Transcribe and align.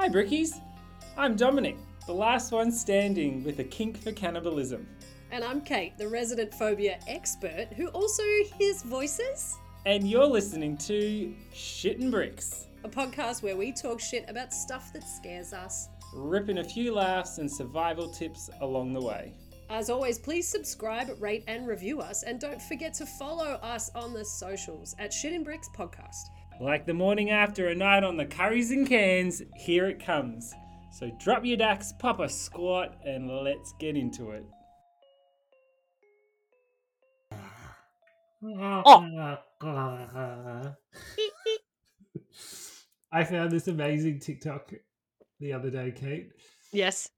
Hi, 0.00 0.08
Brickies. 0.08 0.62
I'm 1.18 1.36
Dominic, 1.36 1.76
the 2.06 2.14
last 2.14 2.52
one 2.52 2.72
standing 2.72 3.44
with 3.44 3.58
a 3.58 3.64
kink 3.64 4.02
for 4.02 4.12
cannibalism. 4.12 4.88
And 5.30 5.44
I'm 5.44 5.60
Kate, 5.60 5.98
the 5.98 6.08
resident 6.08 6.54
phobia 6.54 6.98
expert 7.06 7.66
who 7.76 7.88
also 7.88 8.22
hears 8.56 8.80
voices. 8.80 9.58
And 9.84 10.08
you're 10.08 10.24
listening 10.24 10.78
to 10.78 11.34
Shit 11.52 11.98
and 11.98 12.10
Bricks, 12.10 12.66
a 12.82 12.88
podcast 12.88 13.42
where 13.42 13.58
we 13.58 13.72
talk 13.72 14.00
shit 14.00 14.24
about 14.26 14.54
stuff 14.54 14.90
that 14.94 15.06
scares 15.06 15.52
us. 15.52 15.90
ripping 16.14 16.60
a 16.60 16.64
few 16.64 16.94
laughs 16.94 17.36
and 17.36 17.52
survival 17.52 18.08
tips 18.08 18.48
along 18.62 18.94
the 18.94 19.02
way. 19.02 19.34
As 19.68 19.90
always, 19.90 20.18
please 20.18 20.48
subscribe, 20.48 21.14
rate, 21.20 21.44
and 21.46 21.66
review 21.68 22.00
us. 22.00 22.22
And 22.22 22.40
don't 22.40 22.62
forget 22.62 22.94
to 22.94 23.04
follow 23.04 23.58
us 23.62 23.90
on 23.94 24.14
the 24.14 24.24
socials 24.24 24.96
at 24.98 25.12
Shit 25.12 25.34
and 25.34 25.44
Bricks 25.44 25.68
Podcast. 25.76 26.30
Like 26.60 26.84
the 26.84 26.92
morning 26.92 27.30
after 27.30 27.68
a 27.68 27.74
night 27.74 28.04
on 28.04 28.18
the 28.18 28.26
curries 28.26 28.70
and 28.70 28.86
cans, 28.86 29.40
here 29.56 29.86
it 29.86 30.04
comes. 30.04 30.52
So 30.92 31.10
drop 31.18 31.42
your 31.42 31.56
ducks, 31.56 31.94
pop 31.98 32.20
a 32.20 32.28
squat, 32.28 32.98
and 33.02 33.30
let's 33.30 33.72
get 33.80 33.96
into 33.96 34.32
it. 34.32 34.44
Oh. 38.44 39.06
I 43.10 43.24
found 43.24 43.50
this 43.50 43.68
amazing 43.68 44.20
TikTok 44.20 44.70
the 45.40 45.54
other 45.54 45.70
day, 45.70 45.94
Kate. 45.96 46.28
Yes. 46.72 47.08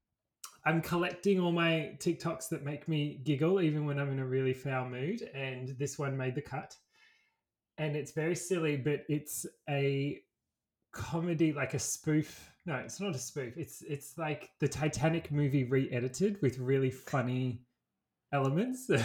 I'm 0.65 0.81
collecting 0.81 1.41
all 1.41 1.51
my 1.51 1.97
TikToks 1.99 2.47
that 2.47 2.63
make 2.63 2.87
me 2.87 3.19
giggle, 3.25 3.59
even 3.59 3.85
when 3.85 3.99
I'm 3.99 4.09
in 4.09 4.19
a 4.19 4.25
really 4.25 4.53
foul 4.53 4.87
mood. 4.87 5.21
And 5.35 5.75
this 5.77 5.99
one 5.99 6.15
made 6.15 6.35
the 6.35 6.41
cut. 6.41 6.77
And 7.77 7.95
it's 7.95 8.11
very 8.11 8.35
silly, 8.35 8.77
but 8.77 9.03
it's 9.09 9.45
a 9.69 10.19
comedy, 10.91 11.53
like 11.53 11.73
a 11.73 11.79
spoof. 11.79 12.51
No, 12.65 12.75
it's 12.75 12.99
not 12.99 13.15
a 13.15 13.19
spoof. 13.19 13.57
It's 13.57 13.81
it's 13.81 14.17
like 14.17 14.49
the 14.59 14.67
Titanic 14.67 15.31
movie 15.31 15.63
re-edited 15.65 16.41
with 16.41 16.59
really 16.59 16.91
funny 16.91 17.61
elements. 18.31 18.89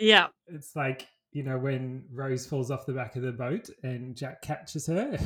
Yeah. 0.00 0.28
it's 0.46 0.76
like 0.76 1.08
you 1.32 1.42
know 1.42 1.58
when 1.58 2.04
Rose 2.12 2.46
falls 2.46 2.70
off 2.70 2.86
the 2.86 2.92
back 2.92 3.16
of 3.16 3.22
the 3.22 3.32
boat 3.32 3.68
and 3.82 4.16
Jack 4.16 4.42
catches 4.42 4.86
her. 4.86 5.18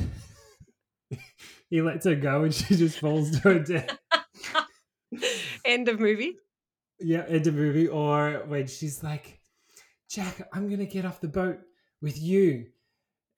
he 1.69 1.81
lets 1.81 2.05
her 2.05 2.15
go 2.15 2.43
and 2.43 2.53
she 2.53 2.75
just 2.75 2.97
falls 2.99 3.29
to 3.31 3.39
her 3.39 3.59
death. 3.59 3.97
End 5.65 5.87
of 5.89 5.99
movie. 5.99 6.37
Yeah, 6.99 7.25
end 7.27 7.47
of 7.47 7.53
movie. 7.55 7.87
Or 7.87 8.43
when 8.47 8.67
she's 8.67 9.03
like, 9.03 9.39
Jack, 10.09 10.47
I'm 10.53 10.69
gonna 10.69 10.85
get 10.85 11.05
off 11.05 11.21
the 11.21 11.27
boat 11.27 11.59
with 12.03 12.21
you. 12.21 12.67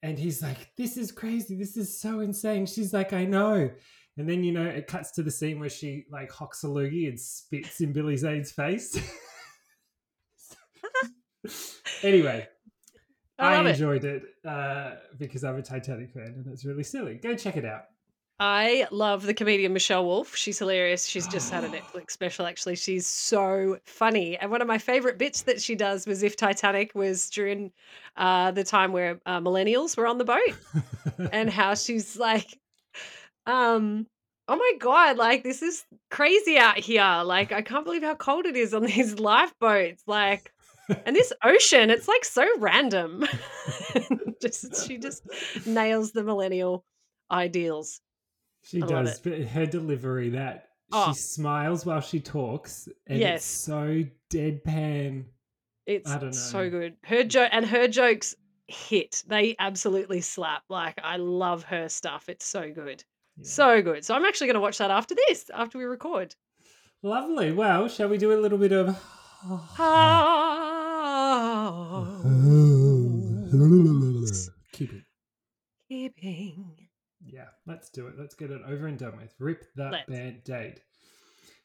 And 0.02 0.18
he's 0.18 0.42
like, 0.42 0.72
This 0.76 0.98
is 0.98 1.10
crazy. 1.10 1.56
This 1.56 1.78
is 1.78 1.98
so 1.98 2.20
insane. 2.20 2.66
She's 2.66 2.92
like, 2.92 3.14
I 3.14 3.24
know. 3.24 3.70
And 4.18 4.28
then 4.28 4.44
you 4.44 4.52
know 4.52 4.64
it 4.64 4.86
cuts 4.86 5.12
to 5.12 5.22
the 5.22 5.30
scene 5.30 5.60
where 5.60 5.68
she 5.68 6.06
like 6.10 6.30
hocks 6.30 6.64
a 6.64 6.66
loogie 6.66 7.08
and 7.08 7.18
spits 7.18 7.80
in 7.80 7.92
Billy 7.92 8.16
Zane's 8.16 8.50
face. 8.50 8.98
anyway, 12.02 12.48
I 13.38 13.54
I, 13.54 13.56
love 13.56 13.66
it. 13.66 13.70
enjoyed 13.70 14.04
it, 14.04 14.22
uh, 14.46 14.92
because 15.18 15.44
I'm 15.44 15.56
a 15.56 15.62
Titanic 15.62 16.12
fan 16.12 16.34
and 16.36 16.46
it's 16.46 16.64
really 16.64 16.82
silly. 16.82 17.16
Go 17.16 17.34
check 17.34 17.58
it 17.58 17.66
out. 17.66 17.82
I 18.38 18.86
love 18.90 19.22
the 19.22 19.32
comedian 19.32 19.72
Michelle 19.72 20.04
Wolf. 20.04 20.36
She's 20.36 20.58
hilarious. 20.58 21.06
She's 21.06 21.26
just 21.26 21.50
had 21.50 21.64
a 21.64 21.68
Netflix 21.68 22.10
special, 22.10 22.46
actually. 22.46 22.76
She's 22.76 23.06
so 23.06 23.78
funny. 23.84 24.36
And 24.36 24.50
one 24.50 24.60
of 24.60 24.68
my 24.68 24.76
favorite 24.76 25.16
bits 25.16 25.42
that 25.42 25.62
she 25.62 25.74
does 25.74 26.06
was 26.06 26.22
if 26.22 26.36
Titanic 26.36 26.94
was 26.94 27.30
during 27.30 27.72
uh, 28.16 28.50
the 28.50 28.62
time 28.62 28.92
where 28.92 29.20
uh, 29.24 29.40
millennials 29.40 29.96
were 29.96 30.06
on 30.06 30.18
the 30.18 30.24
boat 30.24 31.30
and 31.32 31.48
how 31.48 31.74
she's 31.74 32.18
like, 32.18 32.58
um, 33.46 34.06
oh 34.48 34.56
my 34.56 34.72
God, 34.80 35.16
like 35.16 35.42
this 35.42 35.62
is 35.62 35.84
crazy 36.10 36.58
out 36.58 36.78
here. 36.78 37.22
Like, 37.24 37.52
I 37.52 37.62
can't 37.62 37.86
believe 37.86 38.02
how 38.02 38.16
cold 38.16 38.44
it 38.44 38.56
is 38.56 38.74
on 38.74 38.82
these 38.82 39.18
lifeboats. 39.18 40.02
Like, 40.06 40.52
and 41.06 41.16
this 41.16 41.32
ocean, 41.42 41.88
it's 41.88 42.06
like 42.06 42.24
so 42.26 42.46
random. 42.58 43.24
just 44.42 44.86
she 44.86 44.98
just 44.98 45.22
nails 45.66 46.12
the 46.12 46.22
millennial 46.22 46.84
ideals. 47.30 48.02
She 48.66 48.82
I 48.82 48.86
does, 48.86 49.20
but 49.20 49.40
her 49.42 49.66
delivery 49.66 50.30
that 50.30 50.64
Oh. 50.92 51.12
she 51.12 51.18
smiles 51.18 51.86
while 51.86 52.00
she 52.00 52.20
talks, 52.20 52.88
and 53.06 53.18
Yes. 53.20 53.36
it's 53.42 53.46
so 53.46 54.02
deadpan. 54.30 55.26
It's 55.86 56.10
I 56.10 56.14
don't 56.18 56.26
know. 56.26 56.30
so 56.32 56.68
good. 56.68 56.96
Her 57.04 57.22
joke 57.24 57.48
and 57.52 57.64
her 57.66 57.86
jokes 57.88 58.34
hit. 58.66 59.22
They 59.28 59.54
absolutely 59.60 60.20
slap. 60.20 60.64
Like 60.68 60.98
I 61.02 61.16
love 61.16 61.62
her 61.64 61.88
stuff. 61.88 62.28
It's 62.28 62.44
so 62.46 62.70
good. 62.72 63.04
Yeah. 63.36 63.44
So 63.44 63.82
good. 63.82 64.04
So 64.04 64.14
I'm 64.14 64.24
actually 64.24 64.48
going 64.48 64.54
to 64.54 64.60
watch 64.60 64.78
that 64.78 64.90
after 64.90 65.14
this, 65.28 65.48
after 65.54 65.78
we 65.78 65.84
record. 65.84 66.34
lovely. 67.02 67.52
Well, 67.52 67.86
shall 67.88 68.08
we 68.08 68.18
do 68.18 68.32
a 68.32 68.40
little 68.40 68.58
bit 68.58 68.72
of? 68.72 68.88
Keep 74.72 74.92
it. 74.92 75.02
Keeping. 75.88 76.75
Yeah, 77.36 77.48
let's 77.66 77.90
do 77.90 78.06
it. 78.06 78.14
Let's 78.18 78.34
get 78.34 78.50
it 78.50 78.62
over 78.66 78.86
and 78.86 78.98
done 78.98 79.18
with. 79.18 79.34
Rip 79.38 79.66
that 79.76 79.92
Let's. 79.92 80.08
band 80.10 80.48
aid. 80.48 80.80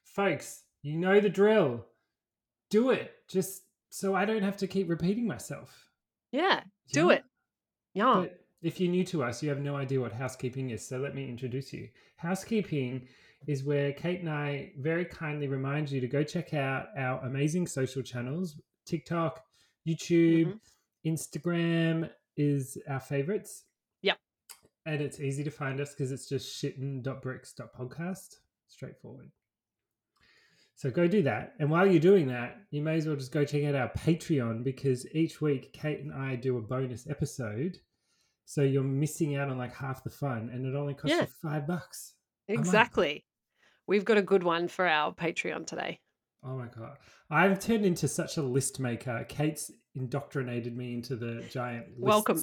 Folks, 0.04 0.64
you 0.82 0.98
know 0.98 1.22
the 1.22 1.30
drill. 1.30 1.86
Do 2.70 2.90
it 2.90 3.14
just 3.30 3.62
so 3.90 4.14
I 4.14 4.26
don't 4.26 4.44
have 4.44 4.58
to 4.58 4.68
keep 4.68 4.90
repeating 4.90 5.26
myself. 5.26 5.88
Yeah, 6.34 6.60
do 6.92 7.08
Yeah? 7.08 7.16
it. 7.16 7.24
Yeah. 7.94 8.14
But 8.22 8.46
if 8.62 8.82
you're 8.82 8.92
new 8.92 9.06
to 9.06 9.24
us, 9.24 9.42
you 9.42 9.48
have 9.48 9.62
no 9.62 9.78
idea 9.78 10.02
what 10.02 10.12
housekeeping 10.12 10.72
is. 10.72 10.86
So 10.86 10.98
let 10.98 11.16
me 11.16 11.30
introduce 11.30 11.72
you. 11.72 11.88
Housekeeping 12.18 13.08
is 13.48 13.64
where 13.64 13.94
Kate 13.94 14.20
and 14.20 14.30
I 14.30 14.74
very 14.78 15.06
kindly 15.06 15.48
remind 15.48 15.90
you 15.90 16.02
to 16.02 16.08
go 16.08 16.22
check 16.22 16.54
out 16.54 16.88
our 16.98 17.22
amazing 17.26 17.66
social 17.66 18.02
channels 18.02 18.60
TikTok, 18.86 19.42
YouTube, 19.88 20.48
mm-hmm. 20.48 21.10
Instagram 21.10 22.10
is 22.36 22.78
our 22.90 23.00
favorites. 23.00 23.64
And 24.86 25.02
it's 25.02 25.20
easy 25.20 25.44
to 25.44 25.52
find 25.52 25.80
us 25.80 25.94
because 25.94 26.12
it's 26.12 26.28
just 26.28 26.62
shitten.bricks.podcast. 26.64 28.36
Straightforward. 28.68 29.30
So 30.76 30.90
go 30.90 31.08
do 31.08 31.22
that. 31.24 31.54
And 31.60 31.70
while 31.70 31.86
you're 31.86 32.00
doing 32.00 32.28
that, 32.30 32.58
you 32.72 32.82
may 32.82 32.96
as 32.96 33.06
well 33.06 33.16
just 33.16 33.32
go 33.32 33.46
check 33.46 33.64
out 33.66 33.76
our 33.76 33.90
Patreon 33.90 34.64
because 34.64 35.06
each 35.14 35.40
week 35.40 35.74
Kate 35.74 36.00
and 36.00 36.12
I 36.12 36.36
do 36.36 36.58
a 36.58 36.62
bonus 36.62 37.08
episode. 37.08 37.78
So 38.46 38.64
you're 38.64 38.82
missing 38.84 39.36
out 39.36 39.50
on 39.50 39.58
like 39.60 39.76
half 39.76 40.04
the 40.04 40.10
fun 40.10 40.50
and 40.52 40.66
it 40.66 40.76
only 40.76 40.96
costs 40.96 41.16
Yeah. 41.16 41.22
you 41.22 41.28
five 41.42 41.68
bucks. 41.68 42.14
exactly. 42.48 43.26
We've 43.88 44.06
got 44.06 44.18
a 44.18 44.22
good 44.24 44.44
one 44.44 44.68
for 44.68 44.88
our 44.88 45.14
Patreon 45.14 45.68
today. 45.68 46.00
Oh 46.44 46.58
my 46.58 46.68
god. 46.68 46.98
I've 47.30 47.60
turned 47.60 47.86
into 47.86 48.08
such 48.08 48.38
a 48.38 48.42
list 48.42 48.80
maker. 48.80 49.26
Kate's 49.30 49.70
indoctrinated 49.94 50.76
me 50.76 50.94
into 50.96 51.16
the 51.16 51.46
giant 51.52 51.88
lists. 51.90 52.00
Welcome. 52.00 52.42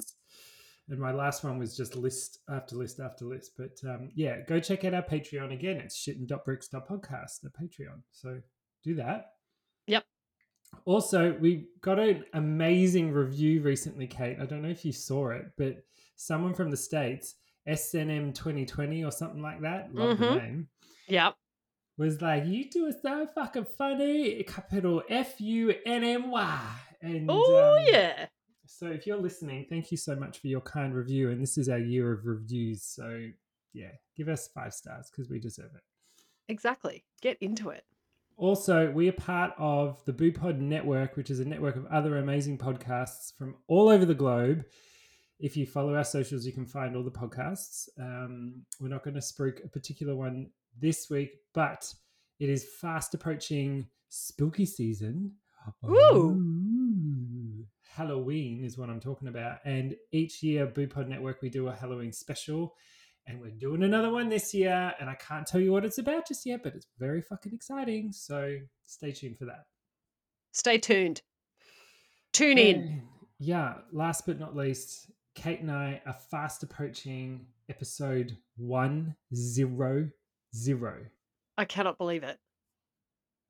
And 0.89 0.99
my 0.99 1.11
last 1.11 1.43
one 1.43 1.59
was 1.59 1.77
just 1.77 1.95
list 1.95 2.39
after 2.49 2.75
list 2.75 2.99
after 2.99 3.25
list. 3.25 3.51
But 3.57 3.77
um, 3.87 4.09
yeah, 4.15 4.41
go 4.47 4.59
check 4.59 4.83
out 4.85 4.93
our 4.95 5.03
Patreon 5.03 5.53
again. 5.53 5.77
It's 5.77 5.97
shitten.bricks.podcast, 6.03 7.41
the 7.43 7.49
Patreon. 7.49 8.01
So 8.11 8.39
do 8.83 8.95
that. 8.95 9.33
Yep. 9.87 10.03
Also, 10.85 11.33
we 11.39 11.67
got 11.81 11.99
an 11.99 12.25
amazing 12.33 13.11
review 13.11 13.61
recently, 13.61 14.07
Kate. 14.07 14.37
I 14.41 14.45
don't 14.45 14.61
know 14.61 14.69
if 14.69 14.85
you 14.85 14.91
saw 14.91 15.29
it, 15.29 15.45
but 15.57 15.83
someone 16.15 16.53
from 16.53 16.69
the 16.71 16.77
States, 16.77 17.35
SNM 17.67 18.33
2020 18.33 19.03
or 19.03 19.11
something 19.11 19.41
like 19.41 19.61
that, 19.61 19.93
love 19.93 20.17
the 20.19 20.25
Mhm. 20.25 20.37
name 20.41 20.67
Yep. 21.07 21.35
was 21.97 22.21
like, 22.21 22.45
"You 22.45 22.69
two 22.69 22.85
are 22.87 22.91
so 22.91 23.27
fucking 23.27 23.65
funny." 23.77 24.41
Capital 24.43 25.03
F 25.09 25.39
U 25.41 25.73
N 25.85 26.03
M 26.03 26.29
Y. 26.31 26.75
And 27.01 27.27
Oh 27.29 27.77
um, 27.77 27.85
yeah. 27.87 28.27
So 28.71 28.85
if 28.87 29.07
you're 29.07 29.17
listening, 29.17 29.65
thank 29.67 29.89
you 29.91 29.97
so 29.97 30.15
much 30.15 30.39
for 30.39 30.47
your 30.47 30.61
kind 30.61 30.93
review. 30.93 31.31
And 31.31 31.41
this 31.41 31.57
is 31.57 31.69
our 31.69 31.79
year 31.79 32.13
of 32.13 32.25
reviews, 32.25 32.83
so 32.83 33.27
yeah, 33.73 33.91
give 34.15 34.29
us 34.29 34.47
five 34.47 34.73
stars 34.73 35.09
because 35.11 35.29
we 35.29 35.39
deserve 35.39 35.71
it. 35.75 35.81
Exactly. 36.47 37.03
Get 37.21 37.37
into 37.41 37.69
it. 37.69 37.83
Also, 38.37 38.89
we 38.91 39.09
are 39.09 39.13
part 39.13 39.53
of 39.57 40.03
the 40.05 40.13
BooPod 40.13 40.59
Network, 40.59 41.17
which 41.17 41.29
is 41.29 41.39
a 41.39 41.45
network 41.45 41.75
of 41.75 41.87
other 41.87 42.17
amazing 42.17 42.57
podcasts 42.57 43.35
from 43.37 43.55
all 43.67 43.89
over 43.89 44.05
the 44.05 44.13
globe. 44.13 44.63
If 45.39 45.57
you 45.57 45.65
follow 45.65 45.95
our 45.95 46.03
socials, 46.03 46.45
you 46.45 46.53
can 46.53 46.65
find 46.65 46.95
all 46.95 47.03
the 47.03 47.11
podcasts. 47.11 47.89
Um, 47.99 48.63
we're 48.79 48.87
not 48.87 49.03
going 49.03 49.15
to 49.15 49.19
spruik 49.19 49.65
a 49.65 49.67
particular 49.67 50.15
one 50.15 50.51
this 50.79 51.09
week, 51.09 51.31
but 51.53 51.91
it 52.39 52.49
is 52.49 52.65
fast 52.79 53.13
approaching 53.13 53.87
spooky 54.09 54.65
season. 54.65 55.33
Ooh. 55.85 56.88
Halloween 57.95 58.63
is 58.63 58.77
what 58.77 58.89
I'm 58.89 58.99
talking 58.99 59.27
about. 59.27 59.57
And 59.65 59.95
each 60.11 60.43
year, 60.43 60.67
BooPod 60.67 61.07
Network, 61.07 61.41
we 61.41 61.49
do 61.49 61.67
a 61.67 61.75
Halloween 61.75 62.13
special. 62.13 62.75
And 63.25 63.41
we're 63.41 63.51
doing 63.51 63.83
another 63.83 64.09
one 64.11 64.29
this 64.29 64.53
year. 64.53 64.93
And 64.99 65.09
I 65.09 65.15
can't 65.15 65.45
tell 65.45 65.59
you 65.61 65.71
what 65.71 65.85
it's 65.85 65.97
about 65.97 66.27
just 66.27 66.45
yet, 66.45 66.63
but 66.63 66.75
it's 66.75 66.87
very 66.97 67.21
fucking 67.21 67.53
exciting. 67.53 68.11
So 68.11 68.57
stay 68.85 69.11
tuned 69.11 69.37
for 69.37 69.45
that. 69.45 69.65
Stay 70.51 70.77
tuned. 70.77 71.21
Tune 72.33 72.57
in. 72.57 73.01
Yeah, 73.39 73.75
last 73.91 74.25
but 74.25 74.39
not 74.39 74.55
least, 74.55 75.11
Kate 75.35 75.61
and 75.61 75.71
I 75.71 76.01
are 76.05 76.17
fast 76.29 76.63
approaching 76.63 77.45
episode 77.69 78.37
100. 78.57 80.11
I 81.57 81.65
cannot 81.65 81.97
believe 81.97 82.23
it. 82.23 82.37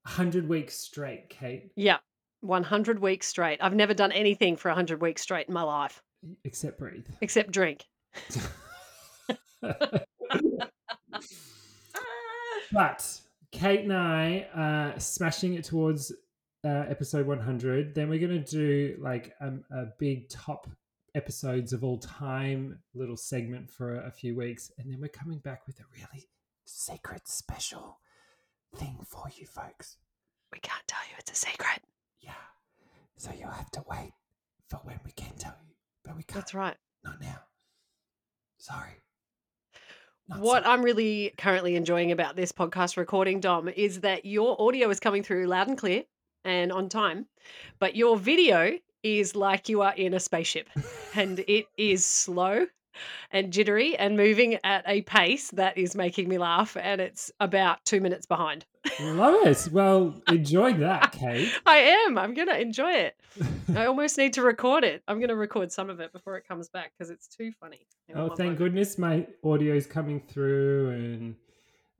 100 0.03 0.47
weeks 0.47 0.75
straight, 0.75 1.29
Kate, 1.29 1.71
Yeah. 1.75 1.97
100 2.41 2.99
weeks 2.99 3.27
straight. 3.27 3.59
I've 3.61 3.75
never 3.75 3.93
done 3.93 4.11
anything 4.11 4.55
for 4.55 4.69
100 4.69 5.01
weeks 5.01 5.21
straight 5.21 5.47
in 5.47 5.53
my 5.53 5.63
life 5.63 6.01
except 6.43 6.79
breathe. 6.79 7.05
except 7.21 7.51
drink. 7.51 7.85
but 12.71 13.21
Kate 13.51 13.81
and 13.81 13.93
I 13.93 14.47
are 14.53 14.99
smashing 14.99 15.53
it 15.55 15.63
towards 15.63 16.11
uh, 16.63 16.85
episode 16.89 17.25
100. 17.25 17.95
Then 17.95 18.09
we're 18.09 18.19
going 18.19 18.43
to 18.43 18.51
do 18.51 18.97
like 18.99 19.33
um, 19.41 19.63
a 19.71 19.85
big 19.97 20.29
top 20.29 20.67
episodes 21.15 21.73
of 21.73 21.83
all 21.83 21.97
time 21.97 22.79
little 22.93 23.17
segment 23.17 23.69
for 23.69 23.95
a, 23.95 24.07
a 24.07 24.11
few 24.11 24.35
weeks. 24.35 24.71
And 24.77 24.91
then 24.91 24.99
we're 25.01 25.07
coming 25.07 25.39
back 25.39 25.65
with 25.67 25.79
a 25.79 25.83
really 25.95 26.27
secret 26.65 27.27
special 27.27 27.99
thing 28.75 28.97
for 29.07 29.25
you 29.35 29.45
folks. 29.47 29.97
We 30.51 30.59
can't 30.59 30.87
tell 30.87 31.01
you 31.09 31.15
it's 31.17 31.31
a 31.31 31.35
secret. 31.35 31.81
Yeah. 32.21 32.31
So 33.17 33.31
you'll 33.37 33.49
have 33.49 33.71
to 33.71 33.83
wait 33.89 34.11
for 34.69 34.77
when 34.83 34.99
we 35.05 35.11
can 35.11 35.35
tell 35.37 35.55
you. 35.67 35.73
But 36.03 36.15
we 36.15 36.23
can't. 36.23 36.35
That's 36.41 36.53
right. 36.53 36.75
Not 37.03 37.21
now. 37.21 37.39
Sorry. 38.57 39.01
Not 40.27 40.39
What 40.39 40.63
sorry. 40.63 40.73
I'm 40.73 40.83
really 40.83 41.33
currently 41.37 41.75
enjoying 41.75 42.11
about 42.11 42.35
this 42.35 42.51
podcast 42.51 42.97
recording, 42.97 43.39
Dom, 43.39 43.67
is 43.69 44.01
that 44.01 44.25
your 44.25 44.61
audio 44.61 44.89
is 44.89 44.99
coming 44.99 45.23
through 45.23 45.47
loud 45.47 45.67
and 45.67 45.77
clear 45.77 46.03
and 46.45 46.71
on 46.71 46.89
time, 46.89 47.25
but 47.79 47.95
your 47.95 48.17
video 48.17 48.77
is 49.03 49.35
like 49.35 49.69
you 49.69 49.81
are 49.81 49.93
in 49.93 50.13
a 50.13 50.19
spaceship 50.19 50.69
and 51.15 51.39
it 51.47 51.67
is 51.77 52.05
slow 52.05 52.67
and 53.31 53.51
jittery 53.53 53.95
and 53.97 54.17
moving 54.17 54.57
at 54.63 54.83
a 54.87 55.01
pace 55.03 55.51
that 55.51 55.77
is 55.77 55.95
making 55.95 56.27
me 56.29 56.37
laugh 56.37 56.75
and 56.79 56.99
it's 57.01 57.31
about 57.39 57.83
two 57.85 58.01
minutes 58.01 58.25
behind. 58.25 58.65
Love 59.01 59.45
it. 59.47 59.67
Well, 59.71 60.21
enjoy 60.27 60.73
that, 60.75 61.11
Kate. 61.11 61.49
I 61.65 61.77
am. 62.07 62.17
I'm 62.17 62.33
going 62.33 62.47
to 62.47 62.59
enjoy 62.59 62.91
it. 62.91 63.15
I 63.75 63.85
almost 63.87 64.17
need 64.17 64.33
to 64.33 64.41
record 64.41 64.83
it. 64.83 65.03
I'm 65.07 65.19
going 65.19 65.29
to 65.29 65.35
record 65.35 65.71
some 65.71 65.89
of 65.89 65.99
it 65.99 66.11
before 66.13 66.37
it 66.37 66.47
comes 66.47 66.69
back 66.69 66.91
because 66.97 67.09
it's 67.09 67.27
too 67.27 67.51
funny. 67.59 67.85
Hang 68.07 68.17
Oh, 68.17 68.27
thank 68.29 68.39
moment. 68.39 68.57
goodness 68.57 68.97
my 68.97 69.27
audio 69.43 69.75
is 69.75 69.85
coming 69.85 70.19
through 70.19 70.89
and 70.91 71.35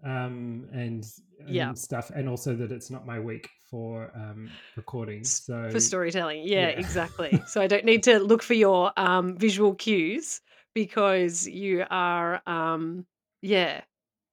um 0.03 0.67
and, 0.71 1.05
and 1.45 1.55
Yeah. 1.55 1.73
stuff, 1.73 2.09
and 2.15 2.29
also 2.29 2.55
that 2.55 2.71
it's 2.71 2.89
not 2.89 3.05
my 3.05 3.19
week 3.19 3.49
for 3.69 4.11
um 4.15 4.49
recording. 4.77 5.23
So 5.25 5.69
for 5.69 5.79
storytelling. 5.81 6.43
Yeah, 6.43 6.69
yeah. 6.69 6.79
exactly. 6.79 7.41
so 7.47 7.61
I 7.61 7.67
don't 7.67 7.83
need 7.85 8.03
to 8.03 8.19
look 8.19 8.41
for 8.41 8.53
your 8.53 8.91
um, 8.97 9.37
visual 9.37 9.75
cues 9.75 10.39
because 10.73 11.47
you 11.47 11.85
are, 11.89 12.41
um, 12.47 13.05
yeah, 13.41 13.81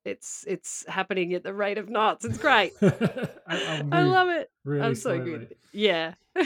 it's 0.04 0.44
it's 0.46 0.84
happening 0.88 1.34
at 1.34 1.42
the 1.42 1.52
rate 1.52 1.78
of 1.78 1.88
knots. 1.88 2.24
It's 2.24 2.38
great. 2.38 2.74
I, 2.82 3.28
I 3.92 4.02
love 4.02 4.28
it. 4.28 4.48
really 4.64 4.86
I'm 4.86 4.94
so 4.94 5.16
slowly. 5.16 5.24
good. 5.24 5.56
Yeah. 5.72 6.14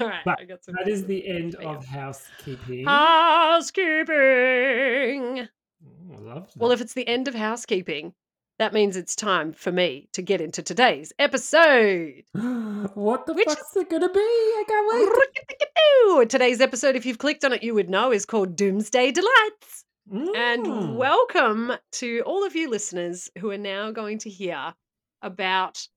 All 0.00 0.08
right. 0.08 0.24
But 0.24 0.40
I 0.40 0.44
got 0.44 0.64
some. 0.64 0.76
That 0.76 0.88
is 0.88 1.04
the 1.04 1.28
end 1.28 1.56
of 1.56 1.84
housekeeping. 1.84 2.86
housekeeping. 2.86 5.48
Oh, 5.84 6.14
I 6.14 6.18
love 6.18 6.48
Well, 6.56 6.72
if 6.72 6.80
it's 6.80 6.94
the 6.94 7.06
end 7.06 7.28
of 7.28 7.34
housekeeping, 7.34 8.14
that 8.60 8.74
means 8.74 8.94
it's 8.94 9.16
time 9.16 9.54
for 9.54 9.72
me 9.72 10.06
to 10.12 10.20
get 10.20 10.42
into 10.42 10.62
today's 10.62 11.14
episode. 11.18 12.22
what 12.32 13.24
the 13.24 13.32
Which- 13.32 13.48
fuck's 13.48 13.74
it 13.74 13.88
gonna 13.88 14.10
be? 14.10 14.20
I 14.20 14.64
can't 14.68 16.18
wait. 16.20 16.28
Today's 16.28 16.60
episode, 16.60 16.94
if 16.94 17.06
you've 17.06 17.16
clicked 17.16 17.42
on 17.42 17.54
it, 17.54 17.62
you 17.62 17.72
would 17.72 17.88
know, 17.88 18.12
is 18.12 18.26
called 18.26 18.56
Doomsday 18.56 19.12
Delights. 19.12 19.86
Mm. 20.12 20.36
And 20.36 20.96
welcome 20.98 21.72
to 21.92 22.20
all 22.26 22.44
of 22.44 22.54
you 22.54 22.68
listeners 22.68 23.30
who 23.38 23.50
are 23.50 23.56
now 23.56 23.92
going 23.92 24.18
to 24.18 24.28
hear 24.28 24.74
about 25.22 25.88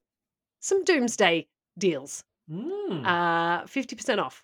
some 0.61 0.85
doomsday 0.85 1.49
deals. 1.77 2.23
Mm. 2.49 3.05
Uh, 3.05 3.63
50% 3.63 4.19
off 4.19 4.41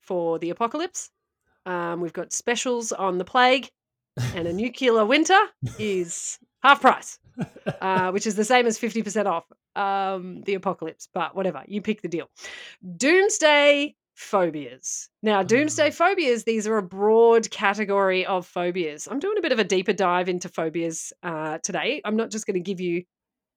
for 0.00 0.38
the 0.38 0.48
apocalypse. 0.48 1.10
Um, 1.66 2.00
we've 2.00 2.14
got 2.14 2.32
specials 2.32 2.92
on 2.92 3.18
the 3.18 3.26
plague, 3.26 3.68
and 4.34 4.48
a 4.48 4.52
nuclear 4.54 5.04
winter 5.04 5.38
is 5.78 6.38
half 6.62 6.80
price, 6.80 7.18
uh, 7.80 8.10
which 8.10 8.26
is 8.26 8.34
the 8.34 8.44
same 8.44 8.66
as 8.66 8.78
50% 8.78 9.26
off 9.26 9.44
um, 9.76 10.42
the 10.42 10.54
apocalypse. 10.54 11.08
But 11.12 11.34
whatever, 11.36 11.62
you 11.66 11.82
pick 11.82 12.02
the 12.02 12.08
deal. 12.08 12.28
Doomsday 12.96 13.94
phobias. 14.14 15.08
Now, 15.22 15.42
doomsday 15.42 15.90
Mm. 15.90 15.94
phobias, 15.94 16.44
these 16.44 16.66
are 16.66 16.76
a 16.76 16.82
broad 16.82 17.50
category 17.50 18.26
of 18.26 18.46
phobias. 18.46 19.06
I'm 19.08 19.20
doing 19.20 19.38
a 19.38 19.42
bit 19.42 19.52
of 19.52 19.58
a 19.60 19.64
deeper 19.64 19.92
dive 19.92 20.28
into 20.28 20.48
phobias 20.48 21.12
uh, 21.22 21.58
today. 21.62 22.00
I'm 22.04 22.16
not 22.16 22.30
just 22.30 22.46
going 22.46 22.54
to 22.54 22.60
give 22.60 22.80
you 22.80 23.04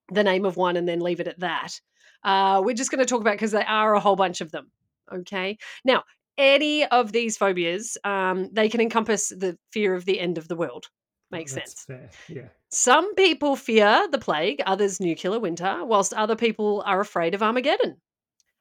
the 0.10 0.24
name 0.24 0.46
of 0.46 0.58
one 0.58 0.78
and 0.78 0.88
then 0.88 1.00
leave 1.00 1.20
it 1.20 1.28
at 1.28 1.40
that. 1.40 1.80
Uh, 2.24 2.62
we're 2.64 2.76
just 2.76 2.92
going 2.92 3.00
to 3.00 3.06
talk 3.06 3.22
about 3.22 3.34
because 3.34 3.52
there 3.52 3.68
are 3.68 3.96
a 3.96 4.00
whole 4.00 4.16
bunch 4.16 4.42
of 4.42 4.52
them. 4.52 4.70
Okay. 5.12 5.58
Now, 5.84 6.04
any 6.38 6.86
of 6.86 7.12
these 7.12 7.38
phobias, 7.38 7.98
um, 8.04 8.50
they 8.54 8.70
can 8.70 8.82
encompass 8.82 9.30
the 9.30 9.58
fear 9.72 9.96
of 9.96 10.06
the 10.06 10.20
end 10.20 10.38
of 10.38 10.48
the 10.48 10.56
world. 10.56 10.86
Makes 11.32 11.54
That's 11.56 11.72
sense. 11.72 11.86
Fair. 11.86 12.10
Yeah. 12.30 12.48
Some 12.72 13.16
people 13.16 13.56
fear 13.56 14.08
the 14.10 14.18
plague, 14.18 14.62
others 14.66 15.00
nuclear 15.00 15.40
winter, 15.40 15.84
whilst 15.84 16.14
other 16.14 16.36
people 16.36 16.84
are 16.86 17.02
afraid 17.02 17.34
of 17.36 17.44
Armageddon. 17.44 17.98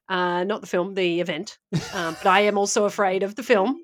Uh, 0.08 0.42
not 0.42 0.60
the 0.60 0.66
film, 0.66 0.94
the 0.94 1.20
event. 1.20 1.58
Um, 1.94 2.16
but 2.22 2.26
I 2.26 2.40
am 2.40 2.58
also 2.58 2.84
afraid 2.84 3.22
of 3.22 3.36
the 3.36 3.44
film. 3.44 3.80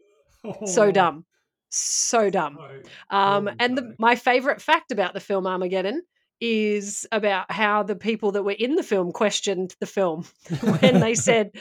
So 0.65 0.85
Oh, 0.85 0.91
dumb. 0.91 1.25
So 1.71 2.31
dumb. 2.31 2.59
so 2.59 3.17
Um, 3.17 3.51
and 3.61 3.79
the, 3.79 3.95
my 3.99 4.17
favorite 4.17 4.61
fact 4.61 4.91
about 4.91 5.15
the 5.15 5.21
film 5.21 5.47
Armageddon 5.47 6.03
is 6.41 7.07
about 7.13 7.51
how 7.51 7.83
the 7.83 7.97
people 7.97 8.33
that 8.33 8.43
were 8.43 8.51
in 8.53 8.75
the 8.75 8.83
film 8.83 9.13
questioned 9.13 9.75
the 9.81 9.87
film 9.87 10.27
when 10.61 11.01
they 11.01 11.15
said, 11.15 11.53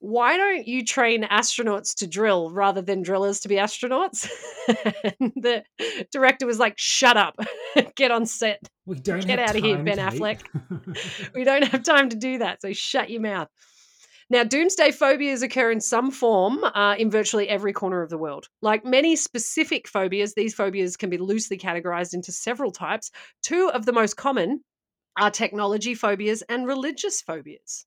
Why 0.00 0.36
don't 0.36 0.66
you 0.66 0.84
train 0.84 1.24
astronauts 1.24 1.94
to 1.96 2.06
drill 2.06 2.50
rather 2.50 2.80
than 2.80 3.02
drillers 3.02 3.40
to 3.40 3.48
be 3.48 3.56
astronauts? 3.56 4.30
and 5.20 5.32
the 5.34 5.64
director 6.12 6.46
was 6.46 6.58
like, 6.58 6.74
Shut 6.76 7.16
up, 7.16 7.36
get 7.96 8.10
on 8.10 8.24
set. 8.24 8.60
we 8.86 8.96
don't 9.00 9.26
get 9.26 9.40
have 9.40 9.56
of 9.56 9.62
here, 9.62 9.82
Ben 9.82 9.98
Affleck. 9.98 10.40
We 11.34 11.44
don't 11.44 11.64
have 11.64 11.82
time 11.82 12.10
to 12.10 12.16
do 12.16 12.38
that, 12.38 12.62
so 12.62 12.72
shut 12.72 13.10
your 13.10 13.20
mouth. 13.20 13.48
Now, 14.30 14.44
doomsday 14.44 14.92
phobias 14.92 15.42
occur 15.42 15.70
in 15.70 15.80
some 15.80 16.10
form 16.10 16.62
uh, 16.62 16.96
in 16.98 17.10
virtually 17.10 17.48
every 17.48 17.72
corner 17.72 18.02
of 18.02 18.10
the 18.10 18.18
world. 18.18 18.48
Like 18.60 18.84
many 18.84 19.16
specific 19.16 19.88
phobias, 19.88 20.34
these 20.34 20.54
phobias 20.54 20.98
can 20.98 21.08
be 21.08 21.16
loosely 21.16 21.56
categorized 21.56 22.12
into 22.12 22.30
several 22.30 22.70
types. 22.70 23.10
Two 23.42 23.70
of 23.72 23.86
the 23.86 23.92
most 23.92 24.16
common 24.16 24.62
are 25.18 25.30
technology 25.30 25.94
phobias 25.94 26.42
and 26.42 26.66
religious 26.66 27.22
phobias. 27.22 27.86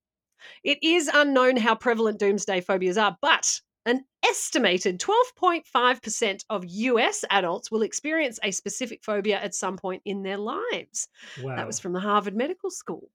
It 0.64 0.80
is 0.82 1.10
unknown 1.14 1.58
how 1.58 1.76
prevalent 1.76 2.20
doomsday 2.20 2.62
phobias 2.62 2.98
are, 2.98 3.18
but 3.22 3.60
an 3.86 4.06
estimated 4.24 5.00
12.5% 5.00 6.46
of 6.50 6.64
US 6.66 7.26
adults 7.30 7.72
will 7.72 7.82
experience 7.82 8.40
a 8.44 8.52
specific 8.52 9.04
phobia 9.04 9.40
at 9.40 9.56
some 9.56 9.78
point 9.78 10.02
in 10.06 10.24
their 10.24 10.38
lives. 10.38 11.08
wow. 11.42 11.56
That 11.56 11.68
was 11.68 11.80
from 11.80 11.94
the 11.94 12.00
Harvard 12.00 12.36
Medical 12.36 12.70
School. 12.70 13.10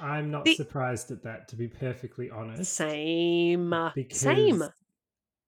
I'm 0.00 0.30
not 0.30 0.44
the- 0.44 0.54
surprised 0.56 1.10
at 1.12 1.22
that, 1.22 1.46
to 1.48 1.56
be 1.56 1.68
perfectly 1.68 2.30
honest. 2.30 2.72
Same. 2.72 3.72
Same. 4.10 4.64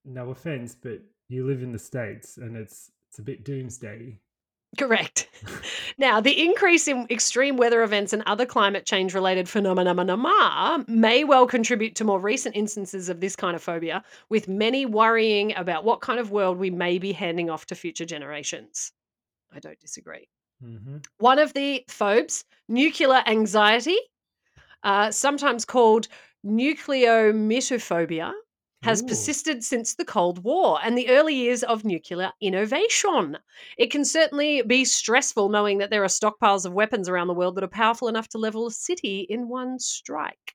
No 0.05 0.31
offense, 0.31 0.77
but 0.81 1.01
you 1.29 1.47
live 1.47 1.63
in 1.63 1.73
the 1.73 1.79
states, 1.79 2.37
and 2.37 2.57
it's 2.57 2.91
it's 3.09 3.19
a 3.19 3.23
bit 3.23 3.45
doomsday. 3.45 4.21
Correct. 4.79 5.29
now, 5.99 6.21
the 6.21 6.43
increase 6.43 6.89
in 6.89 7.07
extreme 7.11 7.57
weather 7.57 7.83
events 7.83 8.13
and 8.13 8.23
other 8.27 8.47
climate 8.47 8.87
change 8.87 9.15
related 9.15 9.49
phenomena 9.49 9.95
may 10.89 11.25
well 11.25 11.47
contribute 11.47 11.95
to 11.97 12.05
more 12.05 12.19
recent 12.21 12.57
instances 12.57 13.09
of 13.09 13.21
this 13.21 13.37
kind 13.37 13.55
of 13.55 13.63
phobia, 13.63 14.03
with 14.29 14.49
many 14.49 14.87
worrying 14.87 15.55
about 15.57 15.85
what 15.85 16.01
kind 16.01 16.19
of 16.19 16.31
world 16.31 16.59
we 16.59 16.71
may 16.71 16.99
be 16.99 17.13
handing 17.13 17.51
off 17.51 17.67
to 17.67 17.75
future 17.75 18.05
generations. 18.05 18.93
I 19.53 19.61
don't 19.61 19.79
disagree. 19.81 20.29
hmm 20.61 20.97
One 21.19 21.39
of 21.39 21.53
the 21.53 21.85
phobes, 21.89 22.45
nuclear 22.69 23.23
anxiety, 23.27 23.99
uh, 24.83 25.11
sometimes 25.11 25.65
called 25.65 26.09
nucleomituphobia, 26.45 28.33
has 28.85 29.03
Ooh. 29.03 29.07
persisted 29.07 29.65
since 29.65 29.95
the 29.95 30.05
Cold 30.05 30.45
War 30.45 30.79
and 30.85 30.97
the 30.97 31.09
early 31.09 31.35
years 31.35 31.63
of 31.63 31.85
nuclear 31.85 32.33
innovation. 32.41 33.39
It 33.79 33.91
can 33.91 34.05
certainly 34.05 34.61
be 34.61 34.85
stressful 34.85 35.49
knowing 35.49 35.79
that 35.79 35.89
there 35.89 36.05
are 36.05 36.09
stockpiles 36.09 36.67
of 36.67 36.75
weapons 36.75 37.09
around 37.09 37.29
the 37.29 37.35
world 37.35 37.57
that 37.57 37.65
are 37.65 37.69
powerful 37.69 38.09
enough 38.09 38.29
to 38.29 38.39
level 38.39 38.67
a 38.67 38.71
city 38.71 39.27
in 39.29 39.49
one 39.49 39.79
strike. 39.79 40.55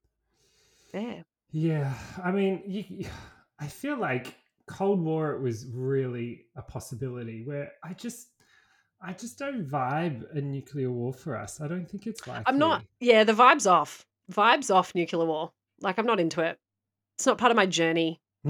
There. 0.94 1.26
Yeah, 1.52 1.92
I 2.24 2.32
mean, 2.32 2.62
you, 2.68 3.08
I 3.60 3.66
feel 3.66 3.98
like 3.98 4.36
Cold 4.68 5.02
War 5.02 5.34
it 5.34 5.42
was 5.42 5.66
really 5.74 6.46
a 6.56 6.62
possibility. 6.62 7.44
Where 7.44 7.72
I 7.84 7.94
just, 7.94 8.28
I 9.02 9.14
just 9.14 9.40
don't 9.40 9.68
vibe 9.68 10.24
a 10.38 10.40
nuclear 10.40 10.92
war 10.92 11.14
for 11.14 11.36
us. 11.36 11.60
I 11.60 11.68
don't 11.68 11.90
think 11.90 12.06
it's 12.06 12.28
likely. 12.28 12.44
I'm 12.46 12.60
not, 12.60 12.86
yeah, 13.00 13.24
the 13.24 13.34
vibe's 13.34 13.66
off. 13.66 14.06
Vibe's 14.32 14.70
off 14.70 14.94
nuclear 14.94 15.26
war. 15.26 15.52
Like, 15.82 15.98
I'm 15.98 16.06
not 16.06 16.20
into 16.20 16.42
it. 16.42 16.60
It's 17.20 17.26
not 17.26 17.38
part 17.38 17.52
of 17.52 17.58
my 17.58 17.66
journey. 17.66 18.22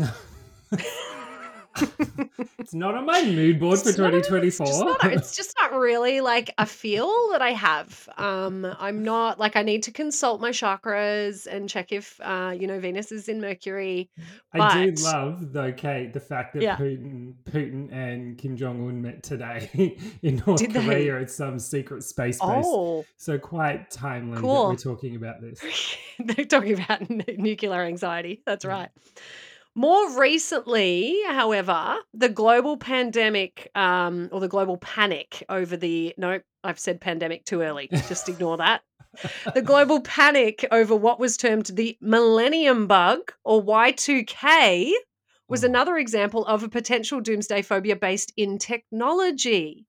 it's 2.60 2.74
not 2.74 2.96
on 2.96 3.06
my 3.06 3.24
mood 3.24 3.60
board 3.60 3.80
for 3.80 3.90
It's 3.90 3.98
not 3.98 4.12
2024. 4.12 4.66
It's 4.68 4.78
just, 4.78 4.80
not, 4.86 5.14
it's 5.14 5.36
just 5.38 5.56
not 5.60 5.74
really 5.74 6.22
like 6.22 6.54
a 6.58 6.66
feel 6.66 7.12
that 7.32 7.42
I 7.42 7.52
have. 7.52 8.08
Um, 8.18 8.66
I'm 8.80 9.04
not 9.04 9.40
like 9.40 9.56
I 9.56 9.64
need 9.64 9.84
to 9.84 9.92
consult 9.92 10.42
my 10.42 10.50
chakras 10.52 11.48
and 11.48 11.70
check 11.70 11.92
if 11.92 12.20
uh, 12.22 12.54
you 12.58 12.68
know 12.68 12.80
Venus 12.80 13.12
is 13.12 13.28
in 13.30 13.42
Mercury. 13.42 14.10
I 14.54 14.86
do 14.86 15.04
love, 15.04 15.54
though, 15.54 15.72
Kate, 15.72 16.12
the 16.14 16.20
fact 16.20 16.54
that 16.54 16.62
Yeah. 16.64 16.76
Putin, 16.76 17.34
Putin 17.44 17.92
and 17.94 18.38
Kim 18.38 18.58
Jong 18.58 18.88
Un 18.88 19.02
met 19.02 19.22
today 19.24 19.98
in 20.24 20.42
North 20.46 20.60
Did 20.60 20.72
they? 20.74 20.84
Korea 20.86 21.22
at 21.22 21.30
some 21.30 21.60
secret 21.60 22.04
space 22.04 22.40
base. 22.40 22.66
Oh, 22.68 23.06
So 23.18 23.38
quite 23.38 23.92
timely 23.92 24.36
that 24.42 24.44
we're 24.44 24.76
talking 24.76 25.16
about 25.16 25.42
this. 25.42 25.62
they're 26.20 26.46
talking 26.46 26.74
about 26.74 27.02
n- 27.10 27.24
nuclear 27.38 27.84
anxiety. 27.84 28.42
That's 28.46 28.66
right. 28.66 28.90
More 29.80 30.20
recently, 30.20 31.18
however, 31.30 31.96
the 32.14 32.28
global 32.28 32.76
pandemic 32.76 33.72
um, 33.76 34.28
or 34.34 34.42
the 34.42 34.50
global 34.50 34.76
panic 34.76 35.42
over 35.48 35.78
the 35.78 36.14
no, 36.18 36.42
I've 36.66 36.78
said 36.78 37.00
pandemic 37.00 37.46
too 37.46 37.62
early. 37.62 37.88
Just 38.10 38.28
ignore 38.34 38.58
that. 38.58 38.82
The 39.56 39.62
global 39.62 40.02
panic 40.02 40.66
over 40.70 40.98
what 40.98 41.18
was 41.18 41.38
termed 41.38 41.68
the 41.68 41.98
millennium 42.02 42.88
bug 42.88 43.32
or 43.46 43.64
Y2K 43.64 44.92
was 45.48 45.64
Oh. 45.64 45.68
another 45.68 45.96
example 45.98 46.46
of 46.46 46.62
a 46.64 46.68
potential 46.68 47.22
doomsday 47.22 47.62
phobia 47.62 47.96
based 47.96 48.34
in 48.36 48.58
technology. 48.58 49.86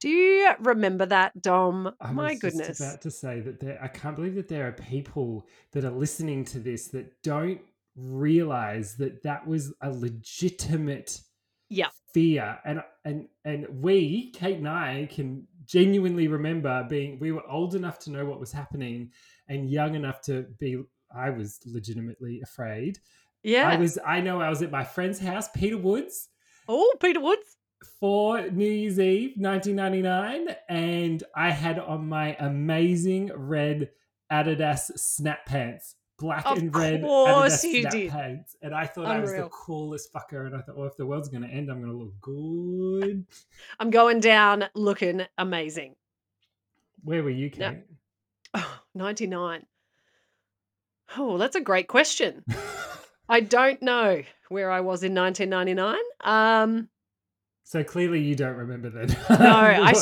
Do 0.00 0.08
you 0.08 0.50
remember 0.58 1.06
that, 1.06 1.40
Dom? 1.40 1.94
I 2.00 2.10
My 2.10 2.32
was 2.32 2.40
goodness. 2.40 2.80
about 2.80 3.00
to 3.02 3.12
say 3.12 3.38
that 3.42 3.60
there, 3.60 3.78
I 3.80 3.86
can't 3.86 4.16
believe 4.16 4.34
that 4.34 4.48
there 4.48 4.66
are 4.66 4.72
people 4.72 5.46
that 5.70 5.84
are 5.84 5.92
listening 5.92 6.44
to 6.46 6.58
this 6.58 6.88
that 6.88 7.22
don't 7.22 7.60
realize 7.96 8.96
that 8.96 9.22
that 9.22 9.46
was 9.46 9.72
a 9.80 9.90
legitimate 9.90 11.20
Yeah. 11.68 11.88
fear 12.12 12.58
and 12.64 12.82
and 13.04 13.28
and 13.44 13.66
we 13.82 14.30
kate 14.32 14.58
and 14.58 14.68
i 14.68 15.08
can 15.10 15.46
genuinely 15.64 16.28
remember 16.28 16.84
being 16.88 17.18
we 17.18 17.32
were 17.32 17.48
old 17.48 17.74
enough 17.74 17.98
to 18.00 18.10
know 18.10 18.24
what 18.24 18.38
was 18.40 18.52
happening 18.52 19.10
and 19.48 19.70
young 19.70 19.94
enough 19.94 20.20
to 20.22 20.42
be 20.58 20.82
i 21.14 21.30
was 21.30 21.60
legitimately 21.64 22.40
afraid 22.42 22.98
Yeah. 23.42 23.68
i 23.68 23.76
was 23.76 23.98
i 24.04 24.20
know 24.20 24.40
i 24.40 24.48
was 24.50 24.62
at 24.62 24.70
my 24.70 24.84
friend's 24.84 25.18
house 25.18 25.48
peter 25.54 25.78
woods 25.78 26.28
oh, 26.68 26.94
Peter 27.00 27.20
Woods. 27.20 27.56
for 28.00 28.40
New 28.50 28.66
Year's 28.66 28.98
Eve 28.98 29.34
1999, 29.36 30.56
and 30.70 31.22
I 31.36 31.50
had 31.50 31.78
on 31.78 32.08
my 32.08 32.34
amazing 32.40 33.30
red 33.36 33.90
Adidas 34.32 34.90
snap 34.98 35.44
pants, 35.44 35.94
black 36.18 36.46
Of 36.46 36.58
and 36.58 36.74
red 36.74 37.02
Adidas 37.02 37.64
you 37.64 37.80
snap 37.82 37.92
did. 37.92 38.10
pants, 38.10 38.56
and 38.62 38.74
I 38.74 38.86
thought 38.86 39.06
I 39.06 39.18
was 39.18 39.32
the 39.32 39.48
coolest 39.50 40.12
fucker. 40.12 40.46
And 40.46 40.56
I 40.56 40.60
thought, 40.60 40.76
well, 40.76 40.86
if 40.86 40.96
the 40.96 41.06
world's 41.06 41.28
going 41.28 41.42
to 41.42 41.48
end, 41.48 41.70
I'm 41.70 41.80
going 41.80 41.92
to 41.92 41.98
look 41.98 42.20
good. 42.20 43.26
I'm 43.80 43.90
going 43.90 44.20
down 44.20 44.64
looking 44.74 45.22
amazing. 45.38 45.94
Where 47.02 47.22
were 47.22 47.30
you, 47.30 47.50
Kate? 47.50 47.60
Yeah. 47.60 47.74
Oh, 48.56 48.78
99. 48.94 49.66
Oh, 51.18 51.38
that's 51.38 51.56
a 51.56 51.60
great 51.60 51.88
question. 51.88 52.44
I 53.28 53.40
don't 53.40 53.82
know 53.82 54.22
where 54.48 54.70
I 54.70 54.80
was 54.80 55.02
in 55.02 55.12
1999. 55.12 55.96
Um, 56.22 56.88
so 57.64 57.82
clearly, 57.82 58.20
you 58.20 58.36
don't 58.36 58.56
remember 58.56 58.90
then. 58.90 59.08
no, 59.08 59.36
I 59.38 59.92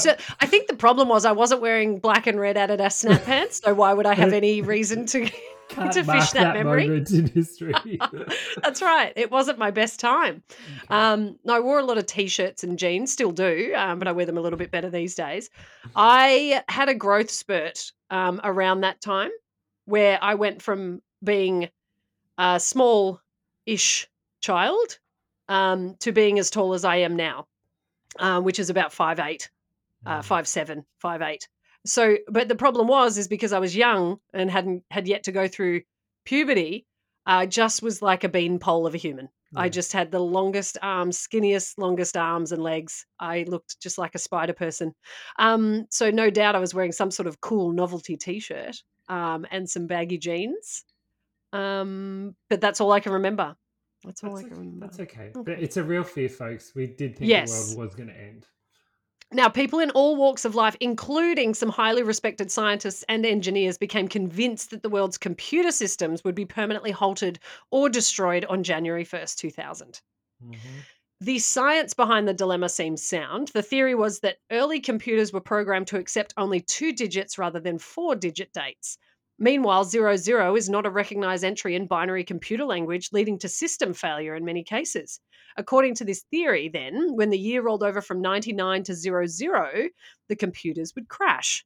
I 0.40 0.46
think 0.46 0.66
the 0.66 0.76
problem 0.76 1.08
was 1.08 1.24
I 1.24 1.32
wasn't 1.32 1.62
wearing 1.62 2.00
black 2.00 2.26
and 2.26 2.38
red 2.38 2.56
Adidas 2.56 2.92
snap 3.00 3.24
pants, 3.24 3.60
so 3.64 3.72
why 3.72 3.94
would 3.94 4.04
I 4.06 4.14
have 4.14 4.32
any 4.32 4.60
reason 4.60 5.06
to? 5.06 5.30
Can't 5.68 5.92
to 5.92 6.04
fish 6.04 6.30
that 6.30 6.54
memory. 6.54 6.86
moment 6.86 7.10
in 7.12 7.26
history. 7.26 7.74
That's 8.62 8.82
right. 8.82 9.12
It 9.16 9.30
wasn't 9.30 9.58
my 9.58 9.70
best 9.70 10.00
time. 10.00 10.42
Um, 10.90 11.38
no, 11.44 11.54
I 11.56 11.60
wore 11.60 11.78
a 11.78 11.84
lot 11.84 11.98
of 11.98 12.06
t-shirts 12.06 12.62
and 12.62 12.78
jeans, 12.78 13.12
still 13.12 13.32
do, 13.32 13.72
um, 13.76 13.98
but 13.98 14.08
I 14.08 14.12
wear 14.12 14.26
them 14.26 14.36
a 14.36 14.40
little 14.40 14.58
bit 14.58 14.70
better 14.70 14.90
these 14.90 15.14
days. 15.14 15.50
I 15.96 16.62
had 16.68 16.88
a 16.88 16.94
growth 16.94 17.30
spurt 17.30 17.92
um, 18.10 18.40
around 18.44 18.82
that 18.82 19.00
time 19.00 19.30
where 19.86 20.18
I 20.22 20.34
went 20.34 20.62
from 20.62 21.00
being 21.24 21.68
a 22.38 22.60
small-ish 22.60 24.08
child 24.40 24.98
um, 25.48 25.96
to 26.00 26.12
being 26.12 26.38
as 26.38 26.50
tall 26.50 26.74
as 26.74 26.84
I 26.84 26.96
am 26.96 27.16
now, 27.16 27.46
uh, 28.18 28.40
which 28.40 28.58
is 28.58 28.70
about 28.70 28.92
five 28.92 29.18
eight, 29.20 29.50
uh, 30.06 30.22
five 30.22 30.46
seven, 30.46 30.84
five 30.98 31.22
eight. 31.22 31.48
So, 31.84 32.16
but 32.28 32.48
the 32.48 32.54
problem 32.54 32.86
was 32.86 33.18
is 33.18 33.28
because 33.28 33.52
I 33.52 33.58
was 33.58 33.74
young 33.74 34.18
and 34.32 34.50
hadn't 34.50 34.84
had 34.90 35.08
yet 35.08 35.24
to 35.24 35.32
go 35.32 35.48
through 35.48 35.82
puberty. 36.24 36.86
I 37.26 37.46
just 37.46 37.82
was 37.82 38.02
like 38.02 38.24
a 38.24 38.28
beanpole 38.28 38.86
of 38.86 38.94
a 38.94 38.98
human. 38.98 39.28
I 39.54 39.68
just 39.68 39.92
had 39.92 40.10
the 40.10 40.18
longest 40.18 40.78
arms, 40.80 41.18
skinniest, 41.18 41.74
longest 41.76 42.16
arms 42.16 42.52
and 42.52 42.62
legs. 42.62 43.04
I 43.20 43.44
looked 43.46 43.80
just 43.80 43.98
like 43.98 44.14
a 44.14 44.18
spider 44.18 44.54
person. 44.54 44.94
Um, 45.38 45.84
so 45.90 46.10
no 46.10 46.30
doubt 46.30 46.56
I 46.56 46.58
was 46.58 46.74
wearing 46.74 46.92
some 46.92 47.10
sort 47.10 47.26
of 47.26 47.40
cool 47.40 47.72
novelty 47.72 48.16
T-shirt 48.16 48.76
um, 49.08 49.46
and 49.50 49.68
some 49.68 49.86
baggy 49.86 50.18
jeans. 50.18 50.84
Um, 51.52 52.34
but 52.48 52.60
that's 52.60 52.80
all 52.80 52.92
I 52.92 53.00
can 53.00 53.12
remember. 53.12 53.54
That's 54.04 54.24
all 54.24 54.30
That's 54.30 54.46
I 54.46 54.48
can 54.48 54.52
okay. 54.52 54.60
remember. 54.60 54.86
That's 54.86 55.00
okay. 55.00 55.30
Okay. 55.36 55.42
But 55.44 55.62
it's 55.62 55.76
a 55.76 55.84
real 55.84 56.02
fear, 56.02 56.28
folks. 56.28 56.72
We 56.74 56.86
did 56.86 57.16
think 57.16 57.30
the 57.30 57.52
world 57.52 57.76
was 57.76 57.94
going 57.94 58.08
to 58.08 58.18
end. 58.18 58.46
Now, 59.34 59.48
people 59.48 59.78
in 59.80 59.90
all 59.90 60.14
walks 60.16 60.44
of 60.44 60.54
life, 60.54 60.76
including 60.80 61.54
some 61.54 61.70
highly 61.70 62.02
respected 62.02 62.50
scientists 62.52 63.02
and 63.08 63.24
engineers, 63.26 63.78
became 63.78 64.06
convinced 64.06 64.70
that 64.70 64.82
the 64.82 64.90
world's 64.90 65.18
computer 65.18 65.72
systems 65.72 66.22
would 66.22 66.34
be 66.34 66.44
permanently 66.44 66.90
halted 66.90 67.38
or 67.70 67.88
destroyed 67.88 68.44
on 68.44 68.62
January 68.62 69.04
1st, 69.04 69.38
2000. 69.38 70.02
Mhm. 70.40 70.84
The 71.20 71.38
science 71.38 71.94
behind 71.94 72.28
the 72.28 72.34
dilemma 72.34 72.68
seems 72.68 73.02
sound. 73.02 73.48
The 73.48 73.62
theory 73.62 73.94
was 73.94 74.20
that 74.20 74.38
early 74.50 74.78
computers 74.80 75.32
were 75.32 75.40
programmed 75.40 75.86
to 75.88 75.96
accept 75.98 76.34
only 76.36 76.60
two 76.60 76.92
digits 76.92 77.38
rather 77.38 77.60
than 77.60 77.78
four 77.78 78.14
digit 78.14 78.52
dates. 78.52 78.98
Meanwhile, 79.38 79.84
00 79.84 80.56
is 80.56 80.68
not 80.68 80.86
a 80.86 80.90
recognized 80.90 81.42
entry 81.44 81.74
in 81.74 81.86
binary 81.86 82.24
computer 82.24 82.64
language, 82.64 83.08
leading 83.12 83.38
to 83.40 83.48
system 83.48 83.92
failure 83.94 84.34
in 84.34 84.44
many 84.44 84.62
cases. 84.62 85.18
According 85.56 85.94
to 85.96 86.04
this 86.04 86.24
theory, 86.30 86.68
then, 86.68 87.14
when 87.14 87.30
the 87.30 87.38
year 87.38 87.62
rolled 87.62 87.82
over 87.82 88.00
from 88.00 88.20
99 88.22 88.84
to 88.84 88.94
00, 88.94 89.88
the 90.28 90.36
computers 90.36 90.94
would 90.94 91.08
crash. 91.08 91.64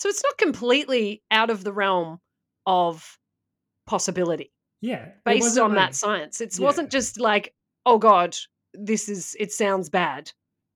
So 0.00 0.08
it's 0.08 0.22
not 0.24 0.36
completely 0.38 1.22
out 1.30 1.50
of 1.50 1.64
the 1.64 1.72
realm 1.72 2.18
of 2.66 3.18
possibility 3.86 4.50
Yeah. 4.80 5.08
based 5.24 5.56
on 5.58 5.70
like- 5.74 5.78
that 5.90 5.94
science. 5.94 6.40
It 6.40 6.58
Yeah. 6.58 6.64
wasn't 6.64 6.90
just 6.90 7.20
like, 7.20 7.54
oh 7.86 7.98
God, 7.98 8.36
this 8.72 9.08
is, 9.08 9.36
it 9.38 9.52
sounds 9.52 9.88
bad. 9.88 10.32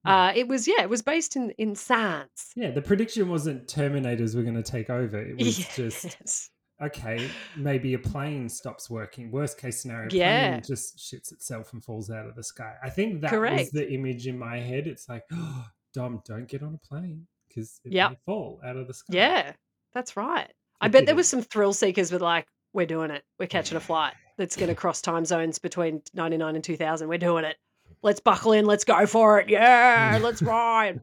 Uh, 0.09 0.33
it 0.35 0.49
was, 0.49 0.67
yeah, 0.67 0.83
it 0.83 0.89
was 0.91 1.03
based 1.03 1.37
in, 1.37 1.51
in 1.59 1.75
science. 1.75 2.53
Yeah, 2.57 2.71
the 2.71 2.83
prediction 2.83 3.29
wasn't 3.29 3.67
Terminators 3.67 4.35
were 4.35 4.43
going 4.43 4.55
to 4.55 4.63
take 4.63 4.91
over. 4.91 5.19
It 5.21 5.37
was 5.39 5.59
just 5.59 6.51
okay. 6.83 7.29
Maybe 7.57 7.95
a 7.95 7.99
plane 7.99 8.49
stops 8.49 8.89
working. 8.89 9.31
Worst 9.31 9.59
case 9.59 9.83
scenario, 9.83 10.09
Yeah. 10.13 10.51
plane 10.51 10.63
just 10.67 10.99
shits 10.99 11.33
itself 11.33 11.73
and 11.73 11.83
falls 11.85 12.11
out 12.11 12.27
of 12.27 12.35
the 12.35 12.43
sky. 12.45 12.75
I 12.83 12.91
think 12.91 13.21
that 13.23 13.33
was 13.33 13.71
the 13.71 13.91
image 13.93 14.27
in 14.27 14.39
my 14.39 14.59
head. 14.59 14.87
It's 14.87 15.09
like, 15.09 15.25
oh, 15.33 15.67
Dom, 15.95 16.23
don't 16.27 16.47
get 16.49 16.63
on 16.63 16.75
a 16.75 16.87
plane 16.87 17.27
because 17.49 17.81
it 17.85 17.93
Yep. 17.93 18.11
may 18.11 18.17
fall 18.27 18.61
out 18.65 18.77
of 18.77 18.87
the 18.87 18.95
sky. 18.95 19.15
Yeah, 19.17 19.53
that's 19.95 20.17
right. 20.17 20.51
I 20.81 20.89
bet 20.89 21.07
there 21.07 21.17
was 21.17 21.29
some 21.29 21.43
thrill 21.43 21.73
seekers 21.73 22.13
with 22.13 22.23
like, 22.23 22.47
we're 22.73 22.87
doing 22.87 23.11
it. 23.11 23.25
We're 23.41 23.47
catching 23.47 23.77
a 23.77 23.81
flight 23.81 24.15
that's 24.37 24.55
going 24.55 24.69
to 24.75 24.75
cross 24.75 25.01
time 25.03 25.25
zones 25.25 25.59
between 25.59 26.03
99 26.15 26.55
and 26.55 26.63
2000. 26.63 27.09
We're 27.09 27.19
doing 27.19 27.45
it. 27.45 27.57
Let's 28.03 28.21
buckle 28.21 28.53
in. 28.53 28.65
Let's 28.65 28.85
go 28.85 29.07
for 29.07 29.41
it. 29.41 29.49
Yeah, 29.49 30.19
let's 30.23 30.43
ride. 30.43 31.01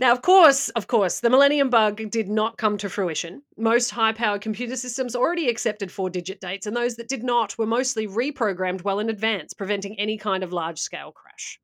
Now, 0.00 0.12
of 0.12 0.22
course, 0.22 0.68
of 0.70 0.86
course, 0.86 1.20
the 1.20 1.30
Millennium 1.30 1.70
Bug 1.70 2.08
did 2.10 2.28
not 2.28 2.56
come 2.56 2.78
to 2.78 2.88
fruition. 2.88 3.42
Most 3.56 3.90
high 3.90 4.12
powered 4.12 4.42
computer 4.42 4.76
systems 4.76 5.16
already 5.16 5.48
accepted 5.48 5.90
four 5.90 6.08
digit 6.08 6.40
dates, 6.40 6.66
and 6.66 6.76
those 6.76 6.94
that 6.96 7.08
did 7.08 7.24
not 7.24 7.58
were 7.58 7.66
mostly 7.66 8.06
reprogrammed 8.06 8.84
well 8.84 9.00
in 9.00 9.10
advance, 9.10 9.54
preventing 9.54 9.98
any 9.98 10.16
kind 10.16 10.44
of 10.44 10.52
large 10.52 10.78
scale 10.78 11.10
crash. 11.10 11.58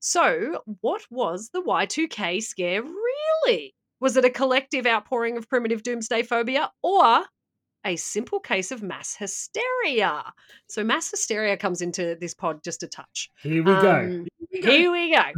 So, 0.00 0.62
what 0.80 1.02
was 1.10 1.50
the 1.52 1.62
Y2K 1.62 2.42
scare 2.42 2.82
really? 2.82 3.74
Was 4.00 4.16
it 4.16 4.24
a 4.24 4.30
collective 4.30 4.86
outpouring 4.86 5.36
of 5.36 5.48
primitive 5.48 5.82
doomsday 5.82 6.22
phobia 6.22 6.70
or 6.82 7.24
a 7.84 7.96
simple 7.96 8.40
case 8.40 8.70
of 8.70 8.82
mass 8.82 9.14
hysteria? 9.14 10.24
So, 10.66 10.84
mass 10.84 11.10
hysteria 11.10 11.56
comes 11.56 11.80
into 11.80 12.16
this 12.20 12.34
pod 12.34 12.62
just 12.62 12.82
a 12.82 12.86
touch. 12.86 13.30
Here 13.42 13.62
we 13.62 13.72
go. 13.72 13.96
Um, 13.96 14.26
Here 14.50 14.90
we 14.90 15.14
go. 15.14 15.22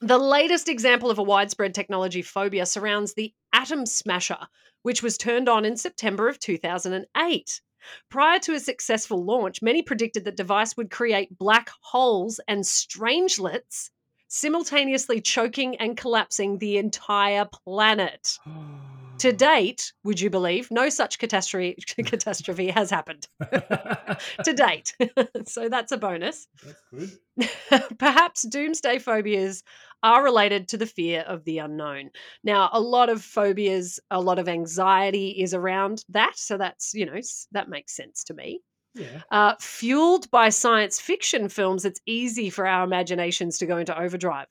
The 0.00 0.18
latest 0.18 0.68
example 0.68 1.12
of 1.12 1.18
a 1.18 1.22
widespread 1.22 1.74
technology 1.74 2.22
phobia 2.22 2.66
surrounds 2.66 3.14
the 3.14 3.32
Atom 3.52 3.86
Smasher, 3.86 4.48
which 4.82 5.00
was 5.00 5.16
turned 5.16 5.48
on 5.48 5.64
in 5.64 5.76
September 5.76 6.28
of 6.28 6.40
2008. 6.40 7.60
Prior 8.08 8.38
to 8.40 8.54
a 8.54 8.60
successful 8.60 9.24
launch, 9.24 9.62
many 9.62 9.80
predicted 9.80 10.24
that 10.24 10.36
device 10.36 10.76
would 10.76 10.90
create 10.90 11.38
black 11.38 11.70
holes 11.82 12.40
and 12.48 12.66
strangelets, 12.66 13.90
simultaneously 14.26 15.20
choking 15.20 15.76
and 15.76 15.96
collapsing 15.96 16.58
the 16.58 16.78
entire 16.78 17.44
planet. 17.44 18.38
To 19.18 19.32
date, 19.32 19.92
would 20.04 20.20
you 20.20 20.30
believe, 20.30 20.70
no 20.70 20.88
such 20.88 21.18
catastrophe 21.18 21.76
catastrophe 21.96 22.68
has 22.68 22.90
happened 22.90 23.28
to 24.44 24.52
date. 24.52 24.96
so 25.46 25.68
that's 25.68 25.92
a 25.92 25.96
bonus. 25.96 26.48
That's 26.64 26.82
good. 26.90 27.98
Perhaps 27.98 28.42
doomsday 28.42 28.98
phobias 28.98 29.62
are 30.02 30.24
related 30.24 30.68
to 30.68 30.76
the 30.76 30.86
fear 30.86 31.20
of 31.20 31.44
the 31.44 31.58
unknown. 31.58 32.10
Now, 32.42 32.68
a 32.72 32.80
lot 32.80 33.08
of 33.08 33.22
phobias, 33.22 34.00
a 34.10 34.20
lot 34.20 34.38
of 34.38 34.48
anxiety 34.48 35.30
is 35.30 35.54
around 35.54 36.04
that. 36.08 36.36
So 36.36 36.58
that's, 36.58 36.92
you 36.92 37.06
know, 37.06 37.20
that 37.52 37.68
makes 37.68 37.94
sense 37.94 38.24
to 38.24 38.34
me. 38.34 38.60
Yeah. 38.94 39.22
Uh, 39.30 39.54
fueled 39.60 40.30
by 40.30 40.50
science 40.50 41.00
fiction 41.00 41.48
films, 41.48 41.84
it's 41.84 42.00
easy 42.06 42.50
for 42.50 42.66
our 42.66 42.84
imaginations 42.84 43.58
to 43.58 43.66
go 43.66 43.78
into 43.78 43.98
overdrive. 43.98 44.48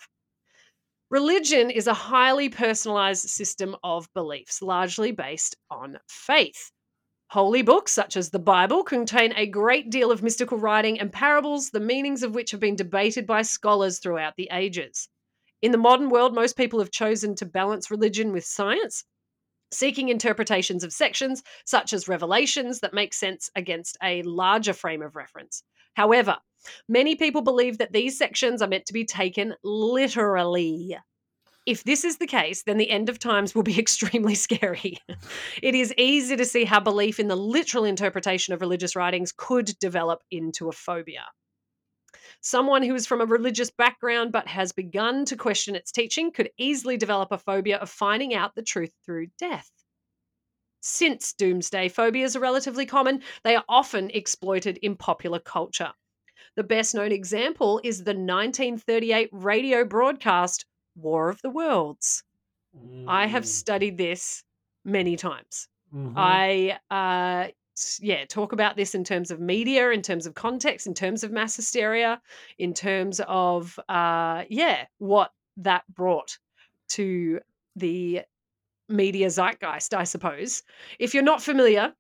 Religion 1.12 1.70
is 1.70 1.88
a 1.88 1.94
highly 1.94 2.48
personalized 2.48 3.28
system 3.28 3.76
of 3.84 4.08
beliefs, 4.14 4.62
largely 4.62 5.12
based 5.12 5.58
on 5.70 6.00
faith. 6.08 6.72
Holy 7.32 7.62
books, 7.62 7.92
such 7.92 8.16
as 8.16 8.30
the 8.30 8.40
Bible, 8.40 8.82
contain 8.82 9.34
a 9.36 9.46
great 9.46 9.90
deal 9.90 10.10
of 10.10 10.24
mystical 10.24 10.58
writing 10.58 11.02
and 11.02 11.12
parables, 11.12 11.70
the 11.70 11.82
meanings 11.82 12.24
of 12.24 12.34
which 12.34 12.52
have 12.52 12.62
been 12.62 12.78
debated 12.78 13.28
by 13.28 13.42
scholars 13.42 14.00
throughout 14.00 14.36
the 14.38 14.48
ages. 14.54 15.10
In 15.62 15.74
the 15.74 15.78
modern 15.78 16.08
world, 16.08 16.34
most 16.34 16.56
people 16.56 16.80
have 16.80 16.92
chosen 16.92 17.36
to 17.36 17.46
balance 17.46 17.92
religion 17.92 18.32
with 18.32 18.46
science, 18.46 19.04
seeking 19.70 20.08
interpretations 20.08 20.82
of 20.82 20.94
sections, 20.94 21.44
such 21.66 21.92
as 21.92 22.08
revelations, 22.08 22.80
that 22.80 22.94
make 22.94 23.14
sense 23.14 23.50
against 23.54 23.98
a 24.02 24.22
larger 24.22 24.72
frame 24.72 25.02
of 25.02 25.18
reference. 25.18 25.62
However, 25.94 26.38
many 26.88 27.16
people 27.16 27.42
believe 27.42 27.78
that 27.78 27.94
these 27.94 28.18
sections 28.18 28.62
are 28.62 28.68
meant 28.68 28.86
to 28.88 28.94
be 28.94 29.06
taken 29.06 29.56
literally. 29.64 30.98
If 31.68 31.84
this 31.84 32.04
is 32.04 32.18
the 32.18 32.28
case, 32.28 32.64
then 32.64 32.78
the 32.78 32.90
end 32.90 33.08
of 33.08 33.20
times 33.20 33.54
will 33.54 33.64
be 33.64 33.80
extremely 33.80 34.36
scary. 34.36 34.98
it 35.62 35.76
is 35.76 35.94
easy 35.98 36.36
to 36.36 36.46
see 36.46 36.66
how 36.66 36.80
belief 36.80 37.20
in 37.20 37.28
the 37.28 37.36
literal 37.36 37.86
interpretation 37.86 38.54
of 38.54 38.62
religious 38.62 38.96
writings 38.96 39.32
could 39.36 39.78
develop 39.80 40.22
into 40.32 40.70
a 40.70 40.72
phobia. 40.72 41.26
Someone 42.42 42.82
who 42.82 42.96
is 42.96 43.06
from 43.06 43.22
a 43.22 43.26
religious 43.26 43.70
background 43.70 44.32
but 44.32 44.48
has 44.48 44.72
begun 44.72 45.26
to 45.26 45.36
question 45.36 45.76
its 45.76 45.92
teaching 45.92 46.32
could 46.32 46.50
easily 46.58 46.98
develop 46.98 47.32
a 47.32 47.38
phobia 47.38 47.78
of 47.78 47.90
finding 47.90 48.34
out 48.34 48.56
the 48.56 48.64
truth 48.64 48.92
through 49.06 49.28
death. 49.38 49.70
Since 50.82 51.34
doomsday 51.34 51.90
phobias 51.90 52.36
are 52.36 52.40
relatively 52.40 52.88
common, 52.88 53.22
they 53.44 53.56
are 53.56 53.64
often 53.70 54.10
exploited 54.10 54.78
in 54.78 54.96
popular 54.96 55.40
culture. 55.40 55.94
The 56.56 56.64
best 56.64 56.94
known 56.96 57.12
example 57.12 57.82
is 57.84 58.04
the 58.04 58.14
1938 58.14 59.30
radio 59.34 59.84
broadcast 59.86 60.66
War 60.96 61.30
of 61.30 61.42
the 61.42 61.50
Worlds. 61.50 62.24
I 63.08 63.28
have 63.28 63.46
Mm. 63.46 63.48
studied 63.48 63.98
this 63.98 64.44
many 64.86 65.16
times. 65.18 65.68
Mhm. 65.92 66.16
I 66.16 66.80
uh 66.92 67.50
yeah, 68.02 68.26
talk 68.26 68.54
about 68.54 68.78
this 68.78 68.96
in 68.96 69.04
terms 69.04 69.32
of 69.32 69.40
media, 69.40 69.92
in 69.92 70.02
terms 70.04 70.26
of 70.28 70.36
context, 70.36 70.88
in 70.88 70.94
terms 70.96 71.24
of 71.24 71.32
mass 71.32 71.56
hysteria, 71.56 72.22
in 72.60 72.74
terms 72.74 73.22
of 73.28 73.80
uh 73.90 74.46
yeah, 74.50 74.88
what 75.00 75.34
that 75.58 75.86
brought 75.94 76.40
to 76.90 77.42
the 77.76 78.24
media 78.90 79.28
zeitgeist, 79.30 79.94
I 79.96 80.04
suppose. 80.06 80.64
If 81.00 81.14
you're 81.14 81.24
not 81.24 81.42
familiar 81.44 81.96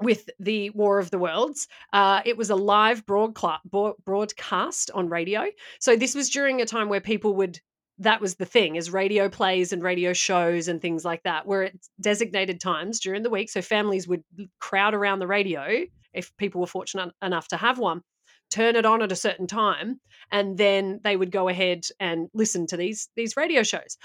with 0.00 0.28
the 0.38 0.70
War 0.70 0.98
of 0.98 1.10
the 1.10 1.18
Worlds, 1.18 1.66
uh, 1.92 2.22
it 2.24 2.36
was 2.36 2.50
a 2.50 2.56
live 2.56 3.04
broadcast 3.06 4.90
on 4.94 5.08
radio. 5.08 5.46
So 5.80 5.96
this 5.96 6.14
was 6.14 6.30
during 6.30 6.60
a 6.60 6.66
time 6.66 6.88
where 6.88 7.00
people 7.00 7.34
would 7.36 7.60
that 8.00 8.20
was 8.20 8.36
the 8.36 8.44
thing 8.44 8.76
is 8.76 8.90
radio 8.92 9.28
plays 9.28 9.72
and 9.72 9.82
radio 9.82 10.12
shows 10.12 10.68
and 10.68 10.80
things 10.80 11.04
like 11.04 11.22
that 11.24 11.46
were 11.46 11.64
at 11.64 11.72
designated 12.00 12.60
times 12.60 13.00
during 13.00 13.22
the 13.22 13.30
week 13.30 13.50
so 13.50 13.60
families 13.60 14.06
would 14.06 14.22
crowd 14.60 14.94
around 14.94 15.18
the 15.18 15.26
radio 15.26 15.84
if 16.12 16.34
people 16.36 16.60
were 16.60 16.66
fortunate 16.66 17.12
enough 17.22 17.48
to 17.48 17.56
have 17.56 17.78
one 17.78 18.00
turn 18.50 18.76
it 18.76 18.86
on 18.86 19.02
at 19.02 19.12
a 19.12 19.16
certain 19.16 19.46
time 19.46 20.00
and 20.30 20.56
then 20.56 21.00
they 21.02 21.16
would 21.16 21.30
go 21.30 21.48
ahead 21.48 21.84
and 22.00 22.28
listen 22.34 22.66
to 22.66 22.76
these 22.76 23.08
these 23.16 23.36
radio 23.36 23.62
shows 23.62 23.98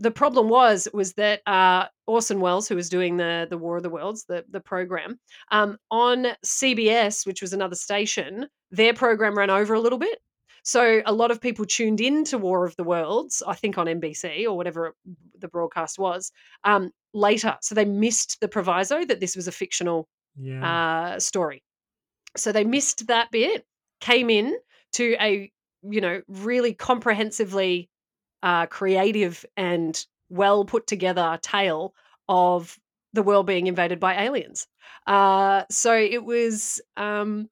the 0.00 0.10
problem 0.10 0.48
was 0.48 0.88
was 0.94 1.14
that 1.14 1.40
uh, 1.46 1.86
Orson 2.06 2.40
Welles, 2.40 2.68
who 2.68 2.76
was 2.76 2.88
doing 2.88 3.16
the 3.16 3.46
the 3.50 3.58
War 3.58 3.76
of 3.76 3.82
the 3.82 3.90
Worlds, 3.90 4.24
the 4.28 4.44
the 4.50 4.60
program 4.60 5.18
um, 5.50 5.76
on 5.90 6.26
CBS, 6.44 7.26
which 7.26 7.42
was 7.42 7.52
another 7.52 7.74
station, 7.76 8.46
their 8.70 8.94
program 8.94 9.36
ran 9.36 9.50
over 9.50 9.74
a 9.74 9.80
little 9.80 9.98
bit. 9.98 10.18
So 10.64 11.00
a 11.06 11.12
lot 11.12 11.30
of 11.30 11.40
people 11.40 11.64
tuned 11.64 12.00
in 12.00 12.24
to 12.24 12.36
War 12.38 12.66
of 12.66 12.76
the 12.76 12.84
Worlds, 12.84 13.42
I 13.46 13.54
think 13.54 13.78
on 13.78 13.86
NBC 13.86 14.44
or 14.46 14.56
whatever 14.56 14.88
it- 14.88 14.94
the 15.40 15.48
broadcast 15.48 15.98
was, 15.98 16.30
um, 16.64 16.90
later. 17.14 17.56
So 17.62 17.74
they 17.74 17.84
missed 17.84 18.38
the 18.40 18.48
proviso 18.48 19.04
that 19.04 19.20
this 19.20 19.34
was 19.36 19.46
a 19.48 19.52
fictional 19.52 20.08
Yeah. 20.36 21.14
uh, 21.14 21.20
story. 21.20 21.62
So 22.36 22.52
they 22.52 22.64
missed 22.64 23.06
that 23.06 23.30
bit, 23.30 23.64
came 24.00 24.30
in 24.30 24.56
to 24.94 25.16
a 25.20 25.50
you 25.82 26.00
know 26.00 26.20
really 26.28 26.74
comprehensively 26.74 27.88
uh, 28.42 28.66
creative 28.66 29.44
and 29.56 30.04
well 30.28 30.64
put 30.64 30.86
together 30.86 31.38
tale 31.42 31.94
of 32.28 32.78
the 33.14 33.22
world 33.22 33.46
being 33.46 33.66
invaded 33.66 33.98
by 34.00 34.22
aliens. 34.24 34.66
Uh, 35.06 35.64
so 35.70 35.94
it 35.96 36.24
was 36.24 36.80
um, 36.96 37.48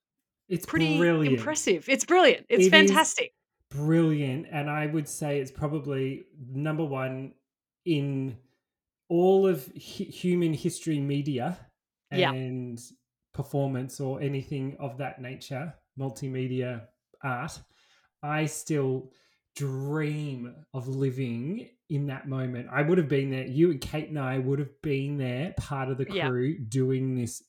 it's 0.49 0.67
pretty 0.67 0.99
brilliant. 0.99 1.39
impressive. 1.39 1.89
It's 1.89 2.05
brilliant. 2.05 2.47
It's 2.49 2.67
It 2.67 2.71
fantastic. 2.71 3.33
brilliant 3.71 4.47
and 4.53 4.71
i 4.71 4.87
would 4.87 5.09
say 5.09 5.41
it's 5.41 5.51
probably 5.51 6.25
number 6.53 6.85
one 6.85 7.33
in 7.85 8.37
all 9.09 9.47
of 9.47 9.67
hu- 9.67 10.05
human 10.05 10.53
history 10.55 11.01
media 11.01 11.59
Yeah. 12.13 12.33
and 12.33 12.79
performance 13.35 13.99
or 14.01 14.21
anything 14.21 14.77
of 14.79 14.99
that 14.99 15.21
nature 15.21 15.75
multimedia 15.99 16.87
art 17.25 17.61
i 18.23 18.47
still 18.47 19.11
dream 19.57 20.55
of 20.75 20.87
living 20.87 21.69
in 21.89 22.07
that 22.09 22.29
moment 22.29 22.69
i 22.71 22.83
would 22.83 22.99
have 22.99 23.09
been 23.09 23.31
there 23.31 23.47
you 23.47 23.71
and 23.71 23.81
kate 23.81 24.09
and 24.09 24.19
i 24.19 24.39
would 24.39 24.59
have 24.59 24.81
been 24.83 25.17
there 25.19 25.55
part 25.57 25.89
of 25.89 25.97
the 25.99 26.07
Yeah. 26.11 26.29
crew 26.29 26.59
doing 26.59 27.15
this 27.17 27.43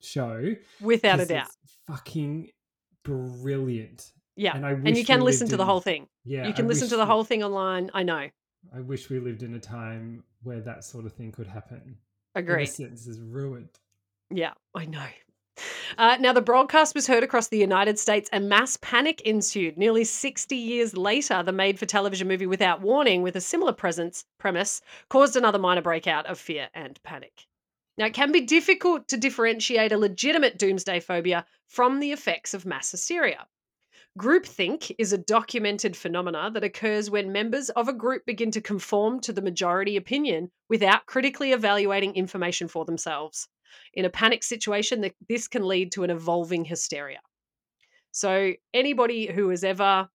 show 0.00 0.54
Without 0.80 1.20
a 1.20 1.26
doubt. 1.26 1.48
it's 1.64 1.76
fucking 1.86 2.50
brilliant 3.02 4.12
Yeah. 4.36 4.56
and 4.56 4.66
I 4.66 4.70
And 4.72 4.96
you 4.96 5.04
can 5.04 5.20
listen 5.20 5.48
to 5.48 5.56
the 5.56 5.64
whole 5.64 5.80
thing. 5.80 6.08
Yeah, 6.24 6.46
you 6.46 6.52
can 6.52 6.64
I 6.64 6.68
listen 6.68 6.88
to 6.88 6.96
the 6.96 7.02
we- 7.04 7.06
whole 7.06 7.24
thing 7.24 7.42
online. 7.44 7.90
I 7.94 8.02
know. 8.02 8.28
I 8.74 8.80
wish 8.80 9.08
we 9.10 9.20
lived 9.20 9.42
in 9.42 9.54
a 9.54 9.60
time 9.60 10.24
where 10.42 10.60
that 10.62 10.84
sort 10.84 11.04
of 11.06 11.12
thing 11.12 11.30
could 11.32 11.46
happen. 11.46 11.98
Agreed. 12.34 12.62
Innocence 12.64 13.06
is 13.06 13.20
ruined. 13.20 13.68
Yeah, 14.30 14.54
I 14.74 14.86
know. 14.86 15.06
Uh, 15.96 16.16
now, 16.18 16.32
the 16.32 16.40
broadcast 16.40 16.94
was 16.94 17.06
heard 17.06 17.22
across 17.22 17.48
the 17.48 17.58
United 17.58 17.98
States 17.98 18.28
and 18.32 18.48
mass 18.48 18.76
panic 18.78 19.20
ensued. 19.20 19.76
Nearly 19.78 20.04
60 20.04 20.56
years 20.56 20.96
later, 20.96 21.42
the 21.42 21.52
made 21.52 21.78
for 21.78 21.86
television 21.86 22.26
movie 22.26 22.46
Without 22.46 22.80
Warning, 22.80 23.22
with 23.22 23.36
a 23.36 23.40
similar 23.40 23.72
presence, 23.72 24.24
premise, 24.38 24.82
caused 25.08 25.36
another 25.36 25.58
minor 25.58 25.82
breakout 25.82 26.26
of 26.26 26.38
fear 26.38 26.68
and 26.74 27.00
panic. 27.04 27.46
Now, 27.96 28.06
it 28.06 28.14
can 28.14 28.32
be 28.32 28.40
difficult 28.40 29.06
to 29.08 29.16
differentiate 29.16 29.92
a 29.92 29.98
legitimate 29.98 30.58
doomsday 30.58 30.98
phobia 30.98 31.46
from 31.68 32.00
the 32.00 32.10
effects 32.10 32.52
of 32.52 32.66
mass 32.66 32.90
hysteria. 32.90 33.46
Groupthink 34.18 34.94
is 34.98 35.12
a 35.12 35.18
documented 35.18 35.96
phenomena 35.96 36.50
that 36.52 36.64
occurs 36.64 37.10
when 37.10 37.32
members 37.32 37.70
of 37.70 37.88
a 37.88 37.92
group 37.92 38.24
begin 38.26 38.50
to 38.52 38.60
conform 38.60 39.20
to 39.20 39.32
the 39.32 39.42
majority 39.42 39.96
opinion 39.96 40.50
without 40.68 41.06
critically 41.06 41.52
evaluating 41.52 42.14
information 42.14 42.66
for 42.66 42.84
themselves. 42.84 43.48
In 43.94 44.04
a 44.04 44.10
panic 44.10 44.42
situation, 44.42 45.00
th- 45.02 45.14
this 45.28 45.48
can 45.48 45.66
lead 45.66 45.92
to 45.92 46.04
an 46.04 46.10
evolving 46.10 46.64
hysteria. 46.64 47.20
So, 48.12 48.52
anybody 48.72 49.26
who 49.26 49.48
has 49.50 49.64
ever 49.64 50.08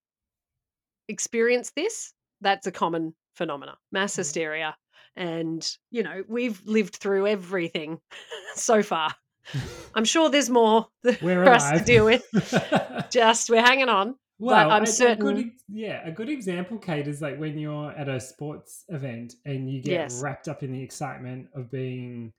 experienced 1.08 1.76
this, 1.76 2.14
that's 2.42 2.68
a 2.68 2.72
common 2.72 3.14
phenomena 3.36 3.78
mass 3.92 4.14
Mm. 4.14 4.18
hysteria. 4.18 4.78
And, 5.16 5.70
you 5.92 6.04
know, 6.04 6.24
we've 6.28 6.62
lived 6.66 6.96
through 6.96 7.28
everything 7.28 8.00
so 8.56 8.84
far. 8.84 9.14
I'm 9.96 10.06
sure 10.06 10.30
there's 10.30 10.50
more 10.50 10.88
for 11.20 11.50
us 11.50 11.72
to 11.72 11.84
deal 11.84 12.06
with. 12.06 12.24
Just 13.12 13.50
we're 13.50 13.62
hanging 13.64 13.90
on. 13.90 14.16
well, 14.38 14.70
I'm 14.72 14.82
a- 14.82 14.84
a 14.84 14.86
good 14.86 14.88
certain- 14.94 15.56
yeah, 15.68 16.08
a 16.08 16.12
good 16.12 16.30
example, 16.30 16.78
Kate, 16.78 17.08
is 17.08 17.22
like 17.22 17.38
when 17.38 17.58
you're 17.58 17.92
at 17.92 18.08
a 18.08 18.20
sports 18.20 18.86
event 18.90 19.36
and 19.46 19.70
you 19.70 19.82
get 19.82 19.92
Yes. 19.92 20.22
wrapped 20.22 20.48
up 20.48 20.64
in 20.64 20.72
the 20.72 20.82
excitement 20.82 21.50
of 21.56 21.70
being, 21.72 22.32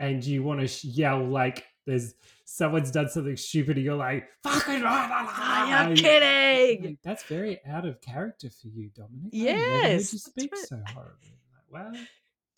and 0.00 0.24
you 0.24 0.42
want 0.42 0.66
to 0.66 0.86
yell 0.88 1.24
like 1.24 1.64
there's 1.86 2.14
someone's 2.44 2.90
done 2.90 3.08
something 3.08 3.36
stupid, 3.36 3.76
and 3.76 3.84
you're 3.84 3.94
like, 3.94 4.26
"Fucking!" 4.42 4.82
Are 4.84 5.90
you 5.90 5.94
kidding? 5.96 6.84
Like, 6.84 6.98
that's 7.04 7.22
very 7.24 7.60
out 7.66 7.86
of 7.86 8.00
character 8.00 8.48
for 8.50 8.68
you, 8.68 8.90
Dominic. 8.94 9.32
I 9.32 9.36
never 9.38 9.60
heard 9.60 9.82
Yes, 9.92 10.12
you 10.12 10.18
speak 10.18 10.52
right. 10.52 10.66
so 10.66 10.82
horribly. 10.92 11.38
Like, 11.72 11.92
well, 11.92 12.02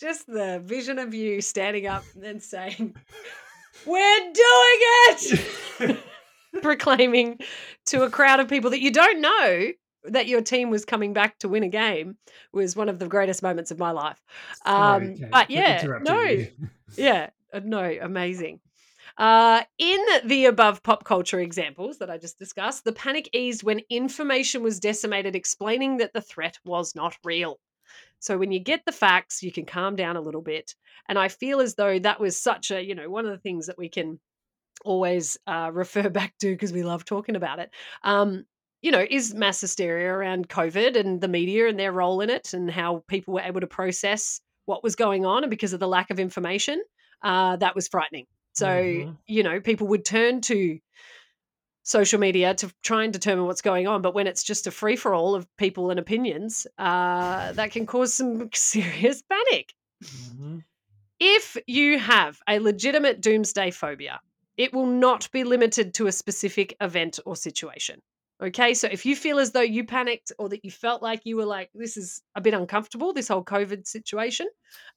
Just 0.00 0.26
the 0.26 0.62
vision 0.64 0.98
of 0.98 1.12
you 1.14 1.40
standing 1.42 1.86
up 1.86 2.04
and 2.14 2.22
then 2.24 2.40
saying, 2.40 2.94
We're 3.86 4.18
doing 4.32 4.78
it! 5.90 5.98
Proclaiming 6.62 7.38
to 7.86 8.02
a 8.02 8.10
crowd 8.10 8.40
of 8.40 8.48
people 8.48 8.70
that 8.70 8.80
you 8.80 8.90
don't 8.90 9.20
know 9.20 9.68
that 10.04 10.26
your 10.26 10.40
team 10.40 10.70
was 10.70 10.84
coming 10.84 11.12
back 11.12 11.38
to 11.38 11.48
win 11.48 11.62
a 11.62 11.68
game 11.68 12.16
was 12.52 12.76
one 12.76 12.88
of 12.88 12.98
the 12.98 13.06
greatest 13.06 13.42
moments 13.42 13.70
of 13.70 13.78
my 13.78 13.90
life. 13.90 14.20
Um, 14.64 15.14
but 15.30 15.50
yeah, 15.50 15.84
no, 16.02 16.46
yeah, 16.96 17.30
uh, 17.52 17.60
no, 17.64 17.96
amazing. 18.00 18.60
Uh, 19.18 19.62
in 19.78 20.00
the 20.24 20.46
above 20.46 20.82
pop 20.82 21.04
culture 21.04 21.40
examples 21.40 21.98
that 21.98 22.10
I 22.10 22.18
just 22.18 22.38
discussed, 22.38 22.84
the 22.84 22.92
panic 22.92 23.28
eased 23.32 23.62
when 23.62 23.80
information 23.90 24.62
was 24.62 24.80
decimated, 24.80 25.36
explaining 25.36 25.98
that 25.98 26.12
the 26.12 26.22
threat 26.22 26.58
was 26.64 26.94
not 26.94 27.16
real. 27.24 27.58
So 28.20 28.38
when 28.38 28.52
you 28.52 28.60
get 28.60 28.84
the 28.86 28.92
facts, 28.92 29.42
you 29.42 29.52
can 29.52 29.66
calm 29.66 29.96
down 29.96 30.16
a 30.16 30.20
little 30.20 30.42
bit. 30.42 30.74
And 31.08 31.18
I 31.18 31.28
feel 31.28 31.60
as 31.60 31.74
though 31.74 31.98
that 31.98 32.20
was 32.20 32.40
such 32.40 32.70
a, 32.70 32.82
you 32.82 32.94
know, 32.94 33.10
one 33.10 33.26
of 33.26 33.32
the 33.32 33.38
things 33.38 33.66
that 33.66 33.76
we 33.76 33.88
can 33.88 34.20
always 34.84 35.38
uh, 35.46 35.70
refer 35.72 36.08
back 36.08 36.34
to 36.40 36.52
because 36.52 36.72
we 36.72 36.82
love 36.82 37.04
talking 37.04 37.36
about 37.36 37.58
it. 37.58 37.70
Um, 38.02 38.44
you 38.82 38.90
know, 38.90 39.06
is 39.08 39.34
mass 39.34 39.60
hysteria 39.60 40.12
around 40.12 40.48
COVID 40.48 40.96
and 40.96 41.20
the 41.20 41.28
media 41.28 41.68
and 41.68 41.78
their 41.78 41.92
role 41.92 42.20
in 42.20 42.30
it, 42.30 42.52
and 42.52 42.70
how 42.70 43.04
people 43.08 43.34
were 43.34 43.40
able 43.40 43.60
to 43.60 43.66
process 43.66 44.40
what 44.66 44.82
was 44.82 44.96
going 44.96 45.24
on, 45.24 45.44
and 45.44 45.50
because 45.50 45.72
of 45.72 45.80
the 45.80 45.88
lack 45.88 46.10
of 46.10 46.20
information, 46.20 46.82
uh, 47.22 47.56
that 47.56 47.74
was 47.74 47.88
frightening. 47.88 48.26
So 48.52 48.66
Mhm. 48.66 49.16
you 49.26 49.42
know, 49.42 49.60
people 49.60 49.86
would 49.88 50.04
turn 50.04 50.40
to 50.42 50.78
social 51.84 52.20
media 52.20 52.54
to 52.54 52.72
try 52.82 53.02
and 53.04 53.12
determine 53.12 53.46
what's 53.46 53.62
going 53.62 53.86
on, 53.88 54.02
but 54.02 54.14
when 54.14 54.26
it's 54.26 54.44
just 54.44 54.66
a 54.66 54.70
free 54.70 54.94
for 54.96 55.14
all 55.14 55.34
of 55.34 55.46
people 55.56 55.90
and 55.90 55.98
opinions, 55.98 56.66
uh, 56.78 57.52
that 57.54 57.72
can 57.72 57.86
cause 57.86 58.14
some 58.14 58.48
serious 58.54 59.22
panic. 59.22 59.72
Mhm. 60.02 60.64
If 61.18 61.56
you 61.66 61.98
have 61.98 62.38
a 62.48 62.58
legitimate 62.58 63.20
doomsday 63.20 63.70
phobia, 63.70 64.20
it 64.56 64.72
will 64.72 64.86
not 64.86 65.30
be 65.32 65.44
limited 65.44 65.94
to 65.94 66.06
a 66.06 66.12
specific 66.12 66.76
event 66.80 67.18
or 67.26 67.36
situation. 67.36 68.00
Okay, 68.42 68.74
so 68.74 68.88
if 68.90 69.06
you 69.06 69.14
feel 69.14 69.38
as 69.38 69.52
though 69.52 69.60
you 69.60 69.84
panicked 69.84 70.32
or 70.36 70.48
that 70.48 70.64
you 70.64 70.70
felt 70.70 71.00
like 71.00 71.20
you 71.24 71.36
were 71.36 71.46
like, 71.46 71.70
this 71.74 71.96
is 71.96 72.22
a 72.34 72.40
bit 72.40 72.54
uncomfortable, 72.54 73.12
this 73.12 73.28
whole 73.28 73.44
COVID 73.44 73.86
situation, 73.86 74.48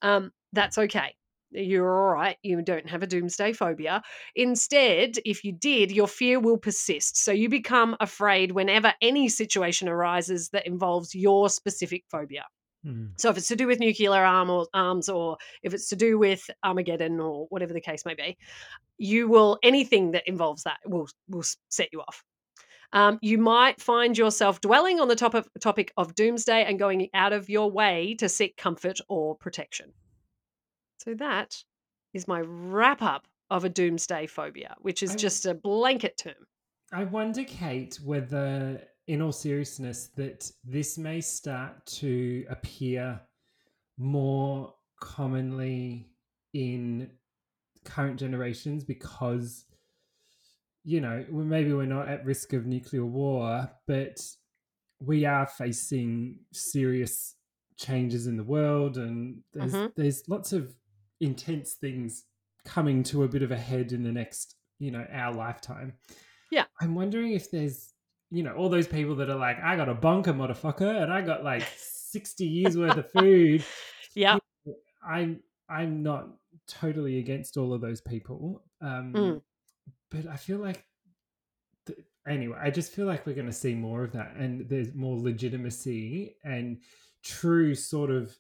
um, 0.02 0.32
that's 0.52 0.80
okay. 0.80 1.14
You're 1.52 1.88
all 1.88 2.14
right. 2.14 2.38
You 2.42 2.62
don't 2.64 2.90
have 2.90 3.04
a 3.04 3.08
doomsday 3.08 3.54
phobia. 3.54 4.02
Instead, 4.36 5.20
if 5.26 5.44
you 5.44 5.52
did, 5.54 5.92
your 5.92 6.08
fear 6.08 6.40
will 6.40 6.58
persist. 6.58 7.18
So 7.18 7.32
you 7.32 7.48
become 7.48 7.96
afraid 8.00 8.52
whenever 8.52 8.94
any 9.00 9.30
situation 9.30 9.88
arises 9.88 10.50
that 10.50 10.66
involves 10.66 11.14
your 11.14 11.50
specific 11.50 12.04
phobia. 12.10 12.46
Mm. 12.86 13.12
So 13.18 13.30
if 13.30 13.38
it's 13.38 13.48
to 13.50 13.56
do 13.56 13.68
with 13.68 13.80
nuclear 13.80 14.26
arm 14.26 14.50
or 14.50 14.68
arms, 14.74 15.08
or 15.08 15.38
if 15.62 15.74
it's 15.74 15.90
to 15.90 15.96
do 15.96 16.18
with 16.18 16.50
Armageddon 16.64 17.20
or 17.20 17.46
whatever 17.50 17.74
the 17.74 17.82
case 17.82 18.06
may 18.06 18.16
be, 18.16 18.38
you 18.98 19.28
will 19.28 19.60
anything 19.62 20.12
that 20.12 20.28
involves 20.28 20.64
that 20.64 20.80
will 20.86 21.08
will 21.30 21.44
set 21.70 21.90
you 21.94 22.02
off. 22.02 22.24
Um, 22.94 23.20
you 23.22 23.38
might 23.38 23.82
find 23.82 24.18
yourself 24.18 24.62
dwelling 24.62 25.00
on 25.00 25.08
the 25.08 25.16
top 25.16 25.34
of, 25.34 25.48
topic 25.60 25.92
of 25.98 26.16
doomsday 26.16 26.64
and 26.66 26.80
going 26.80 27.10
out 27.14 27.34
of 27.34 27.50
your 27.50 27.70
way 27.70 28.16
to 28.20 28.30
seek 28.30 28.58
comfort 28.58 29.00
or 29.10 29.36
protection. 29.36 29.92
So 31.00 31.14
that 31.16 31.64
is 32.14 32.28
my 32.28 32.42
wrap 32.42 33.02
up 33.02 33.28
of 33.50 33.66
a 33.66 33.70
doomsday 33.70 34.28
phobia, 34.28 34.76
which 34.80 35.04
is 35.04 35.16
just 35.16 35.46
a 35.46 35.54
blanket 35.54 36.18
term. 36.18 36.48
I 36.92 37.04
wonder, 37.04 37.44
Kate, 37.44 38.00
whether, 38.04 38.82
in 39.08 39.22
all 39.22 39.32
seriousness, 39.32 40.10
that 40.16 40.50
this 40.64 40.98
may 40.98 41.22
start 41.22 41.86
to 41.88 42.46
appear 42.50 43.20
more 43.98 44.74
commonly 45.00 46.10
in 46.54 47.10
current 47.84 48.20
generations 48.20 48.84
because, 48.84 49.66
you 50.86 51.02
know, 51.02 51.26
maybe 51.32 51.74
we're 51.74 51.86
not 51.86 52.08
at 52.08 52.24
risk 52.24 52.54
of 52.54 52.66
nuclear 52.66 53.04
war, 53.06 53.70
but 53.88 54.22
we 55.00 55.26
are 55.26 55.46
facing 55.48 56.40
serious 56.54 57.36
changes 57.78 58.28
in 58.28 58.38
the 58.38 58.44
world, 58.44 58.98
and 58.98 59.42
there's 59.54 59.74
Mhm. 59.74 59.94
there's 59.96 60.30
lots 60.30 60.54
of 60.54 60.74
intense 61.20 61.74
things 61.74 62.26
coming 62.64 63.04
to 63.04 63.24
a 63.24 63.28
bit 63.28 63.42
of 63.44 63.52
a 63.52 63.58
head 63.58 63.92
in 63.92 64.04
the 64.04 64.12
next, 64.12 64.56
you 64.80 64.92
know, 64.92 65.06
our 65.12 65.34
lifetime. 65.34 65.94
Yeah. 66.52 66.66
I'm 66.82 66.96
wondering 66.96 67.34
if 67.34 67.52
there's, 67.52 67.94
you 68.32 68.44
know, 68.44 68.56
all 68.56 68.70
those 68.70 68.88
people 68.88 69.16
that 69.18 69.30
are 69.30 69.36
like, 69.38 69.58
I 69.60 69.76
got 69.76 69.90
a 69.90 69.94
bunker, 69.94 70.34
motherfucker, 70.34 71.02
and 71.04 71.12
I 71.12 71.22
got 71.22 71.44
like 71.44 71.64
60 71.78 72.46
years 72.46 72.78
worth 72.78 72.98
of 72.98 73.12
food. 73.12 73.64
Yeah. 74.14 74.38
I'm 75.06 75.42
I'm 75.68 76.04
not 76.04 76.30
totally 76.68 77.18
against 77.20 77.58
all 77.58 77.74
of 77.74 77.82
those 77.82 78.02
people, 78.02 78.64
um, 78.82 79.14
Mm. 79.14 79.42
But 80.12 80.28
I 80.28 80.38
feel 80.38 80.58
like 80.60 80.84
th- 81.86 82.00
anyway, 82.28 82.58
I 82.62 82.70
just 82.72 82.92
feel 82.94 83.06
like 83.06 83.26
we're 83.26 83.36
going 83.36 83.48
to 83.48 83.54
see 83.54 83.76
more 83.76 84.04
of 84.04 84.12
that, 84.14 84.36
and 84.36 84.68
there's 84.70 84.94
more 84.94 85.18
legitimacy 85.18 86.36
and 86.44 86.80
true 87.24 87.74
sort 87.76 88.12
of 88.12 88.36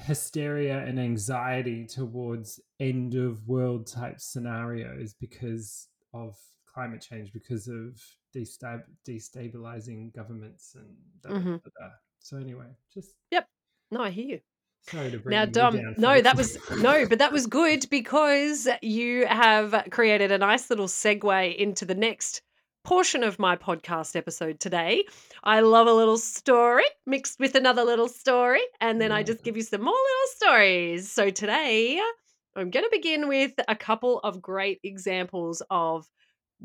hysteria 0.00 0.78
and 0.84 0.98
anxiety 1.00 1.84
towards 1.86 2.60
end 2.78 3.14
of 3.14 3.46
world 3.48 3.86
type 3.86 4.20
scenarios 4.20 5.14
because 5.14 5.88
of 6.14 6.36
climate 6.66 7.00
change, 7.00 7.32
because 7.32 7.66
of 7.68 8.00
destab- 8.34 8.84
destabilizing 9.06 10.14
governments 10.14 10.76
and 10.76 10.96
Mhm. 11.44 11.62
da. 11.62 11.90
so 12.20 12.36
anyway, 12.36 12.66
just 12.92 13.16
yep. 13.30 13.48
No, 13.90 14.02
I 14.02 14.10
hear 14.10 14.26
you. 14.26 14.40
Sorry 14.82 15.10
to 15.10 15.18
bring 15.18 15.36
Now, 15.36 15.44
Dom, 15.44 15.80
no, 15.96 16.20
that 16.20 16.36
was 16.36 16.58
no, 16.78 17.06
but 17.06 17.18
that 17.18 17.32
was 17.32 17.46
good 17.46 17.88
because 17.90 18.68
you 18.82 19.26
have 19.26 19.86
created 19.90 20.32
a 20.32 20.38
nice 20.38 20.70
little 20.70 20.86
segue 20.86 21.56
into 21.56 21.84
the 21.84 21.94
next 21.94 22.42
portion 22.84 23.22
of 23.22 23.38
my 23.38 23.54
podcast 23.54 24.16
episode 24.16 24.60
today. 24.60 25.04
I 25.44 25.60
love 25.60 25.86
a 25.86 25.92
little 25.92 26.16
story 26.16 26.84
mixed 27.06 27.38
with 27.38 27.54
another 27.54 27.84
little 27.84 28.08
story, 28.08 28.62
and 28.80 29.00
then 29.00 29.12
I 29.12 29.22
just 29.22 29.44
give 29.44 29.56
you 29.56 29.62
some 29.62 29.82
more 29.82 29.92
little 29.92 30.36
stories. 30.36 31.10
So 31.10 31.30
today, 31.30 32.00
I'm 32.56 32.70
going 32.70 32.84
to 32.84 32.90
begin 32.90 33.28
with 33.28 33.52
a 33.68 33.76
couple 33.76 34.20
of 34.20 34.40
great 34.40 34.80
examples 34.82 35.62
of 35.70 36.06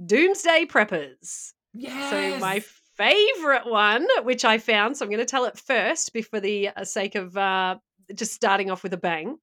doomsday 0.06 0.65
preppers. 0.65 1.54
yes. 1.73 2.10
So 2.10 2.39
my 2.39 2.63
favorite 2.95 3.65
one, 3.65 4.08
which 4.23 4.45
I 4.45 4.58
found, 4.58 4.97
so 4.97 5.06
I'm 5.06 5.12
going 5.12 5.19
to 5.19 5.26
tell 5.26 5.45
it 5.45 5.58
first, 5.58 6.13
before 6.13 6.39
the 6.39 6.69
uh, 6.69 6.84
sake 6.84 7.15
of 7.15 7.36
uh, 7.36 7.76
just 8.15 8.34
starting 8.34 8.71
off 8.71 8.84
with 8.84 8.93
a 8.93 8.97
bang. 8.97 9.38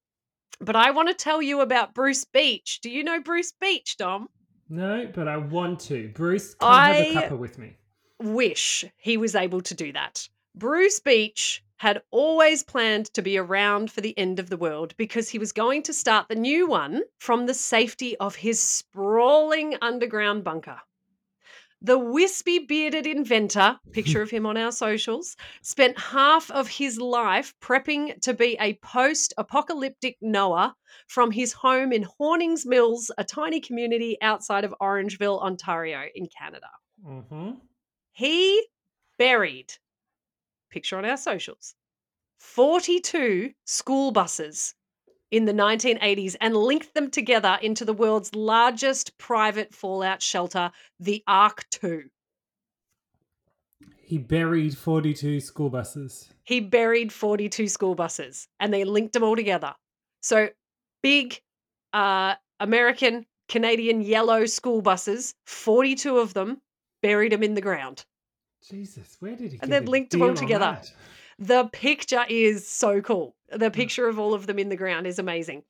But 0.59 0.75
I 0.75 0.91
want 0.91 1.07
to 1.09 1.13
tell 1.15 1.41
you 1.41 1.61
about 1.61 1.93
Bruce 1.93 2.25
Beach. 2.25 2.79
Do 2.81 2.89
you 2.89 3.03
know 3.03 3.19
Bruce 3.19 3.51
Beach, 3.59 3.97
Dom? 3.97 4.29
No, 4.69 5.09
but 5.13 5.27
I 5.27 5.37
want 5.37 5.79
to. 5.81 6.09
Bruce, 6.13 6.53
come 6.55 6.71
have 6.71 6.95
a 6.95 7.17
I- 7.17 7.23
cuppa 7.23 7.37
with 7.37 7.57
me. 7.57 7.75
Wish 8.19 8.85
he 8.97 9.17
was 9.17 9.33
able 9.35 9.61
to 9.61 9.73
do 9.73 9.91
that. 9.93 10.29
Bruce 10.53 10.99
Beach 10.99 11.63
had 11.77 12.03
always 12.11 12.61
planned 12.61 13.07
to 13.15 13.23
be 13.23 13.37
around 13.39 13.91
for 13.91 14.01
the 14.01 14.15
end 14.19 14.37
of 14.39 14.49
the 14.51 14.57
world 14.57 14.93
because 14.97 15.27
he 15.29 15.39
was 15.39 15.51
going 15.51 15.81
to 15.81 15.93
start 15.93 16.27
the 16.29 16.35
new 16.35 16.67
one 16.67 17.01
from 17.17 17.47
the 17.47 17.53
safety 17.55 18.15
of 18.17 18.35
his 18.35 18.59
sprawling 18.61 19.75
underground 19.81 20.43
bunker. 20.43 20.79
The 21.83 21.97
wispy 21.97 22.59
bearded 22.59 23.07
inventor, 23.07 23.79
picture 23.91 24.21
of 24.21 24.29
him 24.29 24.45
on 24.45 24.55
our 24.55 24.71
socials, 24.71 25.35
spent 25.63 25.97
half 25.97 26.51
of 26.51 26.67
his 26.67 26.99
life 26.99 27.55
prepping 27.59 28.21
to 28.21 28.35
be 28.35 28.55
a 28.59 28.75
post 28.83 29.33
apocalyptic 29.39 30.17
Noah 30.21 30.75
from 31.07 31.31
his 31.31 31.53
home 31.53 31.91
in 31.91 32.03
Hornings 32.03 32.67
Mills, 32.67 33.09
a 33.17 33.23
tiny 33.23 33.59
community 33.59 34.15
outside 34.21 34.63
of 34.63 34.75
Orangeville, 34.79 35.41
Ontario, 35.41 36.03
in 36.13 36.27
Canada. 36.27 36.67
Mm-hmm. 37.03 37.51
He 38.11 38.67
buried, 39.17 39.73
picture 40.69 40.99
on 40.99 41.05
our 41.05 41.17
socials, 41.17 41.73
42 42.37 43.53
school 43.65 44.11
buses 44.11 44.75
in 45.31 45.45
the 45.45 45.53
1980s 45.53 46.35
and 46.41 46.55
linked 46.55 46.93
them 46.93 47.09
together 47.09 47.57
into 47.61 47.85
the 47.85 47.93
world's 47.93 48.35
largest 48.35 49.17
private 49.17 49.73
fallout 49.73 50.21
shelter, 50.21 50.71
the 50.99 51.23
Ark 51.25 51.65
2. 51.71 52.03
He 54.03 54.17
buried 54.17 54.77
42 54.77 55.39
school 55.39 55.69
buses. 55.69 56.29
He 56.43 56.59
buried 56.59 57.13
42 57.13 57.69
school 57.69 57.95
buses 57.95 58.47
and 58.59 58.73
they 58.73 58.83
linked 58.83 59.13
them 59.13 59.23
all 59.23 59.37
together. 59.37 59.73
So 60.21 60.49
big 61.01 61.39
uh, 61.93 62.35
American, 62.59 63.25
Canadian 63.47 64.01
yellow 64.01 64.45
school 64.45 64.81
buses, 64.81 65.33
42 65.45 66.17
of 66.17 66.33
them, 66.33 66.61
buried 67.01 67.31
them 67.31 67.41
in 67.41 67.53
the 67.53 67.61
ground. 67.61 68.03
Jesus, 68.69 69.15
where 69.19 69.35
did 69.35 69.53
he 69.53 69.59
And 69.61 69.73
a 69.73 69.79
linked 69.79 70.11
them 70.11 70.21
all 70.23 70.33
together. 70.33 70.79
The 71.41 71.65
picture 71.73 72.23
is 72.29 72.67
so 72.67 73.01
cool. 73.01 73.35
Mm. 73.51 73.59
The 73.59 73.71
picture 73.71 74.07
of 74.07 74.19
all 74.19 74.35
of 74.35 74.45
them 74.45 74.59
in 74.59 74.69
the 74.69 74.75
ground 74.75 75.07
is 75.07 75.17
amazing. 75.17 75.63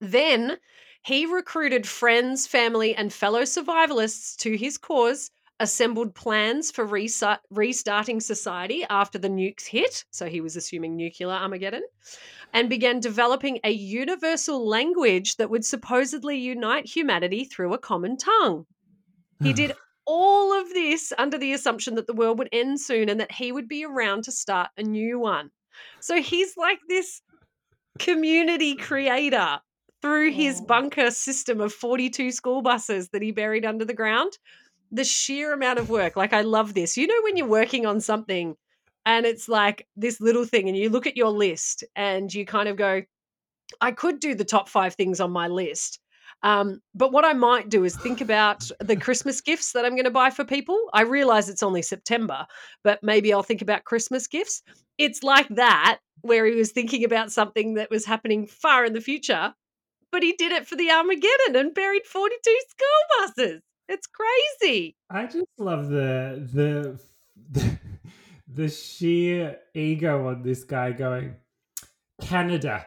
Then 0.00 0.58
he 1.04 1.26
recruited 1.26 1.86
friends, 1.86 2.48
family, 2.48 2.92
and 2.92 3.12
fellow 3.12 3.42
survivalists 3.42 4.36
to 4.38 4.56
his 4.56 4.76
cause, 4.76 5.30
assembled 5.60 6.16
plans 6.16 6.72
for 6.72 6.84
restarting 6.84 8.20
society 8.20 8.84
after 8.90 9.16
the 9.16 9.28
nukes 9.28 9.66
hit. 9.66 10.04
So 10.10 10.26
he 10.26 10.40
was 10.40 10.56
assuming 10.56 10.96
nuclear 10.96 11.30
Armageddon, 11.30 11.84
and 12.52 12.68
began 12.68 12.98
developing 12.98 13.60
a 13.62 13.70
universal 13.70 14.66
language 14.66 15.36
that 15.36 15.50
would 15.50 15.64
supposedly 15.64 16.36
unite 16.36 16.84
humanity 16.84 17.44
through 17.44 17.72
a 17.72 17.78
common 17.78 18.16
tongue. 18.16 18.66
He 19.40 19.52
did 19.52 19.72
all 20.06 20.58
of 20.60 20.68
this 20.70 21.12
under 21.18 21.38
the 21.38 21.52
assumption 21.52 21.96
that 21.96 22.06
the 22.06 22.14
world 22.14 22.38
would 22.38 22.48
end 22.52 22.80
soon 22.80 23.08
and 23.08 23.20
that 23.20 23.32
he 23.32 23.52
would 23.52 23.68
be 23.68 23.84
around 23.84 24.24
to 24.24 24.32
start 24.32 24.70
a 24.76 24.82
new 24.82 25.18
one. 25.18 25.50
So 26.00 26.22
he's 26.22 26.56
like 26.56 26.80
this 26.88 27.20
community 27.98 28.76
creator 28.76 29.60
through 30.02 30.32
his 30.32 30.60
Oh. 30.60 30.66
bunker 30.66 31.10
system 31.10 31.60
of 31.60 31.72
42 31.72 32.30
school 32.30 32.62
buses 32.62 33.08
that 33.10 33.22
he 33.22 33.32
buried 33.32 33.64
under 33.64 33.84
the 33.84 33.94
ground. 33.94 34.38
The 34.92 35.04
sheer 35.04 35.52
amount 35.52 35.78
of 35.78 35.90
work, 35.90 36.16
like 36.16 36.32
I 36.32 36.42
love 36.42 36.74
this. 36.74 36.96
You 36.96 37.06
know, 37.06 37.20
when 37.24 37.36
you're 37.36 37.46
working 37.48 37.86
on 37.86 38.00
something 38.00 38.56
and 39.04 39.26
it's 39.26 39.48
like 39.48 39.86
this 39.96 40.20
little 40.20 40.44
thing, 40.44 40.68
and 40.68 40.76
you 40.76 40.90
look 40.90 41.06
at 41.06 41.16
your 41.16 41.30
list 41.30 41.84
and 41.96 42.32
you 42.32 42.46
kind 42.46 42.68
of 42.68 42.76
go, 42.76 43.02
I 43.80 43.92
could 43.92 44.20
do 44.20 44.34
the 44.34 44.44
top 44.44 44.68
five 44.68 44.94
things 44.94 45.20
on 45.20 45.30
my 45.32 45.48
list. 45.48 46.00
Um, 46.46 46.80
but 46.94 47.10
what 47.10 47.24
I 47.24 47.32
might 47.32 47.70
do 47.70 47.82
is 47.82 47.96
think 47.96 48.20
about 48.20 48.70
the 48.78 48.94
Christmas 48.94 49.40
gifts 49.40 49.72
that 49.72 49.84
I'm 49.84 49.96
going 49.96 50.04
to 50.04 50.12
buy 50.12 50.30
for 50.30 50.44
people. 50.44 50.78
I 50.92 51.02
realize 51.02 51.48
it's 51.48 51.62
only 51.62 51.82
September, 51.82 52.46
but 52.84 53.02
maybe 53.02 53.32
I'll 53.32 53.42
think 53.42 53.62
about 53.62 53.82
Christmas 53.82 54.28
gifts. 54.28 54.62
It's 54.96 55.24
like 55.24 55.48
that, 55.48 55.98
where 56.20 56.46
he 56.46 56.54
was 56.54 56.70
thinking 56.70 57.02
about 57.02 57.32
something 57.32 57.74
that 57.74 57.90
was 57.90 58.04
happening 58.04 58.46
far 58.46 58.84
in 58.84 58.92
the 58.92 59.00
future, 59.00 59.54
but 60.12 60.22
he 60.22 60.34
did 60.34 60.52
it 60.52 60.68
for 60.68 60.76
the 60.76 60.88
Armageddon 60.88 61.56
and 61.56 61.74
buried 61.74 62.06
42 62.06 62.58
school 62.68 63.26
buses. 63.26 63.62
It's 63.88 64.06
crazy. 64.06 64.94
I 65.10 65.26
just 65.26 65.46
love 65.58 65.88
the 65.88 66.48
the 66.52 67.00
the, 67.50 67.78
the 68.46 68.68
sheer 68.68 69.58
ego 69.74 70.28
on 70.28 70.42
this 70.42 70.62
guy 70.62 70.92
going 70.92 71.34
Canada. 72.20 72.86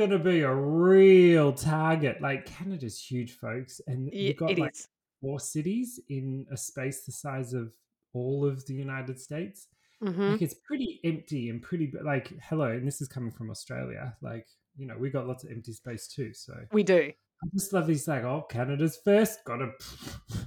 It's 0.00 0.08
gonna 0.08 0.18
be 0.24 0.40
a 0.40 0.54
real 0.54 1.52
target. 1.52 2.22
Like 2.22 2.46
Canada's 2.46 2.98
huge, 2.98 3.32
folks, 3.36 3.82
and 3.86 4.06
Y- 4.06 4.10
you've 4.18 4.36
got 4.38 4.58
like 4.58 4.72
is. 4.74 4.88
four 5.20 5.38
cities 5.38 6.00
in 6.08 6.46
a 6.50 6.56
space 6.56 7.04
the 7.04 7.12
size 7.12 7.52
of 7.52 7.70
all 8.14 8.46
of 8.46 8.64
the 8.64 8.72
United 8.72 9.20
States. 9.20 9.68
Mhm. 10.02 10.32
Like 10.32 10.40
it's 10.42 10.54
pretty 10.64 11.00
empty 11.04 11.50
and 11.50 11.60
pretty 11.60 11.92
like 12.02 12.28
hello, 12.44 12.70
and 12.70 12.86
this 12.86 13.02
is 13.02 13.08
coming 13.08 13.30
from 13.30 13.50
Australia. 13.50 14.16
Like 14.22 14.46
you 14.78 14.86
know, 14.86 14.96
we 14.96 15.10
got 15.10 15.26
lots 15.28 15.44
of 15.44 15.50
empty 15.50 15.74
space 15.74 16.08
too. 16.08 16.32
So 16.32 16.54
We 16.72 16.82
do. 16.82 17.12
I 17.42 17.46
just 17.52 17.70
love 17.74 17.86
these 17.86 18.08
like, 18.08 18.24
oh, 18.24 18.46
Canada's 18.48 18.98
first. 19.04 19.40
Gotta 19.44 19.72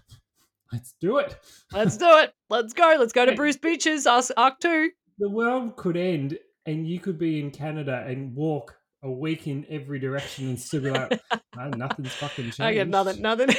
let's 0.71 0.95
do 0.99 1.19
it. 1.19 1.37
Let's 1.71 1.95
do 1.97 2.09
it. 2.17 2.33
Let's 2.49 2.73
go. 2.73 2.95
Let's 2.97 3.13
go 3.13 3.27
to 3.27 3.35
Bruce 3.35 3.57
Beaches, 3.57 4.07
Ark 4.07 4.25
Ark 4.35 4.59
2. 4.61 4.89
the 5.19 5.29
world 5.29 5.75
could 5.75 5.95
end 5.95 6.39
and 6.65 6.87
you 6.87 6.99
could 6.99 7.19
be 7.19 7.39
in 7.39 7.51
Canada 7.51 8.03
and 8.07 8.33
walk 8.35 8.75
a 9.03 9.11
week 9.11 9.47
in 9.47 9.65
every 9.69 9.99
direction 9.99 10.47
and 10.47 10.59
still 10.59 10.81
be 10.81 10.89
like, 10.89 11.21
"Ah, 11.57 11.67
nothing's 11.75 12.13
fucking 12.13 12.45
changed. 12.45 12.61
I 12.61 12.73
get 12.73 12.87
nothing, 12.87 13.21
nothing. 13.21 13.49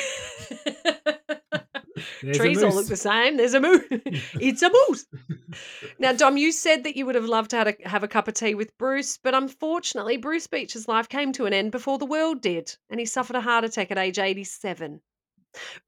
There's 2.22 2.38
Trees 2.38 2.62
all 2.62 2.74
look 2.74 2.87
the 2.88 2.96
same. 2.96 3.37
There's 3.37 3.54
a 3.54 3.61
moose. 3.61 3.85
it's 3.90 4.62
a 4.62 4.70
moose. 4.88 5.07
Now, 5.98 6.12
Dom, 6.12 6.37
you 6.37 6.50
said 6.52 6.85
that 6.85 6.96
you 6.96 7.07
would 7.07 7.14
have 7.14 7.26
loved 7.26 7.50
to 7.50 7.57
have 7.57 7.68
a, 7.68 7.76
have 7.88 8.02
a 8.02 8.09
cup 8.09 8.26
of 8.26 8.35
tea 8.35 8.54
with 8.54 8.76
Bruce, 8.78 9.18
but 9.22 9.35
unfortunately, 9.35 10.16
Bruce 10.16 10.46
Beach's 10.46 10.88
life 10.88 11.09
came 11.09 11.33
to 11.35 11.46
an 11.46 11.52
end 11.52 11.70
before 11.70 11.98
the 11.98 12.07
world 12.07 12.40
did, 12.40 12.74
and 12.90 12.98
he 12.98 13.07
suffered 13.07 13.37
a 13.37 13.40
heart 13.40 13.64
attack 13.64 13.90
at 13.90 13.98
age 13.98 14.18
87. 14.18 15.00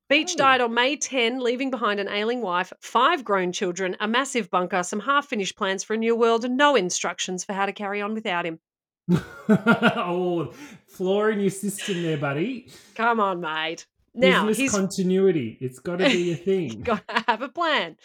Beach 0.09 0.33
Oh. 0.35 0.39
died 0.39 0.61
on 0.61 0.75
May 0.75 0.97
10, 0.97 1.41
leaving 1.41 1.71
behind 1.71 1.99
an 1.99 2.09
ailing 2.09 2.41
wife, 2.41 2.73
five 2.81 3.25
grown 3.25 3.51
children, 3.51 3.97
a 3.99 4.07
massive 4.07 4.49
bunker, 4.51 4.83
some 4.85 5.01
half 5.01 5.27
finished 5.27 5.57
plans 5.57 5.83
for 5.83 5.95
a 5.95 5.99
new 5.99 6.15
world, 6.15 6.45
and 6.45 6.57
no 6.57 6.77
instructions 6.77 7.45
for 7.45 7.53
how 7.53 7.67
to 7.67 7.73
carry 7.73 8.01
on 8.01 8.15
without 8.15 8.47
him. 8.47 8.61
oh, 9.49 10.53
flaw 10.87 11.27
in 11.27 11.41
your 11.41 11.51
system 11.51 12.03
there, 12.03 12.17
buddy. 12.17 12.69
Come 12.95 13.21
on, 13.21 13.41
mate. 13.41 13.87
Now, 14.15 14.47
Business 14.47 14.59
he's 14.59 14.71
continuity. 14.73 15.59
It's 15.61 15.79
got 15.79 15.99
to 15.99 16.07
be 16.07 16.33
a 16.33 16.37
thing. 16.37 16.81
got 16.81 17.07
to 17.07 17.25
have 17.29 17.43
a 17.43 17.49
plan. 17.49 17.97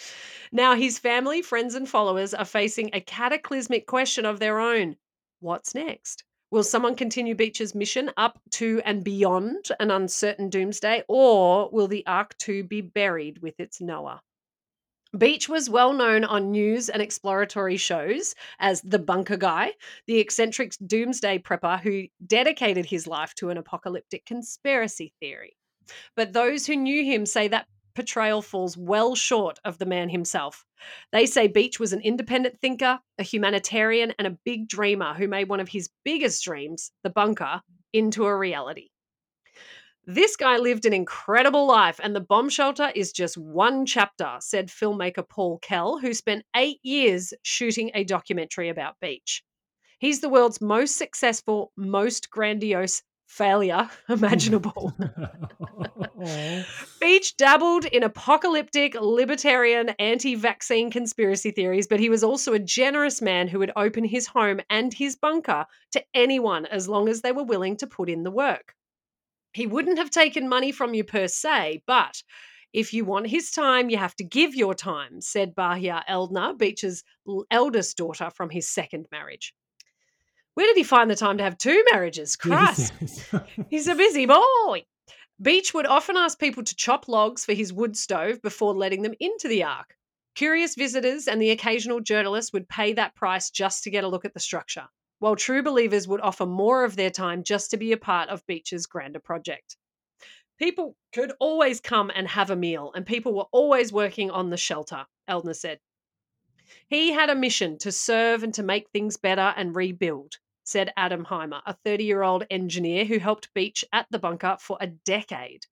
Now, 0.51 0.75
his 0.75 0.99
family, 0.99 1.41
friends, 1.41 1.73
and 1.73 1.87
followers 1.87 2.33
are 2.33 2.45
facing 2.45 2.89
a 2.93 2.99
cataclysmic 2.99 3.87
question 3.87 4.25
of 4.25 4.39
their 4.39 4.59
own. 4.59 4.97
What's 5.39 5.73
next? 5.73 6.25
Will 6.51 6.63
someone 6.63 6.95
continue 6.95 7.33
Beach's 7.33 7.73
mission 7.73 8.11
up 8.17 8.37
to 8.51 8.81
and 8.83 9.05
beyond 9.05 9.69
an 9.79 9.89
uncertain 9.89 10.49
doomsday, 10.49 11.03
or 11.07 11.69
will 11.71 11.87
the 11.87 12.05
Ark 12.05 12.37
2 12.39 12.65
be 12.65 12.81
buried 12.81 13.41
with 13.41 13.57
its 13.57 13.79
Noah? 13.79 14.21
Beach 15.17 15.49
was 15.49 15.69
well 15.69 15.91
known 15.91 16.23
on 16.23 16.51
news 16.51 16.87
and 16.87 17.01
exploratory 17.01 17.75
shows 17.75 18.33
as 18.59 18.81
the 18.81 18.99
bunker 18.99 19.35
guy, 19.35 19.73
the 20.07 20.19
eccentric 20.19 20.71
doomsday 20.85 21.39
prepper 21.39 21.81
who 21.81 22.05
dedicated 22.25 22.85
his 22.85 23.07
life 23.07 23.35
to 23.35 23.49
an 23.49 23.57
apocalyptic 23.57 24.25
conspiracy 24.25 25.13
theory. 25.19 25.57
But 26.15 26.31
those 26.31 26.65
who 26.65 26.77
knew 26.77 27.03
him 27.03 27.25
say 27.25 27.49
that 27.49 27.67
portrayal 27.93 28.41
falls 28.41 28.77
well 28.77 29.13
short 29.13 29.59
of 29.65 29.77
the 29.77 29.85
man 29.85 30.07
himself. 30.07 30.63
They 31.11 31.25
say 31.25 31.47
Beach 31.47 31.77
was 31.77 31.91
an 31.91 31.99
independent 31.99 32.61
thinker, 32.61 33.01
a 33.19 33.23
humanitarian, 33.23 34.13
and 34.17 34.27
a 34.27 34.37
big 34.45 34.69
dreamer 34.69 35.13
who 35.13 35.27
made 35.27 35.49
one 35.49 35.59
of 35.59 35.67
his 35.67 35.89
biggest 36.05 36.41
dreams, 36.45 36.89
the 37.03 37.09
bunker, 37.09 37.61
into 37.91 38.25
a 38.25 38.37
reality. 38.37 38.90
This 40.07 40.35
guy 40.35 40.57
lived 40.57 40.85
an 40.85 40.93
incredible 40.93 41.67
life, 41.67 41.99
and 42.01 42.15
the 42.15 42.21
bomb 42.21 42.49
shelter 42.49 42.91
is 42.95 43.11
just 43.11 43.37
one 43.37 43.85
chapter, 43.85 44.37
said 44.39 44.69
filmmaker 44.69 45.27
Paul 45.27 45.59
Kell, 45.59 45.99
who 45.99 46.15
spent 46.15 46.43
eight 46.55 46.79
years 46.81 47.35
shooting 47.43 47.91
a 47.93 48.03
documentary 48.03 48.69
about 48.69 48.99
Beach. 48.99 49.43
He's 49.99 50.19
the 50.19 50.29
world's 50.29 50.59
most 50.59 50.97
successful, 50.97 51.71
most 51.77 52.31
grandiose 52.31 53.03
failure 53.27 53.91
imaginable. 54.09 54.91
Beach 56.99 57.37
dabbled 57.37 57.85
in 57.85 58.01
apocalyptic, 58.01 58.95
libertarian, 58.99 59.89
anti 59.99 60.33
vaccine 60.33 60.89
conspiracy 60.89 61.51
theories, 61.51 61.85
but 61.85 61.99
he 61.99 62.09
was 62.09 62.23
also 62.23 62.53
a 62.53 62.59
generous 62.59 63.21
man 63.21 63.47
who 63.47 63.59
would 63.59 63.71
open 63.75 64.03
his 64.03 64.25
home 64.25 64.61
and 64.71 64.95
his 64.95 65.15
bunker 65.15 65.67
to 65.91 66.03
anyone 66.15 66.65
as 66.65 66.89
long 66.89 67.07
as 67.07 67.21
they 67.21 67.31
were 67.31 67.43
willing 67.43 67.77
to 67.77 67.85
put 67.85 68.09
in 68.09 68.23
the 68.23 68.31
work. 68.31 68.73
He 69.53 69.67
wouldn't 69.67 69.97
have 69.97 70.09
taken 70.09 70.47
money 70.47 70.71
from 70.71 70.93
you 70.93 71.03
per 71.03 71.27
se, 71.27 71.83
but 71.85 72.23
if 72.73 72.93
you 72.93 73.03
want 73.03 73.27
his 73.27 73.51
time, 73.51 73.89
you 73.89 73.97
have 73.97 74.15
to 74.15 74.23
give 74.23 74.55
your 74.55 74.73
time, 74.73 75.19
said 75.19 75.55
Bahia 75.55 76.03
Eldner, 76.09 76.57
Beach's 76.57 77.03
eldest 77.49 77.97
daughter 77.97 78.29
from 78.29 78.49
his 78.49 78.69
second 78.69 79.07
marriage. 79.11 79.53
Where 80.53 80.67
did 80.67 80.77
he 80.77 80.83
find 80.83 81.09
the 81.09 81.15
time 81.15 81.37
to 81.37 81.43
have 81.43 81.57
two 81.57 81.83
marriages? 81.91 82.35
Christ. 82.37 82.93
He's 83.69 83.87
a 83.87 83.95
busy 83.95 84.25
boy. 84.25 84.85
Beach 85.41 85.73
would 85.73 85.87
often 85.87 86.17
ask 86.17 86.39
people 86.39 86.63
to 86.63 86.75
chop 86.75 87.07
logs 87.07 87.45
for 87.45 87.53
his 87.53 87.73
wood 87.73 87.97
stove 87.97 88.41
before 88.41 88.73
letting 88.73 89.01
them 89.01 89.15
into 89.19 89.47
the 89.47 89.63
ark. 89.63 89.95
Curious 90.35 90.75
visitors 90.75 91.27
and 91.27 91.41
the 91.41 91.49
occasional 91.49 91.99
journalist 91.99 92.53
would 92.53 92.69
pay 92.69 92.93
that 92.93 93.15
price 93.15 93.49
just 93.49 93.83
to 93.83 93.89
get 93.89 94.03
a 94.03 94.07
look 94.07 94.23
at 94.23 94.33
the 94.33 94.39
structure, 94.39 94.87
while 95.21 95.35
true 95.35 95.61
believers 95.61 96.07
would 96.07 96.19
offer 96.19 96.47
more 96.47 96.83
of 96.83 96.95
their 96.95 97.11
time 97.11 97.43
just 97.43 97.69
to 97.69 97.77
be 97.77 97.91
a 97.91 97.97
part 97.97 98.27
of 98.29 98.45
Beach's 98.47 98.87
grander 98.87 99.19
project. 99.19 99.77
People 100.57 100.95
could 101.13 101.31
always 101.39 101.79
come 101.79 102.11
and 102.15 102.27
have 102.27 102.49
a 102.49 102.55
meal, 102.55 102.91
and 102.95 103.05
people 103.05 103.31
were 103.31 103.45
always 103.51 103.93
working 103.93 104.31
on 104.31 104.49
the 104.49 104.57
shelter, 104.57 105.05
Eldner 105.29 105.55
said. 105.55 105.79
He 106.87 107.11
had 107.11 107.29
a 107.29 107.35
mission 107.35 107.77
to 107.79 107.91
serve 107.91 108.41
and 108.41 108.51
to 108.55 108.63
make 108.63 108.89
things 108.89 109.15
better 109.15 109.53
and 109.55 109.75
rebuild, 109.75 110.39
said 110.63 110.91
Adam 110.97 111.25
Heimer, 111.25 111.61
a 111.67 111.75
30 111.85 112.03
year 112.03 112.23
old 112.23 112.47
engineer 112.49 113.05
who 113.05 113.19
helped 113.19 113.53
Beach 113.53 113.85
at 113.93 114.07
the 114.09 114.17
bunker 114.17 114.57
for 114.59 114.79
a 114.81 114.87
decade. 114.87 115.67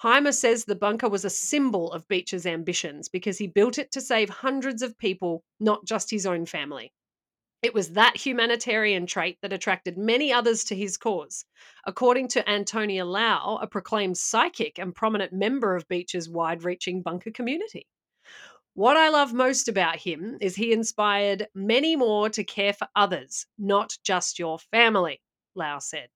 Heimer 0.00 0.32
says 0.32 0.64
the 0.64 0.76
bunker 0.76 1.08
was 1.08 1.24
a 1.24 1.30
symbol 1.30 1.90
of 1.90 2.06
Beach's 2.06 2.46
ambitions 2.46 3.08
because 3.08 3.38
he 3.38 3.48
built 3.48 3.76
it 3.76 3.90
to 3.90 4.00
save 4.00 4.28
hundreds 4.28 4.82
of 4.82 4.96
people, 4.98 5.42
not 5.58 5.84
just 5.84 6.12
his 6.12 6.26
own 6.26 6.46
family. 6.46 6.92
It 7.60 7.74
was 7.74 7.90
that 7.90 8.16
humanitarian 8.16 9.06
trait 9.06 9.38
that 9.42 9.52
attracted 9.52 9.98
many 9.98 10.32
others 10.32 10.62
to 10.64 10.76
his 10.76 10.96
cause. 10.96 11.44
According 11.84 12.28
to 12.28 12.48
Antonia 12.48 13.04
Lau, 13.04 13.58
a 13.60 13.66
proclaimed 13.66 14.16
psychic 14.16 14.78
and 14.78 14.94
prominent 14.94 15.32
member 15.32 15.74
of 15.74 15.88
Beach's 15.88 16.28
wide 16.28 16.62
reaching 16.62 17.02
bunker 17.02 17.32
community. 17.32 17.88
What 18.74 18.96
I 18.96 19.08
love 19.08 19.32
most 19.32 19.66
about 19.66 19.96
him 19.96 20.38
is 20.40 20.54
he 20.54 20.72
inspired 20.72 21.48
many 21.52 21.96
more 21.96 22.30
to 22.30 22.44
care 22.44 22.72
for 22.72 22.86
others, 22.94 23.44
not 23.58 23.98
just 24.04 24.38
your 24.38 24.60
family, 24.60 25.20
Lau 25.56 25.80
said. 25.80 26.10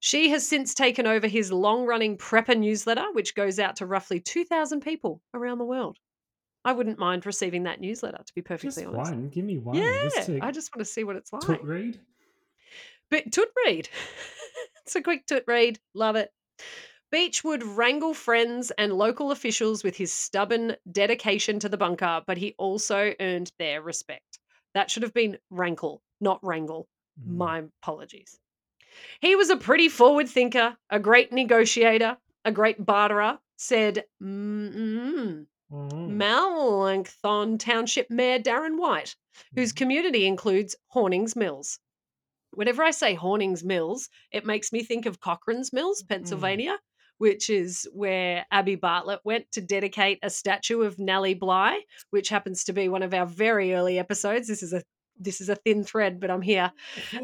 She 0.00 0.30
has 0.30 0.48
since 0.48 0.74
taken 0.74 1.06
over 1.06 1.28
his 1.28 1.52
long 1.52 1.86
running 1.86 2.16
Prepper 2.18 2.58
newsletter, 2.58 3.12
which 3.12 3.36
goes 3.36 3.60
out 3.60 3.76
to 3.76 3.86
roughly 3.86 4.18
2,000 4.18 4.80
people 4.80 5.22
around 5.32 5.58
the 5.58 5.64
world. 5.64 5.96
I 6.64 6.72
wouldn't 6.72 6.98
mind 6.98 7.24
receiving 7.26 7.62
that 7.64 7.80
newsletter, 7.80 8.18
to 8.24 8.34
be 8.34 8.42
perfectly 8.42 8.82
Just 8.82 8.94
honest. 8.94 9.12
one. 9.12 9.28
Give 9.30 9.44
me 9.44 9.58
one. 9.58 9.76
Yeah, 9.76 10.02
Just 10.02 10.26
to 10.26 10.38
I 10.42 10.50
just 10.50 10.74
want 10.74 10.86
to 10.86 10.92
see 10.92 11.04
what 11.04 11.16
it's 11.16 11.32
like. 11.32 11.42
toot 11.42 11.62
read. 11.62 11.98
But 13.10 13.32
toot 13.32 13.48
read. 13.64 13.88
it's 14.84 14.94
a 14.94 15.02
quick 15.02 15.26
toot 15.26 15.44
read. 15.46 15.78
Love 15.94 16.16
it. 16.16 16.30
Beach 17.10 17.42
would 17.42 17.64
wrangle 17.64 18.14
friends 18.14 18.70
and 18.78 18.92
local 18.92 19.32
officials 19.32 19.82
with 19.82 19.96
his 19.96 20.12
stubborn 20.12 20.76
dedication 20.92 21.58
to 21.58 21.68
the 21.68 21.76
bunker, 21.76 22.22
but 22.26 22.38
he 22.38 22.54
also 22.56 23.14
earned 23.18 23.50
their 23.58 23.82
respect. 23.82 24.38
That 24.74 24.90
should 24.90 25.02
have 25.02 25.14
been 25.14 25.38
rankle, 25.50 26.02
not 26.20 26.38
wrangle. 26.44 26.86
Mm. 27.20 27.36
My 27.36 27.62
apologies. 27.82 28.38
He 29.20 29.34
was 29.34 29.50
a 29.50 29.56
pretty 29.56 29.88
forward 29.88 30.28
thinker, 30.28 30.76
a 30.88 31.00
great 31.00 31.32
negotiator, 31.32 32.16
a 32.44 32.52
great 32.52 32.84
barterer, 32.84 33.38
said 33.56 34.04
mm, 34.22 35.46
Mm. 35.72 36.16
Melancthon 36.16 37.58
Township 37.58 38.10
Mayor 38.10 38.38
Darren 38.38 38.78
White, 38.78 39.14
whose 39.54 39.72
community 39.72 40.26
includes 40.26 40.74
Hornings 40.88 41.36
Mills. 41.36 41.78
Whenever 42.52 42.82
I 42.82 42.90
say 42.90 43.14
Hornings 43.14 43.62
Mills, 43.62 44.08
it 44.32 44.44
makes 44.44 44.72
me 44.72 44.82
think 44.82 45.06
of 45.06 45.20
Cochran's 45.20 45.72
Mills, 45.72 46.02
Pennsylvania, 46.02 46.76
which 47.18 47.48
is 47.50 47.88
where 47.92 48.46
Abby 48.50 48.74
Bartlett 48.74 49.20
went 49.24 49.50
to 49.52 49.60
dedicate 49.60 50.18
a 50.22 50.30
statue 50.30 50.82
of 50.82 50.98
Nellie 50.98 51.34
Bly, 51.34 51.80
which 52.10 52.30
happens 52.30 52.64
to 52.64 52.72
be 52.72 52.88
one 52.88 53.02
of 53.02 53.14
our 53.14 53.26
very 53.26 53.74
early 53.74 53.98
episodes. 53.98 54.48
This 54.48 54.62
is 54.62 54.72
a 54.72 54.82
this 55.20 55.40
is 55.40 55.48
a 55.48 55.54
thin 55.54 55.84
thread, 55.84 56.18
but 56.18 56.30
I'm 56.30 56.42
here 56.42 56.72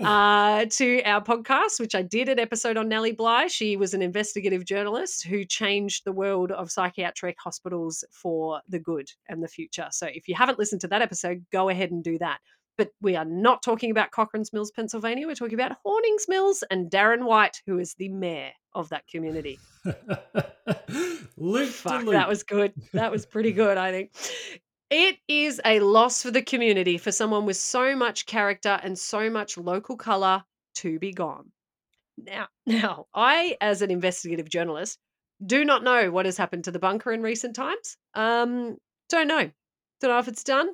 uh, 0.02 0.66
to 0.70 1.02
our 1.02 1.22
podcast, 1.22 1.80
which 1.80 1.94
I 1.94 2.02
did 2.02 2.28
an 2.28 2.38
episode 2.38 2.76
on 2.76 2.88
Nellie 2.88 3.12
Bly. 3.12 3.46
She 3.48 3.76
was 3.76 3.94
an 3.94 4.02
investigative 4.02 4.64
journalist 4.64 5.26
who 5.26 5.44
changed 5.44 6.04
the 6.04 6.12
world 6.12 6.52
of 6.52 6.70
psychiatric 6.70 7.36
hospitals 7.40 8.04
for 8.12 8.60
the 8.68 8.78
good 8.78 9.10
and 9.28 9.42
the 9.42 9.48
future. 9.48 9.88
So 9.90 10.06
if 10.06 10.28
you 10.28 10.34
haven't 10.34 10.58
listened 10.58 10.82
to 10.82 10.88
that 10.88 11.02
episode, 11.02 11.44
go 11.50 11.68
ahead 11.68 11.90
and 11.90 12.04
do 12.04 12.18
that. 12.18 12.38
But 12.76 12.90
we 13.00 13.16
are 13.16 13.24
not 13.24 13.62
talking 13.62 13.90
about 13.90 14.10
Cochran's 14.10 14.52
Mills, 14.52 14.70
Pennsylvania. 14.70 15.26
We're 15.26 15.34
talking 15.34 15.54
about 15.54 15.78
Hornings 15.82 16.26
Mills 16.28 16.62
and 16.70 16.90
Darren 16.90 17.24
White, 17.24 17.62
who 17.66 17.78
is 17.78 17.94
the 17.94 18.10
mayor 18.10 18.52
of 18.74 18.90
that 18.90 19.06
community. 19.08 19.58
Fuck, 21.72 22.04
that 22.12 22.28
was 22.28 22.42
good. 22.42 22.74
That 22.92 23.10
was 23.10 23.24
pretty 23.24 23.52
good, 23.52 23.78
I 23.78 23.90
think. 23.92 24.10
It 24.90 25.18
is 25.26 25.60
a 25.64 25.80
loss 25.80 26.22
for 26.22 26.30
the 26.30 26.42
community 26.42 26.96
for 26.96 27.10
someone 27.10 27.44
with 27.44 27.56
so 27.56 27.96
much 27.96 28.26
character 28.26 28.78
and 28.82 28.96
so 28.96 29.28
much 29.28 29.58
local 29.58 29.96
color 29.96 30.44
to 30.76 30.98
be 30.98 31.12
gone. 31.12 31.50
Now, 32.16 32.48
now, 32.66 33.06
I, 33.14 33.56
as 33.60 33.82
an 33.82 33.90
investigative 33.90 34.48
journalist, 34.48 34.98
do 35.44 35.64
not 35.64 35.82
know 35.82 36.10
what 36.10 36.26
has 36.26 36.36
happened 36.36 36.64
to 36.64 36.70
the 36.70 36.78
bunker 36.78 37.12
in 37.12 37.22
recent 37.22 37.56
times. 37.56 37.96
Um, 38.14 38.76
don't 39.08 39.28
know. 39.28 39.50
Don't 40.00 40.10
know 40.10 40.18
if 40.18 40.28
it's 40.28 40.44
done. 40.44 40.70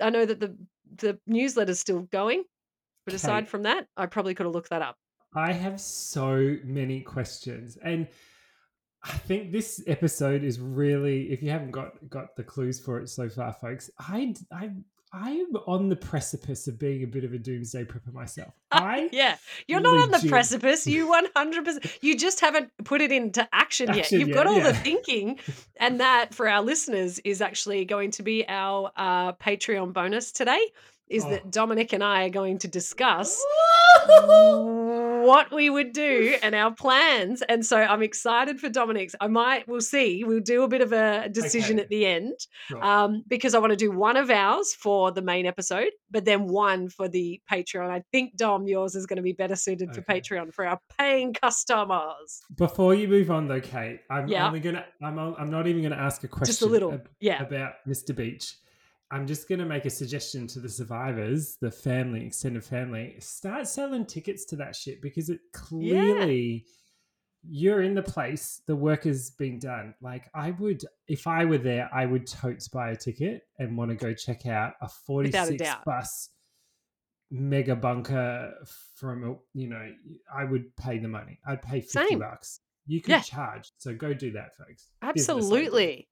I 0.00 0.10
know 0.10 0.24
that 0.24 0.40
the 0.40 0.56
the 0.96 1.18
newsletter's 1.26 1.80
still 1.80 2.02
going, 2.02 2.44
but 3.04 3.14
aside 3.14 3.48
from 3.48 3.64
that, 3.64 3.86
I 3.96 4.06
probably 4.06 4.34
could 4.34 4.46
have 4.46 4.54
looked 4.54 4.70
that 4.70 4.82
up. 4.82 4.96
I 5.34 5.52
have 5.52 5.80
so 5.80 6.56
many 6.64 7.00
questions, 7.00 7.76
and 7.82 8.06
I 9.08 9.18
think 9.18 9.52
this 9.52 9.82
episode 9.86 10.42
is 10.44 10.58
really. 10.60 11.30
If 11.32 11.42
you 11.42 11.50
haven't 11.50 11.70
got 11.70 11.92
got 12.10 12.36
the 12.36 12.42
clues 12.42 12.80
for 12.80 12.98
it 13.00 13.08
so 13.08 13.28
far, 13.28 13.52
folks, 13.52 13.90
I 13.98 14.34
I 14.50 14.70
I'm 15.12 15.56
on 15.66 15.88
the 15.88 15.96
precipice 15.96 16.66
of 16.66 16.78
being 16.78 17.04
a 17.04 17.06
bit 17.06 17.24
of 17.24 17.32
a 17.32 17.38
doomsday 17.38 17.84
prepper 17.84 18.12
myself. 18.12 18.52
I 18.72 19.08
Yeah, 19.12 19.36
you're 19.68 19.80
not 19.80 19.96
on 19.96 20.10
the 20.10 20.28
precipice. 20.28 20.86
You 20.86 21.06
100%. 21.36 21.98
You 22.02 22.18
just 22.18 22.40
haven't 22.40 22.70
put 22.84 23.00
it 23.00 23.12
into 23.12 23.48
action, 23.52 23.88
yet. 23.88 23.98
Action 23.98 24.20
You've 24.20 24.28
yet, 24.30 24.34
got 24.34 24.46
all 24.48 24.60
the 24.60 24.74
thinking, 24.74 25.38
and 25.76 26.00
that 26.00 26.34
for 26.34 26.48
our 26.48 26.60
listeners 26.62 27.18
is 27.20 27.40
actually 27.40 27.84
going 27.84 28.10
to 28.12 28.22
be 28.22 28.44
our 28.48 28.90
uh, 28.96 29.32
Patreon 29.34 29.92
bonus 29.92 30.32
today. 30.32 30.60
Is 31.08 31.24
Oh. 31.24 31.30
that 31.30 31.52
Dominic 31.52 31.92
and 31.92 32.02
I 32.02 32.24
are 32.24 32.30
going 32.30 32.58
to 32.58 32.68
discuss 32.68 33.40
what 35.26 35.52
we 35.52 35.68
would 35.68 35.92
do 35.92 36.36
and 36.42 36.54
our 36.54 36.72
plans. 36.74 37.42
And 37.42 37.64
so 37.66 37.76
I'm 37.78 38.02
excited 38.02 38.60
for 38.60 38.68
Dominic's. 38.68 39.14
I 39.20 39.26
might, 39.26 39.66
we'll 39.68 39.80
see. 39.80 40.24
We'll 40.24 40.40
do 40.40 40.62
a 40.62 40.68
bit 40.68 40.80
of 40.80 40.92
a 40.92 41.28
decision 41.28 41.76
Okay. 41.76 41.82
at 41.82 41.88
the 41.90 42.06
end 42.06 42.34
Sure. 42.68 42.84
um, 42.84 43.22
because 43.28 43.54
I 43.54 43.58
want 43.58 43.70
to 43.72 43.76
do 43.76 43.90
one 43.90 44.16
of 44.16 44.30
ours 44.30 44.74
for 44.74 45.10
the 45.12 45.22
main 45.22 45.46
episode, 45.46 45.90
but 46.10 46.24
then 46.24 46.46
one 46.46 46.88
for 46.88 47.08
the 47.08 47.40
Patreon. 47.50 47.90
I 47.90 48.02
think 48.12 48.36
Dom, 48.36 48.66
yours 48.66 48.94
is 48.94 49.06
going 49.06 49.16
to 49.16 49.22
be 49.22 49.32
better 49.32 49.56
suited 49.56 49.94
for 49.94 50.02
Patreon 50.02 50.54
for 50.54 50.66
our 50.66 50.78
paying 50.98 51.32
customers. 51.34 52.40
Before 52.56 52.94
you 52.94 53.08
move 53.08 53.30
on, 53.30 53.48
though, 53.48 53.60
Kate, 53.60 54.00
I'm 54.10 54.28
Yeah. 54.28 54.46
only 54.46 54.60
gonna. 54.60 54.84
I'm. 55.02 55.18
on- 55.18 55.34
I'm 55.38 55.50
not 55.50 55.66
even 55.66 55.82
gonna 55.82 55.96
ask 55.96 56.22
a 56.24 56.28
question. 56.28 56.46
Just 56.52 56.62
a 56.62 56.66
little, 56.66 56.92
ab- 56.94 57.08
yeah. 57.20 57.42
About 57.42 57.74
Mr. 57.86 58.14
Beach. 58.14 58.54
I'm 59.10 59.26
just 59.26 59.48
gonna 59.48 59.66
make 59.66 59.84
a 59.84 59.90
suggestion 59.90 60.46
to 60.48 60.60
the 60.60 60.68
survivors, 60.68 61.56
the 61.60 61.70
family, 61.70 62.24
extended 62.26 62.64
family. 62.64 63.16
Start 63.20 63.68
selling 63.68 64.04
tickets 64.06 64.44
to 64.46 64.56
that 64.56 64.74
shit 64.74 65.00
because 65.00 65.30
it 65.30 65.40
clearly. 65.52 66.66
You're 67.48 67.82
in 67.82 67.94
the 67.94 68.02
place. 68.02 68.60
The 68.66 68.74
work 68.74 69.04
has 69.04 69.30
been 69.30 69.60
done. 69.60 69.94
Like 70.00 70.28
I 70.34 70.50
would, 70.52 70.82
if 71.06 71.28
I 71.28 71.44
were 71.44 71.58
there, 71.58 71.88
I 71.94 72.04
would 72.04 72.26
totes 72.26 72.66
buy 72.66 72.90
a 72.90 72.96
ticket 72.96 73.42
and 73.60 73.76
want 73.76 73.90
to 73.92 73.94
go 73.96 74.12
check 74.12 74.46
out 74.46 74.72
a 74.80 74.88
46 74.88 75.56
doubt. 75.62 75.84
bus 75.84 76.30
mega 77.30 77.76
bunker 77.76 78.52
from 78.94 79.24
a 79.24 79.34
you 79.52 79.68
know 79.68 79.84
i 80.32 80.44
would 80.44 80.64
pay 80.76 80.96
the 80.98 81.08
money 81.08 81.40
i'd 81.48 81.60
pay 81.60 81.80
50 81.80 82.08
Same. 82.10 82.18
bucks 82.20 82.60
you 82.86 83.00
could 83.00 83.10
Yeah. 83.10 83.20
charge 83.20 83.72
so 83.78 83.92
go 83.96 84.14
do 84.14 84.30
that 84.32 84.54
folks. 84.56 84.90
Absolutely. 85.02 86.08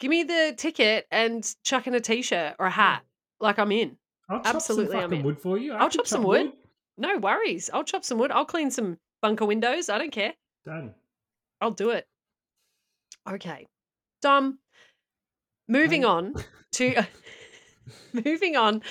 Give 0.00 0.10
me 0.10 0.22
the 0.24 0.54
ticket 0.56 1.06
and 1.10 1.46
chuck 1.62 1.86
in 1.86 1.94
a 1.94 2.00
t 2.00 2.22
shirt 2.22 2.56
or 2.58 2.66
a 2.66 2.70
hat. 2.70 3.02
Like 3.40 3.58
I'm 3.58 3.72
in. 3.72 3.96
i'll 4.28 4.40
chop 4.42 4.56
Absolutely, 4.56 4.92
some 4.92 4.96
I'm 4.96 5.02
fucking 5.10 5.18
in. 5.20 5.24
wood 5.24 5.40
for 5.40 5.58
you 5.58 5.72
I 5.72 5.78
I'll 5.78 5.90
chop 5.90 6.06
some 6.06 6.22
wood. 6.22 6.52
No 6.96 7.18
worries. 7.18 7.70
I'll 7.72 7.84
chop 7.84 8.04
some 8.04 8.18
wood. 8.18 8.30
I'll 8.30 8.44
clean 8.44 8.70
some 8.70 8.98
bunker 9.22 9.44
windows. 9.44 9.88
I 9.88 9.98
don't 9.98 10.12
care. 10.12 10.34
done 10.64 10.94
I'll 11.60 11.70
do 11.70 11.90
it. 11.90 12.06
Okay. 13.28 13.66
Dom, 14.22 14.58
moving 15.68 16.04
on 16.04 16.34
to 16.72 17.06
moving 18.24 18.56
on 18.56 18.82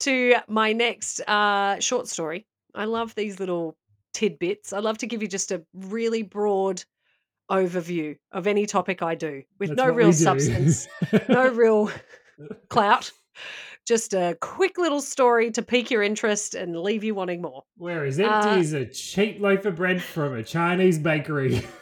to 0.00 0.34
my 0.48 0.72
next 0.72 1.20
uh, 1.20 1.78
short 1.80 2.08
story. 2.08 2.46
I 2.74 2.84
love 2.84 3.14
these 3.14 3.40
little 3.40 3.76
tidbits. 4.14 4.72
I 4.72 4.78
love 4.78 4.98
to 4.98 5.06
give 5.06 5.22
you 5.22 5.28
just 5.28 5.52
a 5.52 5.62
really 5.74 6.22
broad 6.22 6.82
overview 7.50 8.16
of 8.32 8.46
any 8.46 8.66
topic 8.66 9.02
I 9.02 9.14
do 9.14 9.42
with 9.58 9.70
That's 9.70 9.78
no 9.78 9.88
real 9.88 10.12
substance, 10.12 10.86
no 11.28 11.48
real 11.52 11.90
clout. 12.68 13.10
Just 13.84 14.14
a 14.14 14.36
quick 14.40 14.78
little 14.78 15.00
story 15.00 15.50
to 15.50 15.60
pique 15.62 15.90
your 15.90 16.02
interest 16.04 16.54
and 16.54 16.78
leave 16.78 17.02
you 17.02 17.14
wanting 17.16 17.42
more. 17.42 17.64
We're 17.76 18.04
empty 18.04 18.22
Uh, 18.24 18.56
as 18.58 18.72
a 18.74 18.86
cheap 18.86 19.40
loaf 19.40 19.64
of 19.64 19.74
bread 19.76 20.00
from 20.00 20.34
a 20.34 20.42
Chinese 20.44 20.98
bakery. 21.00 21.62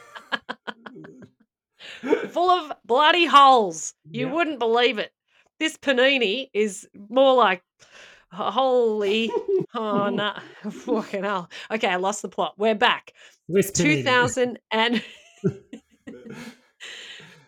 full 2.29 2.49
of 2.49 2.71
bloody 2.85 3.25
holes. 3.25 3.93
You 4.09 4.27
Yeah. 4.27 4.33
wouldn't 4.33 4.59
believe 4.59 4.97
it. 4.97 5.11
This 5.59 5.77
panini 5.77 6.49
is 6.53 6.87
more 7.09 7.35
like 7.35 7.61
holy. 8.31 9.31
Oh 9.73 10.09
no, 10.09 10.33
fucking 10.69 11.23
hell. 11.23 11.49
Okay, 11.71 11.87
I 11.87 11.95
lost 11.95 12.21
the 12.23 12.27
plot. 12.27 12.55
We're 12.57 12.75
back. 12.75 13.13
Swiss 13.49 13.71
2000 13.71 14.59
and 14.69 15.01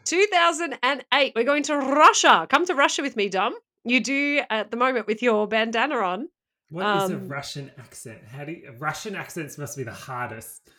2008. 0.05 1.33
We're 1.35 1.43
going 1.43 1.63
to 1.63 1.77
Russia. 1.77 2.47
Come 2.49 2.65
to 2.65 2.75
Russia 2.75 3.01
with 3.01 3.15
me, 3.15 3.29
Dom. 3.29 3.53
You 3.83 3.99
do 4.01 4.41
at 4.49 4.71
the 4.71 4.77
moment 4.77 5.07
with 5.07 5.21
your 5.21 5.47
bandana 5.47 5.95
on. 5.97 6.29
What 6.69 7.03
is 7.03 7.11
a 7.11 7.15
um, 7.17 7.27
Russian 7.27 7.71
accent? 7.77 8.19
How 8.25 8.45
do 8.45 8.51
you, 8.53 8.73
Russian 8.79 9.15
accents 9.15 9.57
must 9.57 9.77
be 9.77 9.83
the 9.83 9.91
hardest. 9.93 10.69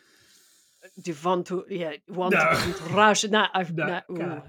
Do 1.03 1.11
you 1.13 1.17
want 1.25 1.47
to? 1.49 1.65
Yeah, 1.71 1.93
want 2.09 2.35
No. 2.35 2.41
to 2.41 2.57
come 2.57 2.75
to 2.75 2.95
Russia? 2.95 3.29
No, 3.29 3.47
I've, 3.55 3.75
No, 3.75 4.01
no, 4.09 4.43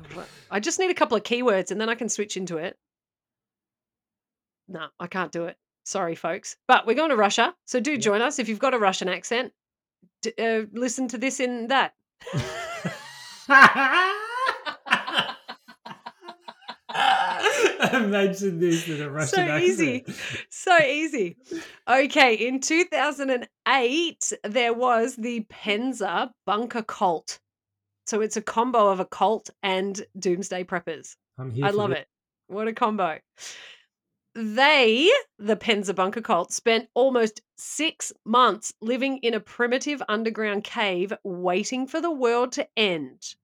I 0.50 0.60
just 0.60 0.80
need 0.80 0.90
a 0.90 0.94
couple 0.96 1.16
of 1.16 1.24
keywords 1.24 1.72
and 1.72 1.80
then 1.80 1.88
I 1.90 1.96
can 1.96 2.10
switch 2.10 2.36
into 2.36 2.58
it. 2.58 2.78
No, 4.68 4.88
I 5.00 5.08
can't 5.08 5.32
do 5.32 5.46
it. 5.46 5.58
Sorry, 5.84 6.16
folks. 6.16 6.58
But 6.68 6.88
we're 6.88 6.96
going 6.96 7.12
to 7.12 7.16
Russia, 7.16 7.56
so 7.66 7.80
do 7.80 7.92
Yeah. 7.92 7.98
join 8.00 8.22
us 8.22 8.40
if 8.40 8.50
you've 8.50 8.58
got 8.60 8.74
a 8.74 8.80
Russian 8.80 9.08
accent. 9.08 9.54
D- 10.24 10.34
uh, 10.40 10.64
listen 10.74 11.08
to 11.10 11.18
this 11.18 11.40
in 11.40 11.68
that. 11.68 11.94
Imagine 17.94 18.60
this 18.60 18.88
in 18.88 19.02
a 19.02 19.10
Russian 19.10 19.36
so 19.36 19.42
accent. 19.42 19.64
easy 19.64 20.06
so 20.50 20.78
easy. 20.80 21.38
Okay 21.90 22.36
in 22.36 22.60
2008 22.60 24.34
there 24.44 24.74
was 24.74 25.16
the 25.16 25.46
penza 25.50 26.32
bunker 26.46 26.84
cult. 26.84 27.40
So 28.08 28.22
it's 28.22 28.38
a 28.38 28.42
combo 28.42 28.90
of 28.90 29.00
a 29.00 29.06
cult 29.06 29.50
and 29.64 30.06
doomsday 30.18 30.64
preppers. 30.64 31.16
I'm 31.38 31.52
here 31.52 31.66
i 31.66 31.70
love 31.72 31.90
this. 31.90 32.00
it. 32.00 32.08
What 32.48 32.68
a 32.68 32.74
combo. 32.74 33.20
They 34.36 35.10
the 35.40 35.56
penza 35.56 35.94
bunker 35.94 36.22
cult 36.22 36.52
spent 36.52 36.90
almost 36.94 37.42
six 37.58 38.12
months 38.26 38.74
living 38.82 39.18
in 39.20 39.34
a 39.34 39.40
primitive 39.40 40.04
underground 40.10 40.64
cave 40.64 41.14
waiting 41.24 41.88
for 41.88 42.02
the 42.02 42.12
world 42.12 42.52
to 42.54 42.68
end. 42.76 43.36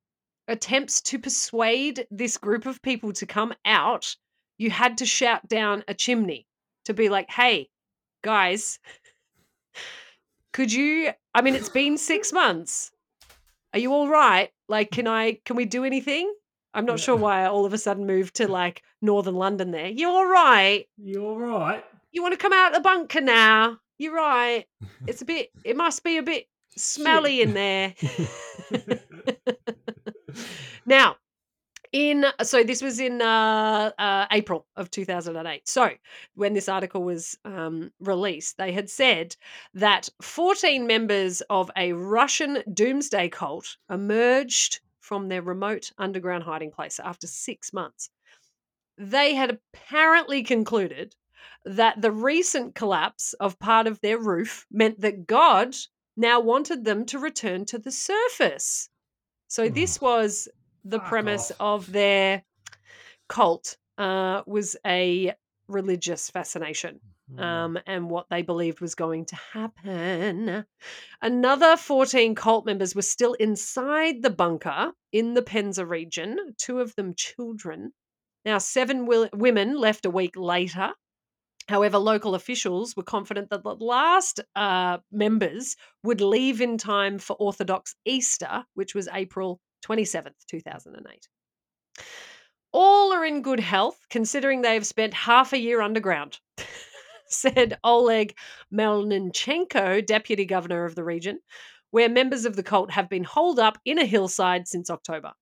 Attempts 0.48 1.02
to 1.04 1.18
persuade 1.18 2.08
this 2.12 2.38
group 2.38 2.66
of 2.66 2.82
people 2.82 3.14
to 3.14 3.26
come 3.26 3.54
out 3.64 4.16
you 4.58 4.70
had 4.70 4.98
to 5.00 5.06
shout 5.06 5.48
down 5.48 5.84
a 5.88 5.94
chimney 5.94 6.48
to 6.86 6.94
be 6.94 7.10
like, 7.10 7.30
hey, 7.30 7.70
guys, 8.24 8.80
could 10.54 10.72
you? 10.72 11.12
I 11.34 11.42
mean, 11.42 11.56
it's 11.56 11.70
been 11.70 11.98
six 11.98 12.32
months. 12.34 12.92
Are 13.74 13.80
you 13.80 13.94
all 13.94 14.10
right? 14.10 14.52
Like, 14.68 14.92
can 14.92 15.08
I, 15.08 15.40
can 15.46 15.56
we 15.56 15.66
do 15.66 15.86
anything? 15.86 16.34
I'm 16.74 16.86
not 16.86 17.00
sure 17.00 17.16
why 17.16 17.44
I 17.44 17.48
all 17.48 17.66
of 17.66 17.74
a 17.74 17.78
sudden 17.78 18.06
moved 18.06 18.36
to 18.36 18.48
like 18.48 18.82
northern 19.02 19.36
London 19.36 19.72
there. 19.72 19.88
You're 19.88 20.10
all 20.10 20.26
right? 20.26 20.86
You're 20.98 21.24
all 21.24 21.38
right? 21.40 21.84
You 22.12 22.22
want 22.22 22.34
to 22.34 22.38
come 22.38 22.54
out 22.54 22.72
of 22.72 22.76
the 22.76 22.82
bunker 22.82 23.22
now? 23.22 23.78
You're 23.98 24.16
right. 24.16 24.66
It's 25.08 25.22
a 25.22 25.26
bit, 25.26 25.52
it 25.64 25.76
must 25.76 26.04
be 26.04 26.18
a 26.18 26.24
bit 26.24 26.48
smelly 26.76 27.42
in 27.42 27.54
there. 27.54 27.94
Now, 30.86 31.18
in 31.92 32.26
so 32.44 32.64
this 32.64 32.82
was 32.82 33.00
in 33.00 33.22
uh, 33.22 33.92
uh, 33.98 34.26
April 34.32 34.66
of 34.76 34.90
2008. 34.92 35.68
So 35.68 35.92
when 36.36 36.54
this 36.54 36.70
article 36.70 37.04
was 37.04 37.38
um, 37.46 37.92
released, 38.00 38.58
they 38.58 38.72
had 38.72 38.90
said 38.90 39.36
that 39.74 40.10
14 40.22 40.88
members 40.88 41.42
of 41.50 41.70
a 41.76 41.94
Russian 41.94 42.64
doomsday 42.74 43.30
cult 43.30 43.78
emerged 43.90 44.80
from 45.00 45.28
their 45.28 45.42
remote 45.42 45.92
underground 45.98 46.44
hiding 46.44 46.72
place 46.72 47.00
after 47.00 47.28
six 47.28 47.74
months. 47.74 48.10
They 48.98 49.36
had 49.36 49.50
apparently 49.50 50.44
concluded 50.44 51.16
that 51.66 52.02
the 52.02 52.12
recent 52.12 52.76
collapse 52.76 53.34
of 53.34 53.60
part 53.60 53.88
of 53.88 54.00
their 54.02 54.18
roof 54.18 54.66
meant 54.72 55.02
that 55.02 55.28
God 55.28 55.76
now 56.16 56.40
wanted 56.40 56.86
them 56.86 57.06
to 57.08 57.20
return 57.20 57.66
to 57.66 57.80
the 57.80 57.92
surface. 57.92 58.90
So 59.48 59.68
this 59.68 60.00
was 60.00 60.48
the 60.84 61.00
Fuck 61.00 61.08
premise 61.10 61.52
off. 61.60 61.84
of 61.88 61.92
their 61.92 62.44
cult 63.30 63.78
uh, 63.98 64.42
was 64.46 64.76
a 64.86 65.34
religious 65.68 66.30
fascination 66.30 67.00
Mm. 67.32 67.42
um, 67.42 67.80
and 67.88 68.10
what 68.10 68.26
they 68.30 68.42
believed 68.42 68.82
was 68.82 68.94
going 68.96 69.24
to 69.26 69.36
happen. 69.54 70.66
Another 71.22 71.78
14 71.78 72.36
cult 72.36 72.66
members 72.66 72.94
were 72.94 73.02
still 73.02 73.34
inside 73.36 74.22
the 74.22 74.30
bunker 74.30 74.92
in 75.14 75.34
the 75.34 75.42
Penza 75.42 75.86
region, 75.88 76.38
two 76.58 76.80
of 76.82 76.94
them 76.96 77.14
children. 77.16 77.94
Now, 78.44 78.58
seven 78.58 79.06
women 79.06 79.78
left 79.78 80.06
a 80.06 80.10
week 80.10 80.36
later. 80.36 80.92
However, 81.70 82.00
local 82.00 82.36
officials 82.36 82.98
were 82.98 83.04
confident 83.04 83.50
that 83.52 83.64
the 83.64 83.76
last 83.76 84.42
uh, 84.56 84.98
members 85.12 85.78
would 86.04 86.20
leave 86.20 86.60
in 86.60 86.78
time 86.78 87.18
for 87.18 87.36
Orthodox 87.38 87.96
Easter, 88.04 88.66
which 88.74 88.94
was 88.94 89.08
April 89.14 89.62
27th, 89.82 90.46
2008. 90.48 91.28
All 92.74 93.14
are 93.14 93.26
in 93.26 93.42
good 93.42 93.60
health, 93.60 93.98
considering 94.10 94.62
they 94.62 94.76
have 94.76 94.88
spent 94.88 95.14
half 95.14 95.52
a 95.52 95.60
year 95.60 95.82
underground, 95.82 96.40
said 97.28 97.78
Oleg 97.84 98.36
Melnichenko, 98.74 100.06
deputy 100.06 100.46
governor 100.46 100.86
of 100.86 100.96
the 100.96 101.04
region, 101.04 101.40
where 101.92 102.08
members 102.08 102.46
of 102.46 102.56
the 102.56 102.64
cult 102.64 102.92
have 102.92 103.10
been 103.10 103.26
holed 103.26 103.60
up 103.60 103.78
in 103.84 104.00
a 104.00 104.06
hillside 104.06 104.68
since 104.68 104.90
October. 104.90 105.34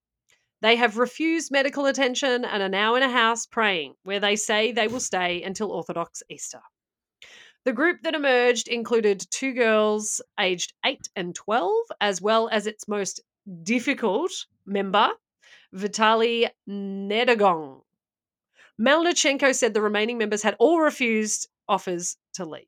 They 0.62 0.76
have 0.76 0.98
refused 0.98 1.52
medical 1.52 1.86
attention 1.86 2.44
and 2.44 2.62
are 2.62 2.70
now 2.70 2.96
in 2.96 3.04
a 3.04 3.10
house 3.10 3.46
praying, 3.46 3.94
where 4.04 4.20
they 4.20 4.36
say 4.36 4.72
they 4.72 4.88
will 4.88 5.00
stay 5.00 5.42
until 5.44 5.72
Orthodox 5.72 6.22
Easter. 6.30 6.62
The 7.66 7.74
group 7.74 8.02
that 8.02 8.16
emerged 8.16 8.68
included 8.68 9.26
two 9.30 9.54
girls 9.54 10.22
aged 10.40 10.74
8 10.86 11.10
and 11.16 11.36
12, 11.36 11.74
as 12.02 12.22
well 12.22 12.50
as 12.50 12.68
its 12.68 12.88
most 12.88 13.22
difficult 13.64 14.32
member, 14.66 15.12
Vitaly 15.74 16.50
Nedogong. 16.68 17.82
Melnichenko 18.80 19.54
said 19.54 19.74
the 19.74 19.82
remaining 19.82 20.18
members 20.18 20.42
had 20.42 20.56
all 20.58 20.80
refused 20.80 21.50
offers 21.68 22.18
to 22.34 22.46
leave. 22.46 22.66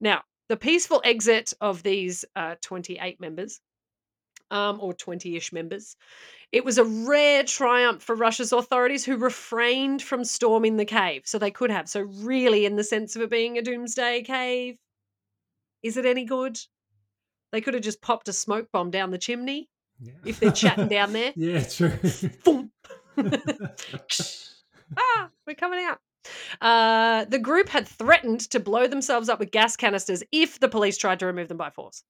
Now, 0.00 0.22
the 0.48 0.56
peaceful 0.56 1.00
exit 1.04 1.52
of 1.60 1.82
these 1.82 2.24
uh, 2.36 2.56
28 2.60 3.20
members, 3.20 3.60
um, 4.50 4.78
or 4.80 4.92
20 4.92 5.36
ish 5.36 5.52
members, 5.52 5.96
it 6.52 6.64
was 6.64 6.78
a 6.78 6.84
rare 6.84 7.42
triumph 7.42 8.02
for 8.02 8.14
Russia's 8.14 8.52
authorities 8.52 9.04
who 9.04 9.16
refrained 9.16 10.02
from 10.02 10.24
storming 10.24 10.76
the 10.76 10.84
cave. 10.84 11.22
So 11.24 11.38
they 11.38 11.50
could 11.50 11.70
have. 11.70 11.88
So, 11.88 12.02
really, 12.02 12.66
in 12.66 12.76
the 12.76 12.84
sense 12.84 13.16
of 13.16 13.22
it 13.22 13.30
being 13.30 13.56
a 13.56 13.62
doomsday 13.62 14.22
cave, 14.22 14.76
is 15.82 15.96
it 15.96 16.06
any 16.06 16.24
good? 16.24 16.58
They 17.50 17.60
could 17.60 17.74
have 17.74 17.82
just 17.82 18.02
popped 18.02 18.28
a 18.28 18.32
smoke 18.32 18.70
bomb 18.72 18.90
down 18.90 19.10
the 19.10 19.18
chimney 19.18 19.68
Yeah. 20.02 20.12
if 20.24 20.40
they're 20.40 20.50
chatting 20.52 20.88
down 20.88 21.12
there. 21.12 21.32
Yeah, 21.36 21.62
true. 21.62 21.90
Thump. 21.90 22.72
ah, 24.96 25.28
we're 25.46 25.54
coming 25.54 25.84
out. 25.84 25.98
Uh, 26.60 27.24
the 27.26 27.38
group 27.38 27.68
had 27.68 27.86
threatened 27.86 28.40
to 28.50 28.60
blow 28.60 28.86
themselves 28.86 29.28
up 29.28 29.38
with 29.38 29.50
gas 29.50 29.76
canisters 29.76 30.22
if 30.32 30.60
the 30.60 30.68
police 30.68 30.96
tried 30.96 31.18
to 31.20 31.26
remove 31.26 31.48
them 31.48 31.56
by 31.56 31.70
force, 31.70 32.02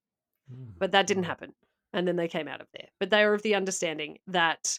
but 0.79 0.93
that 0.93 1.07
didn't 1.07 1.25
happen. 1.25 1.53
And 1.93 2.09
then 2.09 2.17
they 2.17 2.29
came 2.29 2.49
out 2.49 2.61
of 2.61 2.67
there. 2.73 2.89
But 3.01 3.11
they 3.11 3.25
were 3.27 3.35
of 3.35 3.43
the 3.43 3.55
understanding 3.55 4.19
that 4.27 4.79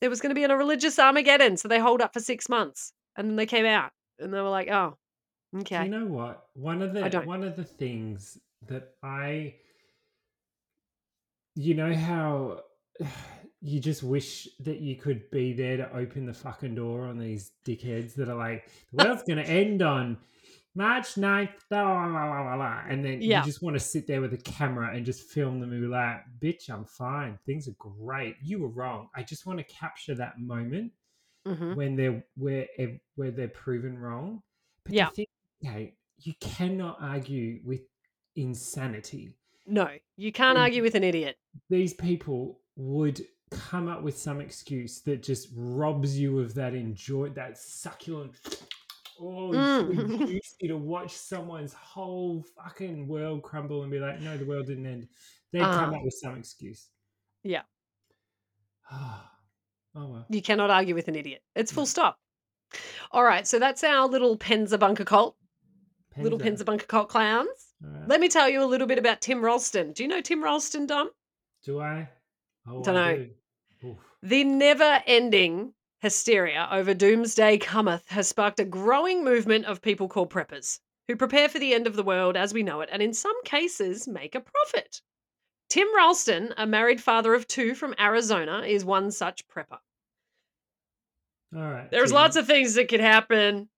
there 0.00 0.10
was 0.10 0.20
going 0.20 0.30
to 0.30 0.34
be 0.34 0.44
a 0.44 0.56
religious 0.56 0.98
Armageddon, 0.98 1.56
so 1.56 1.68
they 1.68 1.78
holed 1.78 2.02
up 2.02 2.12
for 2.12 2.20
six 2.20 2.48
months, 2.48 2.92
and 3.16 3.28
then 3.28 3.36
they 3.36 3.46
came 3.46 3.66
out, 3.66 3.90
and 4.18 4.32
they 4.32 4.40
were 4.40 4.50
like, 4.50 4.68
"Oh, 4.68 4.96
okay." 5.60 5.84
you 5.84 5.90
know 5.90 6.06
what? 6.06 6.46
One 6.54 6.82
of 6.82 6.92
the 6.92 7.20
one 7.22 7.44
of 7.44 7.56
the 7.56 7.64
things 7.64 8.38
that 8.68 8.94
I 9.02 9.54
you 11.54 11.74
know 11.74 11.94
how 11.94 12.60
you 13.60 13.78
just 13.80 14.02
wish 14.02 14.48
that 14.60 14.80
you 14.80 14.96
could 14.96 15.30
be 15.30 15.52
there 15.52 15.76
to 15.76 15.96
open 15.96 16.26
the 16.26 16.34
fucking 16.34 16.74
door 16.74 17.06
on 17.06 17.18
these 17.18 17.52
dickheads 17.64 18.14
that 18.14 18.28
are 18.28 18.34
like, 18.34 18.68
the 18.92 18.96
world's 19.04 19.22
gonna 19.22 19.42
end 19.62 19.82
on 19.82 20.18
March 20.74 21.14
9th, 21.16 21.50
blah, 21.70 21.84
blah, 21.84 22.08
blah, 22.08 22.26
blah, 22.28 22.42
blah, 22.42 22.56
blah," 22.56 22.82
and 22.88 23.04
then 23.04 23.20
Yeah. 23.20 23.40
you 23.40 23.44
just 23.44 23.62
want 23.62 23.74
to 23.74 23.80
sit 23.80 24.06
there 24.06 24.20
with 24.20 24.32
a 24.32 24.38
camera 24.38 24.94
and 24.94 25.04
just 25.04 25.30
film 25.30 25.60
them 25.60 25.70
and 25.72 25.80
be 25.82 25.86
like, 25.86 26.22
bitch, 26.40 26.70
I'm 26.70 26.84
fine. 26.86 27.38
Things 27.44 27.68
are 27.68 27.74
great. 27.78 28.36
You 28.42 28.60
were 28.60 28.68
wrong. 28.68 29.08
I 29.14 29.22
just 29.22 29.46
want 29.46 29.58
to 29.58 29.64
capture 29.64 30.14
that 30.16 30.38
moment 30.40 30.92
hmm 31.46 31.74
when 31.74 31.96
they're 31.96 32.24
where 32.36 32.66
where 33.16 33.30
they're 33.30 33.48
proven 33.48 33.98
wrong. 33.98 34.42
But 34.84 34.94
Yeah. 34.94 35.10
the 35.10 35.14
thing, 35.14 35.26
okay, 35.64 35.94
you 36.18 36.34
cannot 36.40 36.98
argue 37.00 37.60
with 37.64 37.82
insanity. 38.36 39.36
No, 39.66 39.88
you 40.16 40.32
can't 40.32 40.58
Mm. 40.58 40.62
argue 40.62 40.82
with 40.82 40.94
an 40.94 41.04
idiot. 41.04 41.36
These 41.70 41.94
people 41.94 42.60
would 42.76 43.20
come 43.50 43.88
up 43.88 44.02
with 44.02 44.16
some 44.18 44.40
excuse 44.40 45.00
that 45.02 45.22
just 45.22 45.48
robs 45.54 46.18
you 46.18 46.40
of 46.40 46.54
that 46.54 46.74
enjoy 46.74 47.28
that 47.30 47.58
succulent. 47.58 48.34
Oh, 49.20 49.52
it's 49.52 49.56
so 49.56 49.84
Mm. 50.02 50.18
juicy 50.28 50.68
to 50.68 50.76
watch 50.76 51.12
someone's 51.12 51.72
whole 51.74 52.42
fucking 52.56 53.06
world 53.06 53.42
crumble 53.42 53.82
and 53.82 53.90
be 53.92 53.98
like, 54.00 54.20
no, 54.20 54.36
the 54.36 54.44
world 54.46 54.66
didn't 54.66 54.86
end. 54.86 55.08
They'd 55.52 55.60
come 55.60 55.70
Uh-huh. 55.90 55.96
up 55.98 56.02
with 56.04 56.14
some 56.14 56.36
excuse. 56.38 56.88
Yeah. 57.44 57.62
oh 58.90 59.28
well. 59.94 60.26
You 60.28 60.42
cannot 60.42 60.70
argue 60.70 60.94
with 60.94 61.08
an 61.08 61.14
idiot. 61.16 61.42
It's 61.54 61.70
full 61.72 61.86
stop. 61.86 62.18
All 63.10 63.22
right, 63.22 63.46
so 63.46 63.58
that's 63.58 63.84
our 63.84 64.08
little 64.08 64.36
Penza 64.38 64.78
bunker 64.78 65.04
cult, 65.04 65.36
little 66.16 66.38
Penza. 66.38 66.62
Penza 66.62 66.64
bunker 66.64 66.86
cult 66.86 67.08
clowns. 67.10 67.71
Right. 67.82 68.08
Let 68.08 68.20
me 68.20 68.28
tell 68.28 68.48
you 68.48 68.62
a 68.62 68.66
little 68.66 68.86
bit 68.86 68.98
about 68.98 69.20
Tim 69.20 69.44
Ralston. 69.44 69.92
Do 69.92 70.02
you 70.02 70.08
know 70.08 70.20
Tim 70.20 70.42
Ralston, 70.42 70.86
Dom? 70.86 71.10
Do 71.64 71.80
I? 71.80 72.08
Oh, 72.66 72.82
Dunno. 72.82 73.28
Do. 73.80 73.98
The 74.22 74.44
never 74.44 75.02
ending 75.06 75.74
hysteria 75.98 76.68
over 76.70 76.94
doomsday 76.94 77.58
cometh 77.58 78.08
has 78.08 78.28
sparked 78.28 78.60
a 78.60 78.64
growing 78.64 79.24
movement 79.24 79.64
of 79.64 79.82
people 79.82 80.08
called 80.08 80.30
preppers 80.30 80.78
who 81.08 81.16
prepare 81.16 81.48
for 81.48 81.58
the 81.58 81.74
end 81.74 81.86
of 81.86 81.96
the 81.96 82.02
world 82.02 82.36
as 82.36 82.54
we 82.54 82.62
know 82.62 82.80
it 82.80 82.88
and 82.92 83.02
in 83.02 83.12
some 83.12 83.42
cases 83.44 84.06
make 84.06 84.34
a 84.34 84.40
profit. 84.40 85.00
Tim 85.68 85.88
Ralston, 85.96 86.54
a 86.56 86.66
married 86.66 87.00
father 87.00 87.34
of 87.34 87.46
two 87.46 87.74
from 87.74 87.94
Arizona, 87.98 88.60
is 88.60 88.84
one 88.84 89.10
such 89.10 89.46
prepper. 89.48 89.78
All 91.54 91.62
right. 91.62 91.90
There's 91.90 92.10
Tim. 92.10 92.16
lots 92.16 92.36
of 92.36 92.46
things 92.46 92.74
that 92.74 92.88
could 92.88 93.00
happen, 93.00 93.68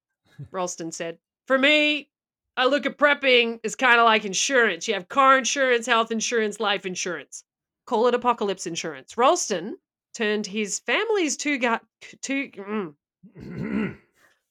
Ralston 0.51 0.93
said. 0.93 1.19
For 1.47 1.59
me, 1.59 2.09
I 2.57 2.67
look 2.67 2.87
at 2.87 2.99
prepping 2.99 3.61
as 3.65 3.75
kind 3.75 3.99
of 3.99 4.05
like 4.05 4.25
insurance. 4.25 4.87
You 4.87 4.95
have 4.95 5.09
car 5.09 5.37
insurance, 5.37 5.87
health 5.87 6.11
insurance, 6.11 6.61
life 6.61 6.87
insurance. 6.87 7.45
Call 7.87 8.07
it 8.07 8.15
apocalypse 8.15 8.67
insurance. 8.67 9.17
Ralston 9.17 9.77
turned 10.15 10.47
his 10.47 10.79
family's 10.81 11.37
two 11.37 11.59
got 11.59 11.85
two 12.23 12.51
mm. 12.51 12.95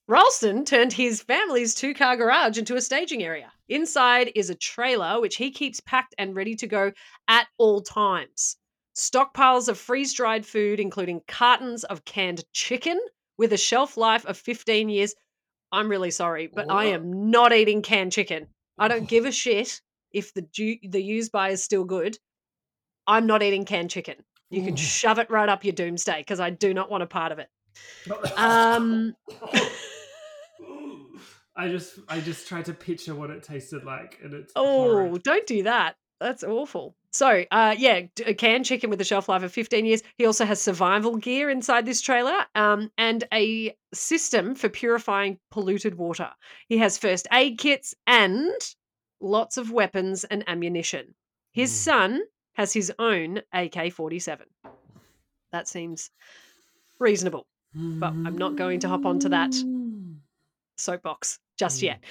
Ralston 0.08 0.66
turned 0.66 0.92
his 0.92 1.24
family's 1.24 1.74
two 1.74 1.94
car 1.94 2.18
garage 2.18 2.58
into 2.58 2.76
a 2.76 2.82
staging 2.82 3.24
area. 3.24 3.52
Inside 3.70 4.34
is 4.36 4.50
a 4.50 4.56
trailer 4.56 5.22
which 5.22 5.38
he 5.38 5.50
keeps 5.50 5.80
packed 5.80 6.14
and 6.18 6.36
ready 6.36 6.56
to 6.56 6.68
go 6.68 6.92
at 7.30 7.48
all 7.58 7.82
times. 7.82 8.58
Stockpiles 8.96 9.70
of 9.70 9.78
freeze 9.78 10.14
dried 10.14 10.46
food, 10.46 10.82
including 10.82 11.22
cartons 11.28 11.86
of 11.86 12.04
canned 12.04 12.44
chicken 12.52 13.00
with 13.38 13.54
a 13.54 13.58
shelf 13.58 13.96
life 13.96 14.26
of 14.26 14.38
15 14.38 14.90
years. 14.90 15.16
I'm 15.74 15.90
really 15.90 16.12
sorry, 16.12 16.48
but 16.54 16.72
I 16.72 16.86
am 16.86 17.32
not 17.32 17.52
eating 17.52 17.82
canned 17.82 18.12
chicken. 18.14 18.48
I 18.78 18.88
don't 18.88 19.08
give 19.10 19.26
a 19.26 19.32
shit 19.44 19.82
if 20.12 20.34
the 20.34 20.44
ju- 20.44 20.78
the 20.88 21.02
use 21.02 21.30
by 21.30 21.50
is 21.50 21.64
still 21.64 21.84
good. 21.84 22.18
I'm 23.08 23.26
not 23.26 23.44
eating 23.44 23.66
canned 23.66 23.90
chicken. 23.90 24.16
You 24.52 24.64
can 24.64 24.76
shove 24.76 25.18
it 25.20 25.30
right 25.32 25.50
up 25.50 25.64
your 25.66 25.74
doomsday 25.74 26.20
because 26.20 26.40
I 26.40 26.52
do 26.52 26.74
not 26.76 26.90
want 26.92 27.02
a 27.04 27.08
part 27.08 27.32
of 27.32 27.40
it. 27.40 27.50
Um, 28.38 29.16
I 31.56 31.68
just 31.70 32.00
I 32.08 32.20
just 32.20 32.48
tried 32.48 32.66
to 32.66 32.74
picture 32.74 33.14
what 33.16 33.30
it 33.30 33.44
tasted 33.44 33.84
like, 33.84 34.20
and 34.24 34.34
it's 34.34 34.54
Oh, 34.56 35.10
horrid. 35.10 35.24
don't 35.24 35.46
do 35.48 35.64
that. 35.64 35.96
That's 36.24 36.42
awful. 36.46 36.96
So, 37.12 37.44
uh, 37.52 37.76
yeah, 37.78 38.04
a 38.26 38.34
canned 38.34 38.64
chicken 38.64 38.90
with 38.90 39.02
a 39.02 39.04
shelf 39.04 39.28
life 39.28 39.44
of 39.44 39.52
15 39.52 39.86
years. 39.86 40.02
He 40.18 40.26
also 40.26 40.46
has 40.46 40.62
survival 40.62 41.18
gear 41.18 41.50
inside 41.50 41.86
this 41.86 42.00
trailer 42.00 42.46
um, 42.56 42.90
and 42.98 43.26
a 43.34 43.76
system 43.94 44.56
for 44.56 44.70
purifying 44.70 45.38
polluted 45.52 45.96
water. 45.96 46.30
He 46.70 46.78
has 46.78 46.98
first 46.98 47.28
aid 47.34 47.58
kits 47.58 47.94
and 48.08 48.50
lots 49.20 49.58
of 49.58 49.70
weapons 49.72 50.24
and 50.24 50.46
ammunition. 50.48 51.14
His 51.52 51.72
Mm. 51.72 51.84
son 51.84 52.22
has 52.54 52.72
his 52.72 52.94
own 53.00 53.42
AK 53.52 53.90
47. 53.92 54.46
That 55.52 55.68
seems 55.68 56.10
reasonable. 57.00 57.48
But 57.74 58.14
I'm 58.26 58.38
not 58.38 58.56
going 58.56 58.80
to 58.80 58.88
hop 58.88 59.06
onto 59.06 59.28
that 59.30 59.54
soapbox 60.78 61.40
just 61.58 61.80
Mm. 61.80 61.84
yet. 61.84 62.04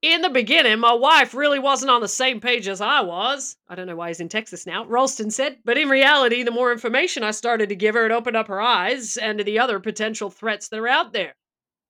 In 0.00 0.22
the 0.22 0.30
beginning, 0.30 0.78
my 0.78 0.92
wife 0.92 1.34
really 1.34 1.58
wasn't 1.58 1.90
on 1.90 2.00
the 2.00 2.08
same 2.08 2.40
page 2.40 2.68
as 2.68 2.80
I 2.80 3.00
was. 3.00 3.56
I 3.68 3.74
don't 3.74 3.88
know 3.88 3.96
why 3.96 4.08
he's 4.08 4.20
in 4.20 4.28
Texas 4.28 4.64
now. 4.64 4.84
Ralston 4.84 5.32
said, 5.32 5.58
but 5.64 5.76
in 5.76 5.88
reality, 5.88 6.44
the 6.44 6.52
more 6.52 6.70
information 6.70 7.24
I 7.24 7.32
started 7.32 7.68
to 7.70 7.74
give 7.74 7.96
her, 7.96 8.06
it 8.06 8.12
opened 8.12 8.36
up 8.36 8.46
her 8.46 8.60
eyes 8.60 9.16
and 9.16 9.38
to 9.38 9.44
the 9.44 9.58
other 9.58 9.80
potential 9.80 10.30
threats 10.30 10.68
that 10.68 10.78
are 10.78 10.86
out 10.86 11.12
there. 11.12 11.34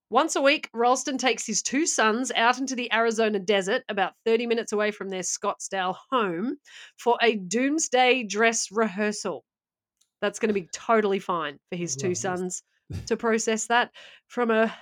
Once 0.08 0.36
a 0.36 0.40
week, 0.40 0.70
Ralston 0.72 1.18
takes 1.18 1.46
his 1.46 1.60
two 1.60 1.86
sons 1.86 2.32
out 2.34 2.58
into 2.58 2.74
the 2.74 2.90
Arizona 2.94 3.38
desert, 3.38 3.82
about 3.90 4.14
30 4.24 4.46
minutes 4.46 4.72
away 4.72 4.90
from 4.90 5.10
their 5.10 5.20
Scottsdale 5.20 5.96
home, 6.10 6.56
for 6.96 7.18
a 7.20 7.36
doomsday 7.36 8.22
dress 8.22 8.68
rehearsal. 8.72 9.44
That's 10.22 10.38
going 10.38 10.48
to 10.48 10.58
be 10.58 10.70
totally 10.72 11.18
fine 11.18 11.58
for 11.68 11.76
his 11.76 11.94
two 11.94 12.14
sons 12.14 12.62
to 13.04 13.18
process 13.18 13.66
that 13.66 13.90
from 14.28 14.50
a 14.50 14.74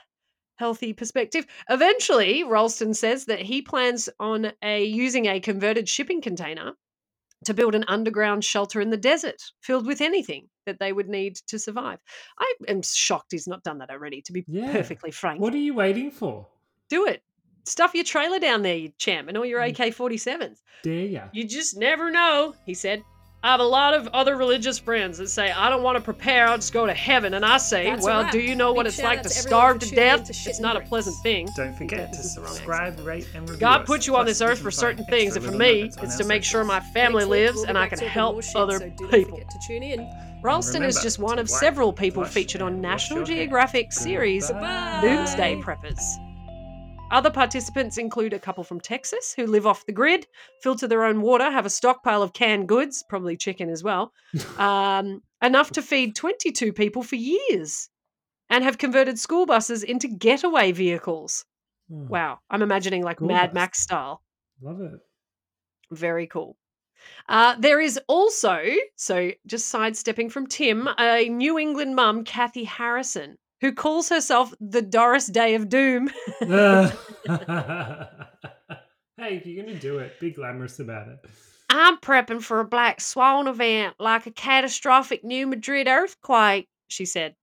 healthy 0.56 0.92
perspective. 0.92 1.46
Eventually, 1.70 2.44
Ralston 2.44 2.94
says 2.94 3.26
that 3.26 3.40
he 3.40 3.62
plans 3.62 4.08
on 4.18 4.52
a 4.62 4.84
using 4.84 5.26
a 5.26 5.40
converted 5.40 5.88
shipping 5.88 6.20
container 6.20 6.72
to 7.44 7.54
build 7.54 7.74
an 7.74 7.84
underground 7.86 8.42
shelter 8.44 8.80
in 8.80 8.90
the 8.90 8.96
desert 8.96 9.40
filled 9.60 9.86
with 9.86 10.00
anything 10.00 10.48
that 10.64 10.78
they 10.80 10.92
would 10.92 11.08
need 11.08 11.36
to 11.46 11.58
survive. 11.58 11.98
I 12.38 12.54
am 12.68 12.82
shocked 12.82 13.32
he's 13.32 13.46
not 13.46 13.62
done 13.62 13.78
that 13.78 13.90
already, 13.90 14.22
to 14.22 14.32
be 14.32 14.44
Yeah. 14.48 14.72
perfectly 14.72 15.10
frank. 15.10 15.40
What 15.40 15.54
are 15.54 15.58
you 15.58 15.74
waiting 15.74 16.10
for? 16.10 16.46
Do 16.88 17.06
it. 17.06 17.22
Stuff 17.64 17.94
your 17.94 18.04
trailer 18.04 18.38
down 18.38 18.62
there, 18.62 18.76
you 18.76 18.92
champ, 18.98 19.28
and 19.28 19.36
all 19.36 19.44
your 19.44 19.60
Mm. 19.60 19.70
AK 19.70 19.90
47s. 19.92 20.62
Dare 20.82 21.06
ya? 21.06 21.28
You 21.32 21.44
just 21.44 21.76
never 21.76 22.10
know, 22.10 22.54
he 22.64 22.74
said. 22.74 23.02
I 23.46 23.50
have 23.50 23.60
a 23.60 23.64
lot 23.64 23.94
of 23.94 24.08
other 24.08 24.34
religious 24.36 24.76
friends 24.76 25.18
that 25.18 25.28
say, 25.28 25.52
I 25.52 25.70
don't 25.70 25.84
want 25.84 25.96
to 25.96 26.02
prepare, 26.02 26.48
I'll 26.48 26.56
just 26.56 26.72
go 26.72 26.84
to 26.84 26.92
heaven. 26.92 27.32
And 27.32 27.44
I 27.44 27.58
say, 27.58 27.88
That's 27.88 28.04
well, 28.04 28.28
do 28.32 28.40
you 28.40 28.56
know 28.56 28.72
what 28.72 28.86
Big 28.86 28.88
it's 28.88 28.96
shout 28.96 29.04
like 29.04 29.22
to 29.22 29.28
to 29.28 29.34
starve 29.34 29.78
to 29.78 29.94
death? 29.94 30.24
to 30.24 30.30
It's 30.50 30.58
and 30.58 30.62
not 30.62 30.74
a 30.74 30.80
pleasant 30.80 31.14
thing. 31.22 31.46
Don't 31.54 31.72
forget 31.76 32.12
to 32.12 32.18
is 32.18 32.34
the 32.34 32.40
wrong 32.40 32.50
subscribe, 32.50 32.98
rate, 33.06 33.28
and 33.36 33.48
review 33.48 33.60
God 33.60 33.86
put 33.86 34.04
you 34.08 34.16
on 34.16 34.26
this 34.26 34.40
earth 34.40 34.58
for 34.58 34.72
certain 34.72 35.04
things, 35.04 35.36
and 35.36 35.44
for 35.44 35.52
me, 35.52 35.92
it's 36.02 36.16
to 36.16 36.24
make 36.24 36.42
sure 36.42 36.64
my 36.64 36.80
family 36.80 37.24
lives 37.24 37.62
and 37.62 37.78
I 37.78 37.86
can 37.86 38.00
help 38.00 38.42
other 38.56 38.80
so 38.80 38.88
do 38.88 39.04
not 39.04 39.12
people. 39.12 39.38
to 39.38 39.58
tune 39.64 39.84
in. 39.84 40.10
Ralston 40.42 40.82
is 40.82 41.00
just 41.00 41.20
one 41.20 41.38
of 41.38 41.48
several 41.48 41.92
people 41.92 42.24
featured 42.24 42.62
on 42.62 42.74
uh, 42.74 42.80
National 42.80 43.20
your. 43.20 43.26
Geographic 43.26 43.92
series 43.92 44.48
Doomsday 44.48 45.60
Preppers. 45.62 46.18
Other 47.10 47.30
participants 47.30 47.98
include 47.98 48.32
a 48.32 48.38
couple 48.38 48.64
from 48.64 48.80
Texas 48.80 49.32
who 49.32 49.46
live 49.46 49.66
off 49.66 49.86
the 49.86 49.92
grid, 49.92 50.26
filter 50.60 50.88
their 50.88 51.04
own 51.04 51.22
water, 51.22 51.50
have 51.50 51.64
a 51.64 51.70
stockpile 51.70 52.20
of 52.20 52.32
canned 52.32 52.68
goods, 52.68 53.04
probably 53.08 53.36
chicken 53.36 53.70
as 53.70 53.84
well, 53.84 54.12
um, 54.58 55.22
enough 55.40 55.70
to 55.72 55.82
feed 55.82 56.16
22 56.16 56.72
people 56.72 57.02
for 57.04 57.14
years, 57.16 57.88
and 58.50 58.64
have 58.64 58.78
converted 58.78 59.18
school 59.18 59.46
buses 59.46 59.84
into 59.84 60.08
getaway 60.08 60.72
vehicles. 60.72 61.44
Oh, 61.92 62.06
Wow, 62.08 62.38
I'm 62.50 62.62
imagining 62.62 63.02
like 63.04 63.18
School 63.18 63.28
Mad. 63.28 63.54
Max 63.54 63.78
style. 63.78 64.22
Love 64.60 64.80
it. 64.80 65.00
Very 65.92 66.26
cool. 66.26 66.56
Uh, 67.28 67.54
there 67.58 67.80
is 67.80 68.00
also, 68.08 68.60
so 68.96 69.30
just 69.46 69.68
sidestepping 69.68 70.28
from 70.28 70.48
Tim, 70.48 70.88
a 70.98 71.28
New 71.28 71.56
England 71.56 71.94
mum, 71.94 72.24
Kathy 72.24 72.64
Harrison, 72.64 73.38
who 73.60 73.72
calls 73.72 74.08
herself 74.08 74.52
the 74.60 74.82
Doris 74.82 75.26
Day 75.26 75.54
of 75.54 75.68
Doom. 75.68 76.08
hey, 76.40 76.88
if 79.18 79.46
you're 79.46 79.64
gonna 79.64 79.78
do 79.78 79.98
it, 79.98 80.18
be 80.20 80.30
glamorous 80.30 80.80
about 80.80 81.08
it. 81.08 81.18
I'm 81.68 81.98
prepping 81.98 82.42
for 82.42 82.60
a 82.60 82.64
black 82.64 83.00
swan 83.00 83.48
event 83.48 83.96
like 83.98 84.26
a 84.26 84.30
catastrophic 84.30 85.24
New 85.24 85.46
Madrid 85.46 85.88
earthquake, 85.88 86.68
she 86.88 87.04
said. 87.04 87.34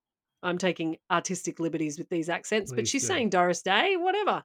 I'm 0.41 0.57
taking 0.57 0.97
artistic 1.09 1.59
liberties 1.59 1.97
with 1.97 2.09
these 2.09 2.29
accents, 2.29 2.71
but 2.73 2.87
she's 2.87 3.03
do. 3.03 3.07
saying 3.07 3.29
Doris 3.29 3.61
Day, 3.61 3.95
whatever. 3.97 4.43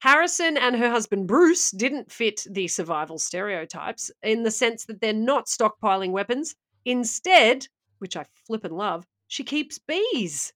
Harrison 0.00 0.56
and 0.56 0.76
her 0.76 0.90
husband 0.90 1.26
Bruce 1.26 1.70
didn't 1.72 2.12
fit 2.12 2.44
the 2.48 2.68
survival 2.68 3.18
stereotypes 3.18 4.10
in 4.22 4.44
the 4.44 4.50
sense 4.50 4.84
that 4.84 5.00
they're 5.00 5.12
not 5.12 5.46
stockpiling 5.46 6.10
weapons. 6.10 6.54
Instead, 6.84 7.66
which 7.98 8.16
I 8.16 8.24
flip 8.46 8.64
and 8.64 8.76
love, 8.76 9.06
she 9.26 9.42
keeps 9.42 9.78
bees. 9.78 10.52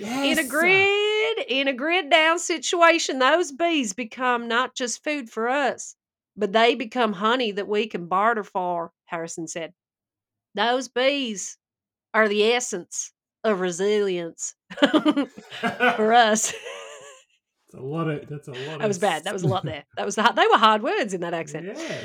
In 0.00 0.38
a 0.38 0.44
grid, 0.44 1.38
in 1.48 1.68
a 1.68 1.72
grid 1.72 2.10
down 2.10 2.38
situation, 2.38 3.18
those 3.18 3.52
bees 3.52 3.92
become 3.92 4.48
not 4.48 4.74
just 4.74 5.04
food 5.04 5.30
for 5.30 5.48
us, 5.48 5.94
but 6.36 6.52
they 6.52 6.74
become 6.74 7.12
honey 7.12 7.52
that 7.52 7.68
we 7.68 7.86
can 7.86 8.06
barter 8.06 8.44
for, 8.44 8.92
Harrison 9.06 9.46
said. 9.46 9.72
Those 10.54 10.88
bees 10.88 11.58
are 12.12 12.28
the 12.28 12.52
essence 12.52 13.12
of 13.42 13.60
resilience 13.60 14.54
for 14.78 16.12
us. 16.14 16.52
It's 17.66 17.74
a 17.74 17.80
lot 17.80 18.08
of. 18.08 18.28
That's 18.28 18.48
a 18.48 18.52
lot. 18.52 18.78
that 18.80 18.88
was 18.88 18.98
bad. 18.98 19.24
That 19.24 19.32
was 19.32 19.42
a 19.42 19.48
lot 19.48 19.64
there. 19.64 19.84
That 19.96 20.06
was 20.06 20.14
the 20.14 20.32
they 20.34 20.46
were 20.46 20.58
hard 20.58 20.82
words 20.82 21.14
in 21.14 21.20
that 21.20 21.34
accent. 21.34 21.66
Yeah. 21.66 22.00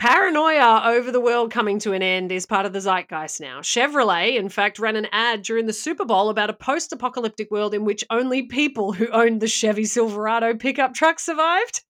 Paranoia 0.00 0.80
over 0.86 1.12
the 1.12 1.20
world 1.20 1.50
coming 1.50 1.78
to 1.80 1.92
an 1.92 2.02
end 2.02 2.32
is 2.32 2.46
part 2.46 2.64
of 2.64 2.72
the 2.72 2.80
zeitgeist 2.80 3.38
now. 3.38 3.60
Chevrolet, 3.60 4.38
in 4.38 4.48
fact, 4.48 4.78
ran 4.78 4.96
an 4.96 5.06
ad 5.12 5.42
during 5.42 5.66
the 5.66 5.74
Super 5.74 6.06
Bowl 6.06 6.30
about 6.30 6.48
a 6.48 6.54
post 6.54 6.90
apocalyptic 6.90 7.50
world 7.50 7.74
in 7.74 7.84
which 7.84 8.02
only 8.08 8.44
people 8.44 8.94
who 8.94 9.08
owned 9.08 9.42
the 9.42 9.46
Chevy 9.46 9.84
Silverado 9.84 10.54
pickup 10.54 10.94
truck 10.94 11.20
survived. 11.20 11.82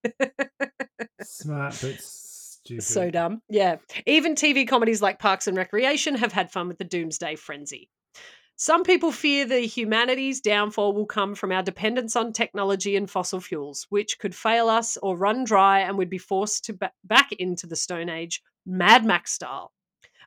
Smart 1.23 1.79
but 1.81 2.01
stupid. 2.01 2.83
so 2.83 3.13
dumb. 3.13 3.43
Yeah. 3.49 3.77
Even 4.07 4.35
TV 4.35 4.67
comedies 4.67 5.01
like 5.01 5.21
Parks 5.21 5.47
and 5.47 5.57
Recreation 5.57 6.17
have 6.17 6.33
had 6.33 6.51
fun 6.51 6.67
with 6.67 6.79
the 6.79 6.85
doomsday 6.85 7.37
frenzy. 7.37 7.91
Some 8.63 8.83
people 8.85 9.11
fear 9.11 9.47
the 9.47 9.61
humanity's 9.61 10.43
downfall 10.43 10.93
will 10.93 11.07
come 11.07 11.35
from 11.35 11.51
our 11.51 11.63
dependence 11.63 12.15
on 12.15 12.35
technology 12.35 12.95
and 12.95 13.09
fossil 13.09 13.41
fuels, 13.41 13.87
which 13.89 14.19
could 14.19 14.35
fail 14.35 14.69
us 14.69 14.99
or 14.99 15.17
run 15.17 15.45
dry 15.45 15.81
and 15.81 15.97
we'd 15.97 16.11
be 16.11 16.19
forced 16.19 16.67
to 16.67 16.75
ba- 16.75 16.93
back 17.03 17.33
into 17.33 17.67
the 17.67 17.75
Stone 17.75 18.11
Age, 18.11 18.43
Mad 18.67 19.07
Max 19.07 19.33
style. 19.33 19.73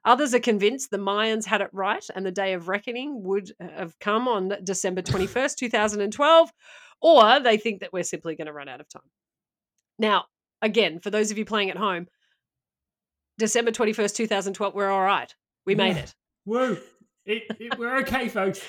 Others 0.04 0.34
are 0.34 0.40
convinced 0.40 0.90
the 0.90 0.98
Mayans 0.98 1.46
had 1.46 1.62
it 1.62 1.70
right 1.74 2.04
and 2.16 2.26
the 2.26 2.32
day 2.32 2.54
of 2.54 2.70
reckoning 2.70 3.22
would 3.22 3.52
uh, 3.62 3.68
have 3.78 4.00
come 4.00 4.28
on 4.28 4.52
December 4.64 5.02
21st, 5.04 5.56
2012, 5.58 6.52
or 7.04 7.40
they 7.40 7.58
think 7.58 7.82
that 7.82 7.94
we're 7.94 8.02
simply 8.02 8.36
going 8.36 8.48
to 8.48 8.52
run 8.54 8.68
out 8.68 8.82
of 8.82 8.90
time. 8.90 9.04
Now, 10.00 10.26
again, 10.60 11.00
for 11.02 11.12
those 11.12 11.30
of 11.30 11.38
you 11.38 11.46
playing 11.46 11.70
at 11.70 11.78
home, 11.78 12.08
December 13.38 13.70
21st, 13.70 14.16
2012, 14.16 14.74
we're 14.74 14.90
all 14.90 15.02
right. 15.04 15.32
We 15.68 15.76
made 15.76 15.98
Yeah. 15.98 16.02
it. 16.02 16.16
Woo! 16.46 16.78
It, 17.26 17.44
it, 17.60 17.78
we're 17.80 17.98
okay, 18.00 18.28
folks. 18.28 18.62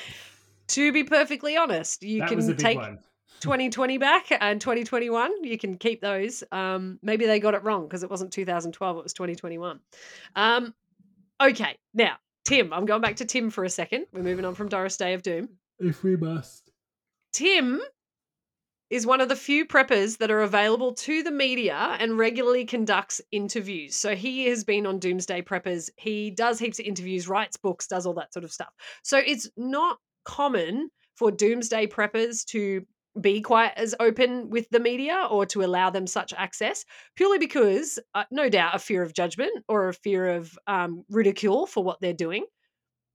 To 0.68 0.92
be 0.92 1.04
perfectly 1.04 1.56
honest, 1.56 2.02
you 2.02 2.20
that 2.20 2.28
can 2.28 2.36
was 2.36 2.48
a 2.48 2.52
big 2.52 2.58
take 2.58 2.78
one. 2.78 2.98
2020 3.40 3.98
back 3.98 4.26
and 4.40 4.60
2021. 4.60 5.44
You 5.44 5.58
can 5.58 5.76
keep 5.76 6.00
those. 6.00 6.42
Um, 6.50 6.98
maybe 7.02 7.26
they 7.26 7.40
got 7.40 7.54
it 7.54 7.62
wrong 7.62 7.82
because 7.84 8.02
it 8.02 8.10
wasn't 8.10 8.32
2012, 8.32 8.96
it 8.96 9.02
was 9.02 9.12
2021. 9.12 9.80
Um, 10.36 10.74
okay, 11.42 11.76
now, 11.92 12.16
Tim, 12.44 12.72
I'm 12.72 12.86
going 12.86 13.02
back 13.02 13.16
to 13.16 13.24
Tim 13.24 13.50
for 13.50 13.64
a 13.64 13.70
second. 13.70 14.06
We're 14.12 14.22
moving 14.22 14.44
on 14.44 14.54
from 14.54 14.68
Doris 14.68 14.96
Day 14.96 15.14
of 15.14 15.22
Doom. 15.22 15.48
If 15.78 16.02
we 16.02 16.16
must. 16.16 16.70
Tim 17.32 17.80
is 18.94 19.04
one 19.04 19.20
of 19.20 19.28
the 19.28 19.34
few 19.34 19.66
preppers 19.66 20.18
that 20.18 20.30
are 20.30 20.42
available 20.42 20.94
to 20.94 21.24
the 21.24 21.30
media 21.32 21.96
and 21.98 22.16
regularly 22.16 22.64
conducts 22.64 23.20
interviews. 23.32 23.96
So 23.96 24.14
he 24.14 24.44
has 24.46 24.62
been 24.62 24.86
on 24.86 25.00
Doomsday 25.00 25.42
Preppers. 25.42 25.90
He 25.96 26.30
does 26.30 26.60
heaps 26.60 26.78
of 26.78 26.86
interviews, 26.86 27.28
writes 27.28 27.56
books, 27.56 27.88
does 27.88 28.06
all 28.06 28.14
that 28.14 28.32
sort 28.32 28.44
of 28.44 28.52
stuff. 28.52 28.72
So 29.02 29.18
it's 29.18 29.50
not 29.56 29.98
common 30.24 30.90
for 31.16 31.32
Doomsday 31.32 31.88
Preppers 31.88 32.44
to 32.50 32.86
be 33.20 33.40
quite 33.40 33.72
as 33.76 33.96
open 33.98 34.48
with 34.48 34.70
the 34.70 34.78
media 34.78 35.26
or 35.28 35.44
to 35.46 35.64
allow 35.64 35.90
them 35.90 36.06
such 36.06 36.32
access, 36.32 36.84
purely 37.16 37.38
because, 37.38 37.98
uh, 38.14 38.22
no 38.30 38.48
doubt, 38.48 38.76
a 38.76 38.78
fear 38.78 39.02
of 39.02 39.12
judgment 39.12 39.64
or 39.68 39.88
a 39.88 39.92
fear 39.92 40.36
of 40.36 40.56
um, 40.68 41.02
ridicule 41.10 41.66
for 41.66 41.82
what 41.82 42.00
they're 42.00 42.12
doing. 42.12 42.44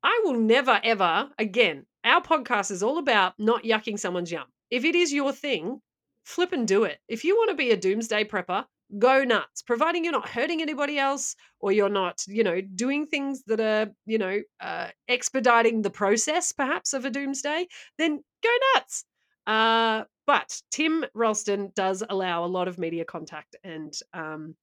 I 0.03 0.23
will 0.25 0.41
never, 0.41 0.81
ever, 0.83 1.29
again, 1.39 1.85
our 2.03 2.21
podcast 2.21 2.69
is 2.69 2.83
all 2.83 2.97
about 2.97 3.35
not 3.39 3.63
yucking 3.63 3.97
someone's 3.97 4.29
yum. 4.29 4.43
If 4.69 4.85
it 4.85 4.95
is 4.95 5.13
your 5.13 5.31
thing, 5.31 5.81
flip 6.23 6.51
and 6.53 6.67
do 6.67 6.83
it. 6.83 6.99
If 7.07 7.23
you 7.23 7.35
want 7.35 7.49
to 7.49 7.55
be 7.55 7.71
a 7.71 7.77
doomsday 7.77 8.25
prepper, 8.25 8.65
go 8.97 9.23
nuts, 9.23 9.61
providing 9.61 10.03
you're 10.03 10.13
not 10.13 10.29
hurting 10.29 10.61
anybody 10.61 10.97
else 10.97 11.35
or 11.59 11.71
you're 11.71 11.89
not, 11.89 12.21
you 12.27 12.43
know, 12.43 12.61
doing 12.61 13.05
things 13.05 13.43
that 13.47 13.59
are, 13.59 13.91
you 14.05 14.17
know, 14.17 14.39
uh, 14.59 14.87
expediting 15.07 15.81
the 15.81 15.89
process 15.89 16.51
perhaps 16.51 16.93
of 16.93 17.05
a 17.05 17.09
doomsday, 17.09 17.67
then 17.97 18.19
go 18.43 18.49
nuts. 18.75 19.05
Uh, 19.45 20.03
but 20.25 20.61
Tim 20.71 21.05
Ralston 21.13 21.71
does 21.75 22.03
allow 22.09 22.45
a 22.45 22.47
lot 22.47 22.67
of 22.67 22.77
media 22.77 23.05
contact 23.05 23.55
and, 23.63 23.93
um, 24.13 24.55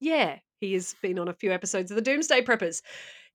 yeah, 0.00 0.38
he 0.60 0.74
has 0.74 0.94
been 1.00 1.18
on 1.18 1.28
a 1.28 1.34
few 1.34 1.52
episodes 1.52 1.90
of 1.90 1.94
the 1.96 2.02
Doomsday 2.02 2.42
Preppers. 2.42 2.82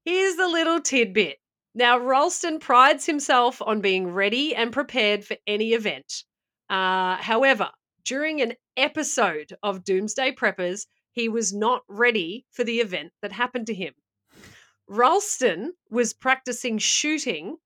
Here's 0.05 0.35
the 0.35 0.47
little 0.47 0.81
tidbit. 0.81 1.37
Now, 1.77 1.99
Ralston 1.99 2.59
prides 2.59 3.05
himself 3.05 3.61
on 3.61 3.81
being 3.81 4.11
ready 4.11 4.55
and 4.55 4.73
prepared 4.73 5.23
for 5.23 5.37
any 5.45 5.73
event. 5.73 6.23
Uh, 6.71 7.17
however, 7.17 7.69
during 8.03 8.41
an 8.41 8.53
episode 8.75 9.55
of 9.61 9.83
Doomsday 9.83 10.31
Preppers, 10.31 10.87
he 11.11 11.29
was 11.29 11.53
not 11.53 11.83
ready 11.87 12.47
for 12.49 12.63
the 12.63 12.79
event 12.79 13.13
that 13.21 13.31
happened 13.31 13.67
to 13.67 13.75
him. 13.75 13.93
Ralston 14.87 15.73
was 15.91 16.15
practicing 16.15 16.79
shooting 16.79 17.57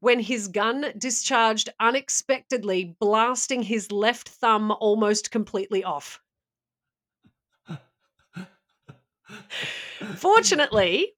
when 0.00 0.20
his 0.20 0.48
gun 0.48 0.94
discharged 0.96 1.68
unexpectedly, 1.78 2.96
blasting 2.98 3.62
his 3.62 3.92
left 3.92 4.30
thumb 4.30 4.70
almost 4.80 5.30
completely 5.30 5.84
off. 5.84 6.22
Fortunately, 10.16 11.12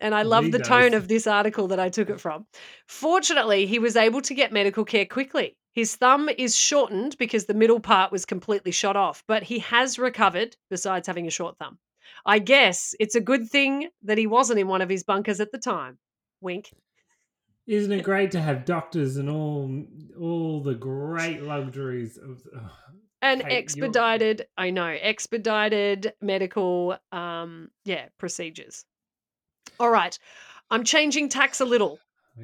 and 0.00 0.14
I 0.14 0.22
love 0.22 0.44
He 0.44 0.50
the 0.50 0.58
tone 0.58 0.94
of 0.94 1.08
this 1.08 1.26
article 1.26 1.68
that 1.68 1.80
I 1.80 1.88
took 1.88 2.10
it 2.10 2.20
from. 2.20 2.46
Fortunately, 2.86 3.66
he 3.66 3.78
was 3.78 3.96
able 3.96 4.22
to 4.22 4.34
get 4.34 4.52
medical 4.52 4.84
care 4.84 5.06
quickly. 5.06 5.56
His 5.72 5.94
thumb 5.94 6.30
is 6.38 6.56
shortened 6.56 7.18
because 7.18 7.44
the 7.44 7.54
middle 7.54 7.80
part 7.80 8.10
was 8.10 8.24
completely 8.24 8.72
shot 8.72 8.96
off, 8.96 9.22
but 9.28 9.42
he 9.42 9.58
has 9.58 9.98
recovered 9.98 10.56
besides 10.70 11.06
having 11.06 11.26
a 11.26 11.30
short 11.30 11.58
thumb. 11.58 11.78
I 12.24 12.38
guess 12.38 12.94
it's 12.98 13.14
a 13.14 13.20
good 13.20 13.48
thing 13.48 13.88
that 14.02 14.16
he 14.16 14.26
wasn't 14.26 14.58
in 14.58 14.68
one 14.68 14.80
of 14.80 14.88
his 14.88 15.04
bunkers 15.04 15.40
at 15.40 15.52
the 15.52 15.58
time. 15.58 15.98
Wink. 16.40 16.72
Isn't 17.66 17.92
it 17.92 18.02
great 18.04 18.30
to 18.30 18.40
have 18.40 18.64
doctors 18.64 19.16
and 19.16 19.28
all 19.28 19.84
all 20.18 20.62
the 20.62 20.74
great 20.74 21.42
luxuries 21.42 22.16
of 22.16 22.42
oh, 22.56 22.70
you're- 23.22 23.44
expedited, 23.44 24.46
I 24.56 24.70
know, 24.70 24.96
expedited 25.00 26.14
medical 26.22 26.96
um 27.12 27.70
yeah, 27.84 28.06
procedures. 28.18 28.84
All 29.78 29.90
right. 29.90 30.18
I'm 30.70 30.84
changing 30.84 31.28
tacks 31.28 31.60
a 31.60 31.64
little. 31.64 31.98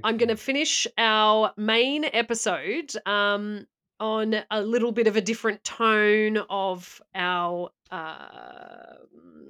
I'm 0.05 0.17
going 0.17 0.31
to 0.31 0.37
finish 0.37 0.87
our 0.97 1.53
main 1.59 2.07
episode 2.13 2.95
um, 3.05 3.67
on 4.01 4.37
a 4.51 4.63
little 4.63 4.91
bit 4.91 5.07
of 5.07 5.17
a 5.17 5.21
different 5.21 5.63
tone 5.65 6.39
of 6.49 7.03
our 7.15 7.71
uh, 7.91 8.95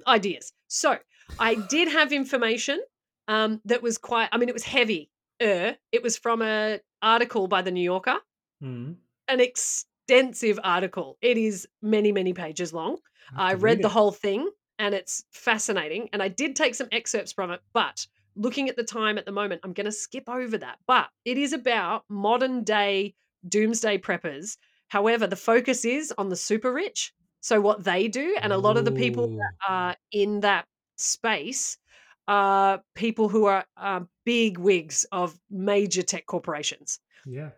ideas. 0.05 0.51
So 0.67 0.97
I 1.39 1.55
did 1.69 1.87
have 1.87 2.11
information 2.11 2.81
um, 3.27 3.61
that 3.65 3.81
was 3.81 3.97
quite. 3.97 4.29
I 4.31 4.37
mean, 4.37 4.49
it 4.49 4.53
was 4.53 4.63
heavy. 4.63 5.09
Er, 5.41 5.75
it 5.91 6.03
was 6.03 6.17
from 6.17 6.41
a 6.41 6.79
article 7.01 7.47
by 7.47 7.61
the 7.61 7.71
New 7.71 7.83
Yorker, 7.83 8.17
Mm, 8.61 8.95
an 9.27 9.39
extensive 9.39 10.59
article. 10.63 11.17
It 11.21 11.37
is 11.37 11.67
many, 11.81 12.11
many 12.11 12.33
pages 12.33 12.73
long. 12.73 12.97
I 13.35 13.47
I 13.47 13.49
have 13.51 13.63
read 13.63 13.81
the 13.81 13.89
whole 13.89 14.11
thing 14.11 14.49
and 14.79 14.93
it's 14.93 15.23
fascinating. 15.31 16.09
And 16.13 16.21
I 16.21 16.27
did 16.27 16.55
take 16.55 16.75
some 16.75 16.87
excerpts 16.91 17.31
from 17.31 17.51
it, 17.51 17.61
but 17.73 18.05
looking 18.35 18.69
at 18.69 18.75
the 18.75 18.83
time 18.83 19.17
at 19.17 19.25
the 19.25 19.31
moment, 19.31 19.61
I'm 19.63 19.73
going 19.73 19.85
to 19.85 19.91
skip 19.91 20.27
over 20.27 20.57
that. 20.57 20.79
But 20.87 21.09
it 21.25 21.37
is 21.37 21.53
about 21.53 22.05
modern 22.09 22.63
day 22.63 23.15
doomsday 23.47 23.99
preppers. 23.99 24.57
However, 24.87 25.27
the 25.27 25.35
focus 25.35 25.85
is 25.85 26.13
on 26.17 26.29
the 26.29 26.35
super 26.35 26.71
rich. 26.71 27.13
So, 27.41 27.59
what 27.59 27.83
they 27.83 28.07
do, 28.07 28.37
and 28.41 28.53
a 28.53 28.57
lot 28.57 28.77
of 28.77 28.85
the 28.85 28.91
people 28.91 29.27
that 29.27 29.53
are 29.67 29.95
in 30.11 30.39
that 30.41 30.65
space 30.95 31.77
are 32.25 32.81
people 32.95 33.27
who 33.27 33.45
are 33.45 33.65
uh, 33.75 34.01
big 34.23 34.57
wigs 34.57 35.05
of 35.11 35.37
major 35.49 36.03
tech 36.03 36.25
corporations 36.25 37.01
yeah. 37.25 37.49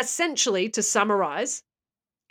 essentially, 0.00 0.68
to 0.70 0.82
summarize, 0.82 1.62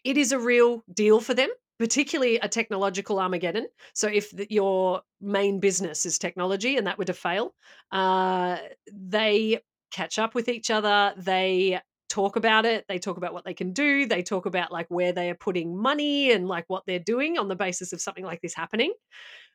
it 0.03 0.17
is 0.17 0.31
a 0.31 0.39
real 0.39 0.83
deal 0.93 1.19
for 1.19 1.33
them, 1.33 1.49
particularly 1.81 2.37
a 2.37 2.47
technological 2.47 3.19
Armageddon. 3.19 3.65
So, 3.95 4.07
if 4.07 4.29
the, 4.29 4.45
your 4.51 5.01
main 5.19 5.59
business 5.59 6.05
is 6.05 6.19
technology 6.19 6.77
and 6.77 6.85
that 6.85 6.99
were 6.99 7.05
to 7.05 7.13
fail, 7.13 7.55
uh, 7.91 8.57
they 8.93 9.61
catch 9.89 10.19
up 10.19 10.35
with 10.35 10.47
each 10.47 10.69
other. 10.69 11.11
They 11.17 11.81
talk 12.07 12.35
about 12.35 12.67
it. 12.67 12.85
They 12.87 12.99
talk 12.99 13.17
about 13.17 13.33
what 13.33 13.45
they 13.45 13.55
can 13.55 13.73
do. 13.73 14.05
They 14.05 14.21
talk 14.21 14.45
about 14.45 14.71
like 14.71 14.85
where 14.89 15.11
they 15.11 15.31
are 15.31 15.35
putting 15.35 15.75
money 15.75 16.31
and 16.31 16.47
like 16.47 16.65
what 16.67 16.83
they're 16.85 16.99
doing 16.99 17.39
on 17.39 17.47
the 17.47 17.55
basis 17.55 17.93
of 17.93 18.01
something 18.01 18.25
like 18.25 18.41
this 18.41 18.53
happening. 18.53 18.93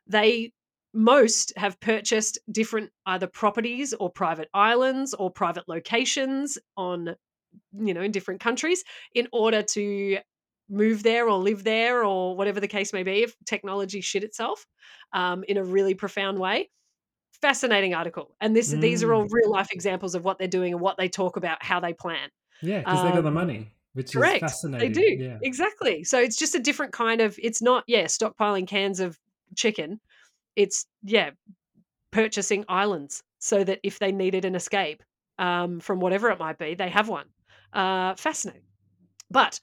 They 0.08 0.50
most 0.92 1.52
have 1.56 1.78
purchased 1.78 2.40
different 2.50 2.90
either 3.06 3.28
properties 3.28 3.94
or 3.94 4.10
private 4.10 4.48
islands 4.52 5.14
or 5.14 5.30
private 5.30 5.68
locations 5.68 6.58
on 6.76 7.14
you 7.78 7.94
know 7.94 8.02
in 8.02 8.10
different 8.10 8.40
countries 8.40 8.82
in 9.14 9.28
order 9.32 9.62
to 9.62 10.18
move 10.68 11.02
there 11.02 11.28
or 11.28 11.38
live 11.38 11.64
there 11.64 12.04
or 12.04 12.36
whatever 12.36 12.60
the 12.60 12.68
case 12.68 12.92
may 12.92 13.02
be 13.02 13.22
if 13.22 13.36
technology 13.44 14.00
shit 14.00 14.24
itself 14.24 14.66
um, 15.12 15.44
in 15.48 15.56
a 15.56 15.64
really 15.64 15.94
profound 15.94 16.38
way. 16.38 16.70
Fascinating 17.42 17.94
article 17.94 18.34
and 18.40 18.56
this 18.56 18.70
these 18.70 19.02
are 19.02 19.12
all 19.12 19.26
Mm, 19.26 19.30
real 19.30 19.50
life 19.50 19.68
examples 19.72 20.14
of 20.14 20.24
what 20.24 20.38
they're 20.38 20.48
doing 20.48 20.72
and 20.72 20.80
what 20.80 20.96
they 20.96 21.08
talk 21.08 21.36
about 21.36 21.62
how 21.62 21.80
they 21.80 21.92
plan. 21.92 22.30
Yeah, 22.60 22.80
because 22.80 23.02
they 23.02 23.12
got 23.12 23.22
the 23.22 23.30
um, 23.30 23.30
money, 23.30 23.74
which 23.92 24.14
is 24.16 24.32
fascinating 24.34 24.78
they 24.78 24.88
do 25.02 25.18
Yeah. 25.18 25.38
exactly. 25.42 26.04
So 26.04 26.20
it's 26.20 26.36
just 26.36 26.54
a 26.54 26.58
different 26.60 26.92
kind 26.92 27.20
of 27.20 27.38
it's 27.42 27.62
not 27.62 27.84
yeah 27.86 28.04
stockpiling 28.04 28.66
cans 28.66 29.00
of 29.00 29.18
chicken 29.56 30.00
it's 30.56 30.86
yeah 31.02 31.32
purchasing 32.12 32.64
islands 32.68 33.22
so 33.38 33.64
that 33.64 33.80
if 33.82 33.98
they 33.98 34.12
needed 34.12 34.44
an 34.44 34.54
escape 34.54 35.02
um, 35.38 35.80
from 35.80 36.00
whatever 36.00 36.30
it 36.30 36.38
might 36.38 36.58
be 36.58 36.74
they 36.74 36.90
have 36.90 37.08
one. 37.08 37.28
Uh, 37.72 38.14
fascinating. 38.16 38.62
But 39.30 39.60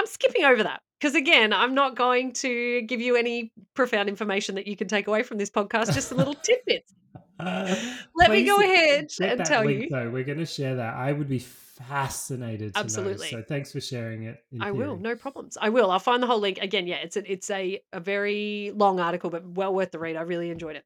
I'm 0.00 0.06
skipping 0.06 0.44
over 0.44 0.62
that 0.62 0.80
because, 0.98 1.14
again, 1.14 1.52
I'm 1.52 1.74
not 1.74 1.94
going 1.94 2.32
to 2.34 2.80
give 2.82 3.02
you 3.02 3.16
any 3.16 3.52
profound 3.74 4.08
information 4.08 4.54
that 4.54 4.66
you 4.66 4.76
can 4.76 4.88
take 4.88 5.06
away 5.06 5.22
from 5.22 5.36
this 5.36 5.50
podcast, 5.50 5.92
just 5.92 6.10
a 6.10 6.14
little 6.14 6.32
tidbits. 6.42 6.94
Uh, 7.38 7.76
Let 8.14 8.30
me 8.30 8.44
go 8.46 8.60
ahead 8.60 9.10
and 9.20 9.44
tell 9.44 9.64
link 9.64 9.82
you. 9.82 9.88
though. 9.90 10.08
We're 10.08 10.24
going 10.24 10.38
to 10.38 10.46
share 10.46 10.76
that. 10.76 10.94
I 10.94 11.12
would 11.12 11.28
be 11.28 11.38
fascinated 11.38 12.72
to 12.72 12.80
Absolutely. 12.80 13.30
know. 13.30 13.40
So 13.40 13.44
thanks 13.46 13.72
for 13.72 13.80
sharing 13.80 14.22
it. 14.22 14.42
I 14.58 14.70
will, 14.70 14.96
no 14.96 15.14
problems. 15.16 15.58
I 15.60 15.68
will. 15.68 15.90
I'll 15.90 15.98
find 15.98 16.22
the 16.22 16.26
whole 16.26 16.40
link 16.40 16.58
again. 16.62 16.86
Yeah, 16.86 16.96
it's 16.96 17.16
a, 17.18 17.30
it's 17.30 17.50
a, 17.50 17.82
a 17.92 18.00
very 18.00 18.72
long 18.74 19.00
article, 19.00 19.28
but 19.28 19.46
well 19.46 19.74
worth 19.74 19.90
the 19.90 19.98
read. 19.98 20.16
I 20.16 20.22
really 20.22 20.50
enjoyed 20.50 20.76
it. 20.76 20.84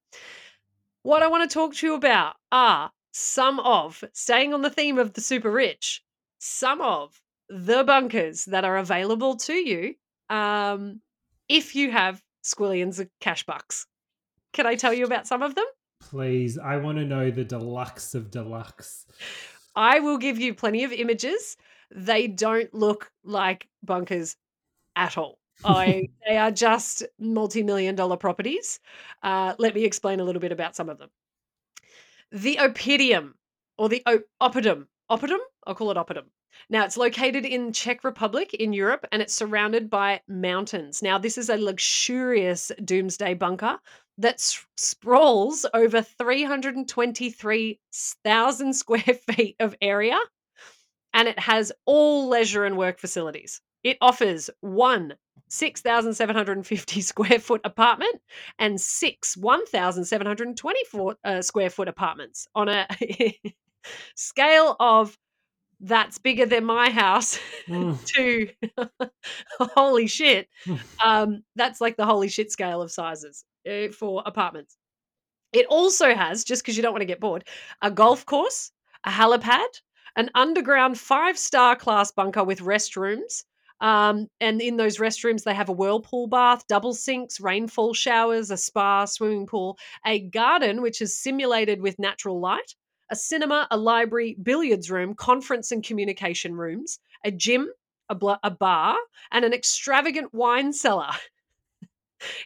What 1.05 1.23
I 1.23 1.29
want 1.29 1.49
to 1.49 1.55
talk 1.55 1.75
to 1.75 1.87
you 1.87 1.95
about 1.95 2.35
are 2.51 2.91
some 3.13 3.61
of, 3.61 4.03
staying 4.13 4.55
on 4.55 4.63
the 4.63 4.71
theme 4.71 4.99
of 4.99 5.13
the 5.13 5.21
super 5.21 5.51
rich, 5.51 6.03
some 6.39 6.81
of 6.81 7.21
the 7.49 7.85
bunkers 7.85 8.45
that 8.47 8.65
are 8.65 8.77
available 8.77 9.37
to 9.37 9.53
you 9.53 9.95
um, 10.31 11.01
if 11.49 11.75
you 11.75 11.91
have 11.91 12.23
squillions 12.43 12.99
of 12.99 13.09
cash 13.21 13.45
bucks. 13.45 13.87
Can 14.53 14.67
I 14.67 14.77
tell 14.77 14.93
you 14.93 15.05
about 15.05 15.27
some 15.27 15.43
of 15.43 15.55
them? 15.55 15.65
Please, 16.01 16.59
I 16.59 16.77
want 16.77 16.99
to 16.99 17.05
know 17.05 17.31
the 17.31 17.45
deluxe 17.45 18.15
of 18.15 18.31
deluxe. 18.31 19.07
I 19.75 20.01
will 20.01 20.19
give 20.19 20.39
you 20.39 20.55
plenty 20.55 20.85
of 20.85 20.93
images. 20.93 21.57
They 21.91 22.29
don't 22.29 22.73
look 22.73 23.11
like 23.25 23.69
bunkers 23.83 24.37
at 24.95 25.19
all. 25.19 25.39
I, 25.65 26.09
they 26.29 26.37
are 26.37 26.51
just 26.51 27.05
multi-million 27.19 27.95
dollar 27.95 28.17
properties. 28.17 28.81
Uh, 29.23 29.55
let 29.59 29.75
me 29.75 29.85
explain 29.85 30.21
a 30.21 30.25
little 30.25 30.41
bit 30.41 30.53
about 30.53 30.77
some 30.77 30.89
of 30.89 30.99
them. 30.99 31.11
The 32.31 32.57
Opidium 32.57 33.33
or 33.79 33.89
the 33.89 34.03
o- 34.07 34.23
Oppidum. 34.41 34.87
Oppidum? 35.11 35.39
I'll 35.67 35.75
call 35.75 35.91
it 35.91 35.97
Oppidum. 35.97 36.25
Now, 36.71 36.85
it's 36.85 36.97
located 36.97 37.45
in 37.45 37.73
Czech 37.73 38.05
Republic 38.05 38.55
in 38.55 38.73
Europe 38.73 39.07
and 39.13 39.21
it's 39.23 39.35
surrounded 39.35 39.91
by 39.91 40.21
mountains. 40.29 41.03
Now, 41.03 41.19
this 41.19 41.37
is 41.39 41.49
a 41.49 41.57
luxurious 41.57 42.71
doomsday 42.85 43.35
bunker 43.35 43.79
that 44.19 44.35
s- 44.35 44.65
sprawls 44.77 45.67
over 45.75 46.03
323,000 46.03 48.73
square 48.73 49.03
feet 49.31 49.57
of 49.61 49.75
area 49.81 50.19
and 51.13 51.29
it 51.29 51.39
has 51.39 51.73
all 51.87 52.29
leisure 52.29 52.65
and 52.65 52.77
work 52.77 52.99
facilities. 52.99 53.61
It 53.83 53.99
offers 54.01 54.51
one 54.61 55.15
6,750 55.49 57.01
square 57.01 57.39
foot 57.39 57.61
apartment 57.65 58.21
and 58.59 58.81
six 58.81 59.37
1,724 59.37 61.17
uh, 61.25 61.43
square 61.43 61.71
foot 61.71 61.89
apartments 61.89 62.49
on 62.55 62.69
a 62.69 62.87
scale 64.17 64.77
of 64.81 65.17
that's 65.85 66.19
bigger 66.19 66.47
than 66.47 66.65
my 66.65 66.91
house 66.91 67.39
Mm, 67.69 68.05
to 68.15 68.49
holy 69.75 70.07
shit. 70.07 70.49
Hmm. 70.65 70.77
Um, 71.03 71.43
that's 71.57 71.81
like 71.81 71.97
the 71.97 72.07
holy 72.07 72.29
shit 72.29 72.51
scale 72.51 72.83
of 72.83 72.91
sizes 72.91 73.45
uh, 73.69 73.89
for 73.89 74.23
apartments. 74.27 74.77
It 75.53 75.67
also 75.67 76.15
has, 76.15 76.45
just 76.45 76.63
because 76.63 76.77
you 76.77 76.83
don't 76.83 76.93
want 76.93 77.03
to 77.03 77.07
get 77.07 77.21
bored, 77.21 77.45
a 77.81 77.91
golf 77.91 78.27
course, 78.27 78.73
a 79.05 79.11
helipad, 79.11 79.69
an 80.17 80.31
underground 80.35 80.99
five 80.99 81.39
star 81.39 81.77
class 81.77 82.11
bunker 82.11 82.45
with 82.45 82.61
restrooms. 82.61 83.45
Um, 83.81 84.29
and 84.41 84.61
in 84.61 84.77
those 84.77 84.99
restrooms, 84.99 85.43
they 85.45 85.55
have 85.55 85.69
a 85.69 85.73
whirlpool 85.73 86.27
bath, 86.27 86.67
double 86.69 86.95
sinks, 86.95 87.41
rainfall 87.41 87.93
showers, 87.93 88.51
a 88.51 88.57
spa, 88.57 89.05
swimming 89.05 89.47
pool, 89.47 89.79
a 90.07 90.21
garden, 90.21 90.81
which 90.81 91.03
is 91.03 91.21
simulated 91.21 91.83
with 91.83 91.99
natural 91.99 92.41
light, 92.41 92.75
a 93.11 93.17
cinema, 93.17 93.67
a 93.71 93.77
library, 93.77 94.37
billiards 94.43 94.91
room, 94.91 95.15
conference 95.15 95.73
and 95.73 95.85
communication 95.85 96.55
rooms, 96.55 96.99
a 97.25 97.31
gym, 97.31 97.69
a, 98.09 98.15
bl- 98.15 98.33
a 98.43 98.51
bar, 98.51 98.97
and 99.31 99.45
an 99.45 99.53
extravagant 99.53 100.33
wine 100.33 100.73
cellar. 100.73 101.11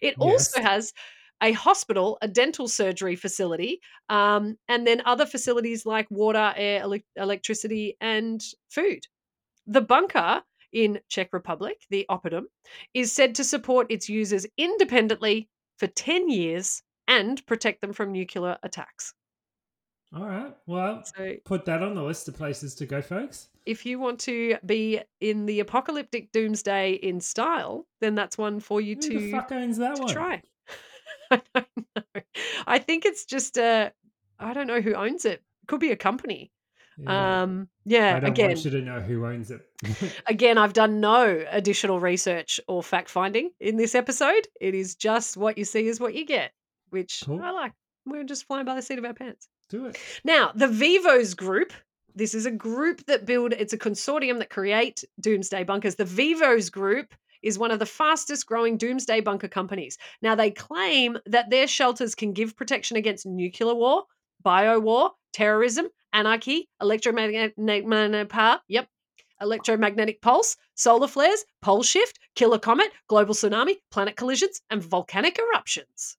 It 0.02 0.16
also 0.18 0.60
has 0.60 0.92
a 1.42 1.52
hospital, 1.52 2.18
a 2.20 2.28
dental 2.28 2.68
surgery 2.68 3.16
facility, 3.16 3.80
um, 4.08 4.56
and 4.68 4.86
then 4.86 5.02
other 5.04 5.26
facilities 5.26 5.86
like 5.86 6.10
water, 6.10 6.52
air, 6.56 6.82
elec 6.82 7.04
electricity, 7.16 7.96
and 8.00 8.42
food. 8.70 9.00
The 9.66 9.80
bunker 9.80 10.42
in 10.72 11.00
Czech 11.08 11.32
Republic, 11.32 11.78
the 11.90 12.06
Oppidum, 12.10 12.44
is 12.94 13.12
said 13.12 13.34
to 13.36 13.44
support 13.44 13.90
its 13.90 14.08
users 14.08 14.46
independently 14.56 15.48
for 15.76 15.86
10 15.86 16.28
years 16.28 16.82
and 17.06 17.44
protect 17.46 17.80
them 17.80 17.92
from 17.92 18.12
nuclear 18.12 18.58
attacks. 18.62 19.14
All 20.16 20.26
right. 20.26 20.54
Well, 20.66 21.02
So 21.16 21.34
put 21.44 21.64
that 21.66 21.82
on 21.82 21.94
the 21.94 22.02
list 22.02 22.28
of 22.28 22.36
places 22.36 22.74
to 22.76 22.86
go, 22.86 23.02
folks. 23.02 23.48
if 23.66 23.84
you 23.84 23.98
want 23.98 24.18
to 24.20 24.56
be 24.64 25.00
in 25.20 25.44
the 25.46 25.60
apocalyptic 25.60 26.32
doomsday 26.32 26.92
in 26.94 27.20
style, 27.20 27.86
then 28.00 28.14
that's 28.14 28.38
one 28.38 28.60
for 28.60 28.80
you 28.80 28.94
Who 28.94 29.00
to 29.02 29.18
the 29.18 29.30
fuck 29.30 29.52
owns 29.52 29.76
that 29.78 29.98
one? 29.98 30.08
try. 30.08 30.42
I 31.30 31.42
don't 31.54 31.66
know. 31.94 32.22
I 32.66 32.78
think 32.78 33.04
it's 33.04 33.26
just 33.26 33.58
a. 33.58 33.92
I 34.38 34.54
don't 34.54 34.66
know 34.66 34.80
who 34.80 34.94
owns 34.94 35.24
it. 35.26 35.42
Could 35.66 35.80
be 35.80 35.90
a 35.90 35.96
company. 35.96 36.50
Yeah. 36.96 37.42
Um, 37.42 37.68
yeah. 37.84 38.16
I 38.16 38.20
don't 38.20 38.30
again, 38.30 38.48
want 38.48 38.64
you 38.64 38.70
to 38.72 38.80
know 38.80 39.00
who 39.00 39.26
owns 39.26 39.50
it. 39.50 39.60
again, 40.26 40.56
I've 40.58 40.72
done 40.72 41.00
no 41.00 41.44
additional 41.50 42.00
research 42.00 42.58
or 42.66 42.82
fact 42.82 43.10
finding 43.10 43.50
in 43.60 43.76
this 43.76 43.94
episode. 43.94 44.48
It 44.60 44.74
is 44.74 44.94
just 44.94 45.36
what 45.36 45.58
you 45.58 45.64
see 45.66 45.86
is 45.86 46.00
what 46.00 46.14
you 46.14 46.24
get, 46.24 46.52
which 46.90 47.22
Cool. 47.26 47.42
I 47.42 47.50
like. 47.50 47.72
We're 48.06 48.24
just 48.24 48.46
flying 48.46 48.64
by 48.64 48.74
the 48.74 48.82
seat 48.82 48.98
of 48.98 49.04
our 49.04 49.12
pants. 49.14 49.48
Do 49.68 49.86
it. 49.86 49.98
Now, 50.24 50.52
the 50.54 50.68
Vivos 50.68 51.34
Group. 51.34 51.72
This 52.14 52.34
is 52.34 52.46
a 52.46 52.50
group 52.50 53.04
that 53.06 53.26
build. 53.26 53.52
It's 53.52 53.72
a 53.72 53.78
consortium 53.78 54.38
that 54.38 54.50
create 54.50 55.04
doomsday 55.20 55.64
bunkers. 55.64 55.94
The 55.94 56.04
Vivos 56.04 56.68
Group 56.70 57.14
is 57.42 57.58
one 57.58 57.70
of 57.70 57.78
the 57.78 57.86
fastest 57.86 58.46
growing 58.46 58.76
doomsday 58.76 59.20
bunker 59.20 59.46
companies. 59.46 59.96
Now, 60.22 60.34
they 60.34 60.50
claim 60.50 61.18
that 61.26 61.50
their 61.50 61.68
shelters 61.68 62.14
can 62.16 62.32
give 62.32 62.56
protection 62.56 62.96
against 62.96 63.26
nuclear 63.26 63.74
war, 63.74 64.04
bio 64.42 64.80
war, 64.80 65.12
terrorism, 65.32 65.88
anarchy, 66.12 66.68
electromagnetic 66.80 68.28
power. 68.28 68.60
Yep. 68.68 68.88
Electromagnetic 69.40 70.20
pulse, 70.20 70.56
solar 70.74 71.06
flares, 71.06 71.44
pole 71.62 71.84
shift, 71.84 72.18
killer 72.34 72.58
comet, 72.58 72.90
global 73.06 73.34
tsunami, 73.34 73.76
planet 73.92 74.16
collisions, 74.16 74.60
and 74.70 74.82
volcanic 74.82 75.38
eruptions. 75.38 76.16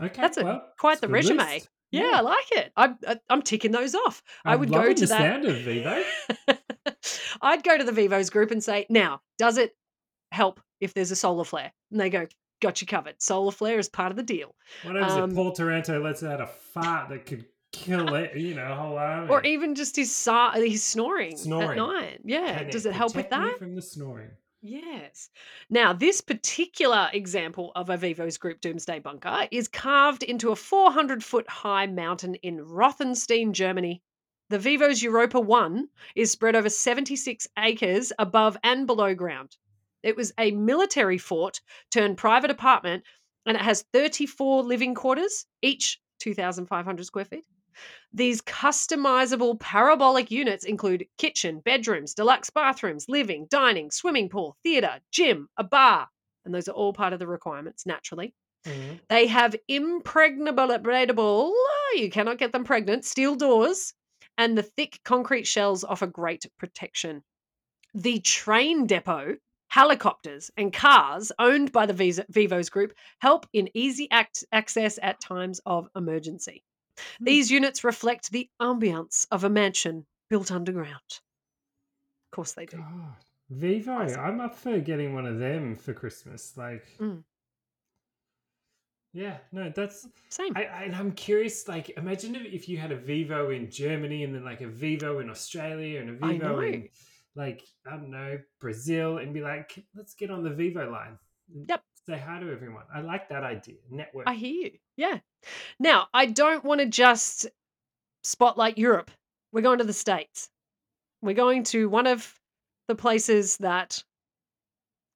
Okay. 0.00 0.20
That's 0.20 0.36
a- 0.36 0.44
well, 0.44 0.68
quite 0.78 1.00
the 1.00 1.08
resume. 1.08 1.38
list. 1.54 1.68
Yeah, 1.92 2.10
I 2.14 2.20
like 2.22 2.50
it. 2.52 2.72
I, 2.76 2.94
I, 3.06 3.20
I'm 3.28 3.42
ticking 3.42 3.70
those 3.70 3.94
off. 3.94 4.22
I 4.44 4.54
I'm 4.54 4.60
would 4.60 4.70
go 4.70 4.92
to 4.92 5.00
the 5.00 5.06
that. 5.06 5.18
sound 5.18 5.44
of 5.44 5.56
Vivo. 5.58 6.02
I'd 7.42 7.62
go 7.62 7.76
to 7.78 7.84
the 7.84 7.92
Vivos 7.92 8.30
group 8.30 8.50
and 8.50 8.62
say, 8.62 8.86
now, 8.88 9.20
does 9.38 9.58
it 9.58 9.76
help 10.30 10.60
if 10.80 10.94
there's 10.94 11.10
a 11.10 11.16
solar 11.16 11.44
flare? 11.44 11.72
And 11.90 12.00
they 12.00 12.10
go, 12.10 12.26
got 12.60 12.80
you 12.80 12.86
covered. 12.86 13.20
Solar 13.20 13.52
flare 13.52 13.78
is 13.78 13.88
part 13.88 14.10
of 14.10 14.16
the 14.16 14.22
deal. 14.22 14.54
What 14.84 14.96
happens 14.96 15.12
Um, 15.18 15.30
if 15.30 15.36
Paul 15.36 15.52
Taranto 15.52 16.02
lets 16.02 16.22
out 16.22 16.40
a 16.40 16.46
fart 16.46 17.10
that 17.10 17.26
could 17.26 17.44
kill 17.72 18.14
it, 18.14 18.36
you 18.36 18.54
know, 18.54 18.74
whole 18.74 18.96
army? 18.98 19.28
Or 19.28 19.42
even 19.44 19.74
just 19.74 19.96
his, 19.96 20.08
his 20.54 20.82
snoring, 20.82 21.32
at 21.34 21.38
Snoring. 21.40 21.78
night. 21.78 22.20
Yeah. 22.24 22.58
Can 22.58 22.70
does 22.70 22.86
it 22.86 22.92
help 22.94 23.14
with 23.14 23.30
that? 23.30 23.58
From 23.58 23.74
the 23.74 23.82
snoring. 23.82 24.30
Yes. 24.64 25.28
Now, 25.68 25.92
this 25.92 26.20
particular 26.20 27.10
example 27.12 27.72
of 27.74 27.90
a 27.90 27.96
Vivos 27.96 28.38
Group 28.38 28.60
doomsday 28.60 29.00
bunker 29.00 29.48
is 29.50 29.66
carved 29.66 30.22
into 30.22 30.52
a 30.52 30.56
400 30.56 31.22
foot 31.24 31.48
high 31.50 31.86
mountain 31.86 32.36
in 32.36 32.58
Rothenstein, 32.58 33.52
Germany. 33.52 34.02
The 34.50 34.60
Vivos 34.60 35.02
Europa 35.02 35.40
1 35.40 35.88
is 36.14 36.30
spread 36.30 36.54
over 36.54 36.70
76 36.70 37.48
acres 37.58 38.12
above 38.18 38.56
and 38.62 38.86
below 38.86 39.14
ground. 39.14 39.56
It 40.04 40.16
was 40.16 40.32
a 40.38 40.52
military 40.52 41.18
fort 41.18 41.60
turned 41.90 42.16
private 42.16 42.50
apartment, 42.50 43.04
and 43.44 43.56
it 43.56 43.62
has 43.62 43.84
34 43.92 44.62
living 44.62 44.94
quarters, 44.94 45.44
each 45.60 46.00
2,500 46.20 47.04
square 47.04 47.24
feet. 47.24 47.44
These 48.12 48.42
customizable 48.42 49.58
parabolic 49.58 50.30
units 50.30 50.64
include 50.64 51.06
kitchen, 51.18 51.60
bedrooms, 51.60 52.14
deluxe 52.14 52.50
bathrooms, 52.50 53.08
living, 53.08 53.46
dining, 53.50 53.90
swimming 53.90 54.28
pool, 54.28 54.56
theatre, 54.62 55.00
gym, 55.10 55.48
a 55.56 55.64
bar, 55.64 56.08
and 56.44 56.54
those 56.54 56.68
are 56.68 56.72
all 56.72 56.92
part 56.92 57.12
of 57.12 57.18
the 57.18 57.26
requirements, 57.26 57.86
naturally. 57.86 58.34
Mhm. 58.64 59.00
They 59.08 59.26
have 59.26 59.56
impregnable, 59.68 61.54
you 61.94 62.10
cannot 62.10 62.38
get 62.38 62.52
them 62.52 62.64
pregnant, 62.64 63.04
steel 63.04 63.34
doors, 63.34 63.94
and 64.38 64.56
the 64.56 64.62
thick 64.62 65.00
concrete 65.04 65.46
shells 65.46 65.84
offer 65.84 66.06
great 66.06 66.46
protection. 66.58 67.24
The 67.94 68.20
train 68.20 68.86
depot, 68.86 69.38
helicopters, 69.68 70.50
and 70.56 70.72
cars 70.72 71.32
owned 71.38 71.72
by 71.72 71.86
the 71.86 72.24
Vivos 72.28 72.68
Group 72.70 72.94
help 73.18 73.46
in 73.52 73.70
easy 73.74 74.10
act- 74.10 74.44
access 74.52 74.98
at 75.02 75.20
times 75.20 75.60
of 75.66 75.88
emergency. 75.96 76.62
Hmm. 77.18 77.24
These 77.24 77.50
units 77.50 77.84
reflect 77.84 78.30
the 78.30 78.48
ambience 78.60 79.26
of 79.30 79.44
a 79.44 79.50
mansion 79.50 80.06
built 80.30 80.50
underground. 80.50 81.00
Of 81.08 82.36
course, 82.36 82.52
they 82.52 82.66
do. 82.66 82.78
God. 82.78 83.16
Vivo. 83.50 83.92
I'm 83.92 84.40
up 84.40 84.54
for 84.56 84.78
getting 84.80 85.14
one 85.14 85.26
of 85.26 85.38
them 85.38 85.76
for 85.76 85.92
Christmas. 85.92 86.56
Like, 86.56 86.86
Mm. 86.98 87.22
yeah, 89.12 89.36
no, 89.52 89.70
that's. 89.74 90.08
Same. 90.30 90.56
I, 90.56 90.64
I, 90.64 90.82
and 90.84 90.96
I'm 90.96 91.12
curious. 91.12 91.68
Like, 91.68 91.90
imagine 91.98 92.34
if, 92.34 92.46
if 92.46 92.68
you 92.68 92.78
had 92.78 92.92
a 92.92 92.96
Vivo 92.96 93.50
in 93.50 93.70
Germany 93.70 94.24
and 94.24 94.34
then 94.34 94.44
like 94.44 94.62
a 94.62 94.68
Vivo 94.68 95.18
in 95.18 95.28
Australia 95.28 96.00
and 96.00 96.10
a 96.10 96.12
Vivo 96.26 96.60
in, 96.60 96.88
like, 97.34 97.62
I 97.86 97.90
don't 97.90 98.10
know, 98.10 98.38
Brazil, 98.58 99.18
and 99.18 99.34
be 99.34 99.42
like, 99.42 99.84
let's 99.94 100.14
get 100.14 100.30
on 100.30 100.42
the 100.42 100.50
Vivo 100.50 100.90
line. 100.90 101.18
Yep. 101.68 101.82
Say 102.06 102.18
hi 102.18 102.40
to 102.40 102.50
everyone. 102.50 102.84
I 102.94 103.02
like 103.02 103.28
that 103.28 103.44
idea. 103.44 103.76
Network. 103.90 104.26
I 104.26 104.34
hear 104.34 104.50
you. 104.64 104.70
Yeah. 104.96 105.18
Now, 105.78 106.08
I 106.14 106.26
don't 106.26 106.64
want 106.64 106.80
to 106.80 106.86
just 106.86 107.46
spotlight 108.22 108.78
Europe. 108.78 109.10
We're 109.52 109.62
going 109.62 109.78
to 109.78 109.84
the 109.84 109.92
States. 109.92 110.48
We're 111.20 111.34
going 111.34 111.64
to 111.64 111.88
one 111.88 112.06
of 112.06 112.38
the 112.88 112.94
places 112.94 113.56
that 113.58 114.02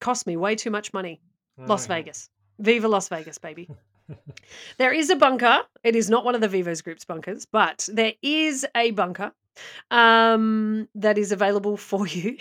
cost 0.00 0.26
me 0.26 0.36
way 0.36 0.54
too 0.54 0.70
much 0.70 0.92
money 0.92 1.20
Las 1.58 1.88
Oh, 1.88 1.92
yeah. 1.92 1.98
Vegas. 1.98 2.30
Viva 2.58 2.88
Las 2.88 3.08
Vegas, 3.08 3.38
baby. 3.38 3.68
There 4.78 4.92
is 4.92 5.10
a 5.10 5.16
bunker. 5.16 5.62
It 5.82 5.96
is 5.96 6.08
not 6.08 6.24
one 6.24 6.36
of 6.36 6.40
the 6.40 6.46
Vivos 6.46 6.80
Group's 6.80 7.04
bunkers, 7.04 7.44
but 7.44 7.88
there 7.92 8.12
is 8.22 8.64
a 8.76 8.92
bunker 8.92 9.32
um, 9.90 10.88
that 10.94 11.18
is 11.18 11.32
available 11.32 11.76
for 11.90 12.06
you 12.06 12.36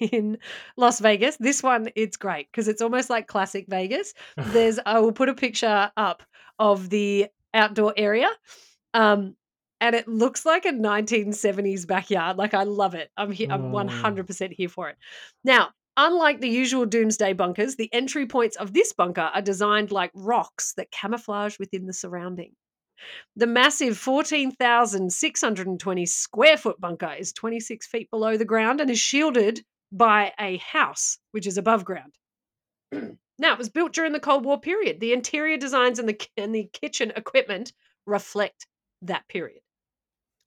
in 0.00 0.38
Las 0.76 0.98
Vegas. 0.98 1.36
This 1.36 1.62
one, 1.62 1.90
it's 1.94 2.16
great 2.16 2.48
because 2.50 2.66
it's 2.66 2.82
almost 2.82 3.08
like 3.08 3.28
classic 3.28 3.66
Vegas. 3.68 4.14
There's, 4.36 4.80
I 4.84 4.98
will 4.98 5.12
put 5.12 5.28
a 5.28 5.34
picture 5.34 5.92
up 5.96 6.24
of 6.58 6.90
the 6.90 7.28
outdoor 7.54 7.94
area. 7.96 8.28
Um, 8.94 9.36
and 9.80 9.94
it 9.94 10.08
looks 10.08 10.46
like 10.46 10.64
a 10.64 10.72
1970s 10.72 11.86
backyard. 11.86 12.38
Like 12.38 12.54
I 12.54 12.62
love 12.62 12.94
it. 12.94 13.10
I'm 13.16 13.30
here. 13.30 13.48
I'm 13.50 13.66
Oh. 13.66 13.72
100% 13.72 14.52
here 14.52 14.68
for 14.68 14.88
it. 14.88 14.96
Now, 15.44 15.70
unlike 15.96 16.40
the 16.40 16.48
usual 16.48 16.86
doomsday 16.86 17.34
bunkers, 17.34 17.76
the 17.76 17.92
entry 17.92 18.26
points 18.26 18.56
of 18.56 18.72
this 18.72 18.92
bunker 18.94 19.30
are 19.34 19.42
designed 19.42 19.92
like 19.92 20.10
rocks 20.14 20.72
that 20.74 20.90
camouflage 20.90 21.58
within 21.58 21.86
the 21.86 21.92
surrounding. 21.92 22.52
The 23.36 23.46
massive 23.46 23.98
14,620 23.98 26.06
square 26.06 26.56
foot 26.56 26.80
bunker 26.80 27.12
is 27.18 27.34
26 27.34 27.86
feet 27.86 28.08
below 28.10 28.38
the 28.38 28.46
ground 28.46 28.80
and 28.80 28.90
is 28.90 28.98
shielded 28.98 29.62
by 29.92 30.32
a 30.40 30.56
house, 30.56 31.18
which 31.32 31.46
is 31.46 31.58
above 31.58 31.84
ground. 31.84 32.14
now, 33.38 33.52
it 33.52 33.58
was 33.58 33.68
built 33.68 33.92
during 33.92 34.12
the 34.12 34.20
Cold 34.20 34.44
War 34.44 34.58
period. 34.58 35.00
The 35.00 35.12
interior 35.12 35.58
designs 35.58 35.98
and 35.98 36.08
the, 36.08 36.26
and 36.36 36.54
the 36.54 36.70
kitchen 36.72 37.12
equipment 37.16 37.72
reflect 38.06 38.66
that 39.02 39.28
period. 39.28 39.60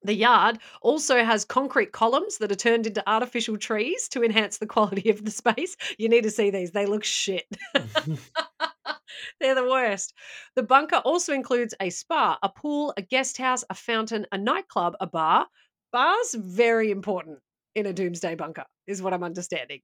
The 0.03 0.15
yard 0.15 0.59
also 0.81 1.23
has 1.23 1.43
concrete 1.43 1.91
columns 1.91 2.37
that 2.37 2.51
are 2.51 2.55
turned 2.55 2.87
into 2.87 3.07
artificial 3.07 3.57
trees 3.57 4.07
to 4.09 4.23
enhance 4.23 4.57
the 4.57 4.65
quality 4.65 5.09
of 5.09 5.25
the 5.25 5.31
space. 5.31 5.75
You 5.97 6.07
need 6.07 6.23
to 6.23 6.31
see 6.31 6.49
these, 6.49 6.71
they 6.71 6.85
look 6.85 7.03
shit. 7.03 7.45
They're 9.39 9.55
the 9.55 9.69
worst. 9.69 10.13
The 10.55 10.63
bunker 10.63 10.97
also 10.97 11.33
includes 11.33 11.73
a 11.81 11.89
spa, 11.89 12.37
a 12.41 12.49
pool, 12.49 12.93
a 12.97 13.01
guest 13.01 13.37
house, 13.37 13.63
a 13.69 13.73
fountain, 13.73 14.25
a 14.31 14.37
nightclub, 14.37 14.95
a 15.01 15.07
bar. 15.07 15.47
Bars 15.91 16.33
very 16.33 16.91
important 16.91 17.39
in 17.75 17.85
a 17.85 17.93
doomsday 17.93 18.35
bunker, 18.35 18.65
is 18.87 19.01
what 19.01 19.13
I'm 19.13 19.23
understanding. 19.23 19.81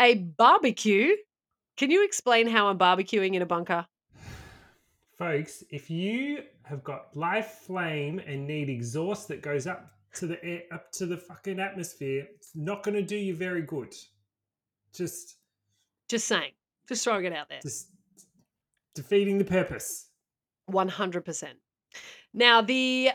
A 0.00 0.14
barbecue. 0.14 1.14
Can 1.76 1.90
you 1.90 2.04
explain 2.04 2.46
how 2.46 2.68
I'm 2.68 2.78
barbecuing 2.78 3.34
in 3.34 3.42
a 3.42 3.46
bunker? 3.46 3.86
Folks, 5.18 5.62
if 5.70 5.90
you 5.90 6.42
have 6.62 6.82
got 6.84 7.14
live 7.16 7.46
flame 7.46 8.18
and 8.26 8.46
need 8.46 8.68
exhaust 8.68 9.28
that 9.28 9.42
goes 9.42 9.66
up 9.66 9.90
to 10.14 10.26
the 10.26 10.42
air, 10.44 10.62
up 10.72 10.90
to 10.92 11.06
the 11.06 11.16
fucking 11.16 11.60
atmosphere, 11.60 12.26
it's 12.34 12.50
not 12.54 12.82
going 12.82 12.94
to 12.94 13.02
do 13.02 13.16
you 13.16 13.34
very 13.34 13.62
good. 13.62 13.94
Just, 14.94 15.36
Just 16.08 16.26
saying, 16.26 16.52
just 16.88 17.04
throwing 17.04 17.24
it 17.26 17.32
out 17.32 17.48
there. 17.48 17.60
just 17.60 17.88
defeating 18.94 19.36
the 19.38 19.44
purpose. 19.44 20.08
100%. 20.70 21.48
Now, 22.32 22.62
the 22.62 23.10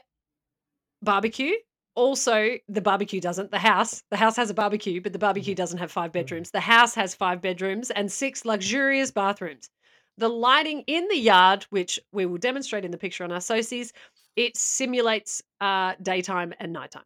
barbecue, 1.02 1.54
also, 1.96 2.58
the 2.70 2.82
barbecue 2.82 3.20
doesn't. 3.22 3.52
The 3.52 3.60
house, 3.60 4.04
the 4.10 4.18
house 4.18 4.36
has 4.38 4.50
a 4.50 4.54
barbecue, 4.54 5.02
but 5.02 5.14
the 5.14 5.20
barbecue 5.20 5.56
doesn't 5.56 5.80
have 5.80 5.92
five 5.92 6.12
bedrooms. 6.12 6.52
The 6.52 6.60
house 6.62 6.96
has 6.96 7.14
five 7.16 7.42
bedrooms 7.42 7.92
and 7.92 8.12
six 8.12 8.46
luxurious 8.46 9.12
bathrooms. 9.12 9.70
The 10.18 10.30
lighting 10.30 10.84
in 10.88 11.08
the 11.08 11.18
yard, 11.18 11.64
which 11.70 12.00
we 12.12 12.26
will 12.26 12.38
demonstrate 12.38 12.86
in 12.86 12.92
the 12.92 12.98
picture 12.98 13.24
on 13.24 13.32
our 13.32 13.40
socios, 13.40 13.92
it 14.36 14.56
simulates 14.58 15.42
uh, 15.60 15.96
daytime 16.02 16.54
and 16.60 16.72
nighttime. 16.74 17.04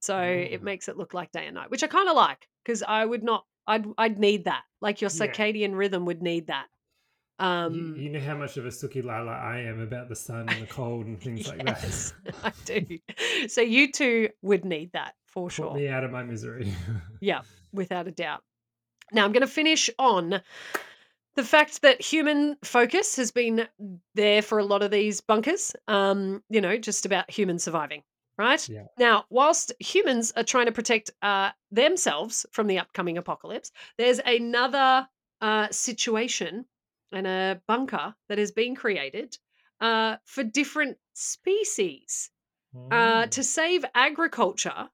So 0.00 0.18
it 0.20 0.62
Mm. 0.62 0.64
makes 0.64 0.88
it 0.88 0.96
look 0.96 1.14
like 1.14 1.32
day 1.32 1.46
and 1.46 1.54
night, 1.54 1.70
which 1.70 1.82
I 1.82 1.86
kind 1.86 2.08
of 2.08 2.16
like 2.16 2.48
because 2.64 2.82
I 2.82 3.04
would 3.04 3.22
not, 3.22 3.46
I'd, 3.66 3.86
I'd 3.98 4.18
need 4.18 4.44
that. 4.44 4.64
Like 4.80 5.00
your 5.00 5.10
Yeah. 5.10 5.26
circadian 5.26 5.76
rhythm 5.76 6.06
would 6.06 6.22
need 6.22 6.48
that. 6.48 6.68
You, 7.40 7.46
Um, 7.46 7.94
you 7.96 8.10
know 8.10 8.20
how 8.20 8.36
much 8.36 8.56
of 8.56 8.66
a 8.66 8.68
Suki 8.68 9.02
Lala 9.04 9.32
I 9.32 9.60
am 9.60 9.80
about 9.80 10.08
the 10.08 10.16
sun 10.16 10.48
and 10.48 10.62
the 10.62 10.66
cold 10.66 11.06
and 11.06 11.20
things 11.20 11.48
like 11.48 11.64
that. 11.64 12.12
I 12.44 12.52
do. 12.64 12.98
So 13.48 13.60
you 13.62 13.90
two 13.90 14.28
would 14.42 14.64
need 14.64 14.92
that 14.92 15.14
for 15.26 15.46
Put 15.48 15.54
sure. 15.54 15.74
me 15.74 15.88
out 15.88 16.04
of 16.04 16.10
my 16.10 16.22
misery. 16.22 16.72
Yeah, 17.20 17.42
without 17.72 18.06
a 18.08 18.10
doubt. 18.10 18.42
Now 19.12 19.24
I'm 19.24 19.32
going 19.32 19.40
to 19.42 19.46
finish 19.46 19.90
on 19.98 20.40
the 21.36 21.44
fact 21.44 21.82
that 21.82 22.02
human 22.02 22.56
focus 22.62 23.16
has 23.16 23.30
been 23.30 23.66
there 24.14 24.42
for 24.42 24.58
a 24.58 24.64
lot 24.64 24.82
of 24.82 24.90
these 24.90 25.20
bunkers. 25.20 25.74
Um, 25.88 26.42
you 26.50 26.60
know, 26.60 26.76
just 26.76 27.06
about 27.06 27.30
human 27.30 27.58
surviving, 27.58 28.02
right? 28.38 28.68
Yeah. 28.68 28.84
Now, 28.98 29.24
whilst 29.30 29.72
humans 29.80 30.32
are 30.36 30.42
trying 30.44 30.66
to 30.66 30.72
protect 30.72 31.10
uh, 31.22 31.50
themselves 31.70 32.44
from 32.52 32.66
the 32.66 32.78
upcoming 32.78 33.16
apocalypse, 33.18 33.70
there's 33.96 34.20
another 34.24 35.06
uh, 35.40 35.68
situation 35.70 36.64
and 37.12 37.26
a 37.26 37.60
bunker 37.66 38.14
that 38.28 38.38
has 38.38 38.52
been 38.52 38.74
created 38.74 39.36
uh, 39.80 40.16
for 40.24 40.42
different 40.44 40.98
species. 41.14 42.30
Uh, 42.90 43.24
Mm. 43.26 43.30
to 43.30 43.42
save 43.42 43.84
agriculture, 43.96 44.88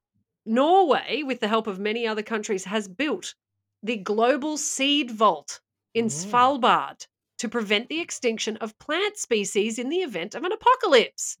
Norway, 0.45 1.21
with 1.23 1.39
the 1.39 1.47
help 1.47 1.67
of 1.67 1.77
many 1.79 2.07
other 2.07 2.23
countries, 2.23 2.65
has 2.65 2.87
built 2.87 3.35
the 3.83 3.97
Global 3.97 4.57
Seed 4.57 5.11
Vault 5.11 5.59
in 5.93 6.05
Mm. 6.07 6.11
Svalbard 6.11 7.05
to 7.37 7.47
prevent 7.49 7.87
the 7.89 7.99
extinction 7.99 8.57
of 8.57 8.77
plant 8.79 9.15
species 9.17 9.77
in 9.77 9.89
the 9.89 9.97
event 9.97 10.33
of 10.33 10.43
an 10.43 10.51
apocalypse. 10.51 11.37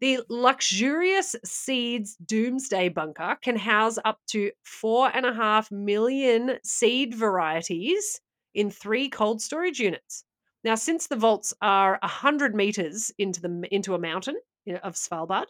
The 0.00 0.20
luxurious 0.28 1.34
seeds 1.44 2.16
doomsday 2.16 2.90
bunker 2.90 3.38
can 3.40 3.56
house 3.56 3.98
up 4.04 4.20
to 4.28 4.50
four 4.62 5.10
and 5.14 5.24
a 5.24 5.32
half 5.32 5.70
million 5.70 6.58
seed 6.62 7.14
varieties 7.14 8.20
in 8.54 8.70
three 8.70 9.08
cold 9.08 9.40
storage 9.40 9.80
units. 9.80 10.24
Now, 10.62 10.74
since 10.74 11.06
the 11.06 11.16
vaults 11.16 11.54
are 11.62 11.98
100 12.02 12.54
meters 12.54 13.10
into, 13.18 13.40
the, 13.40 13.68
into 13.70 13.94
a 13.94 13.98
mountain 13.98 14.36
of 14.82 14.94
Svalbard, 14.94 15.46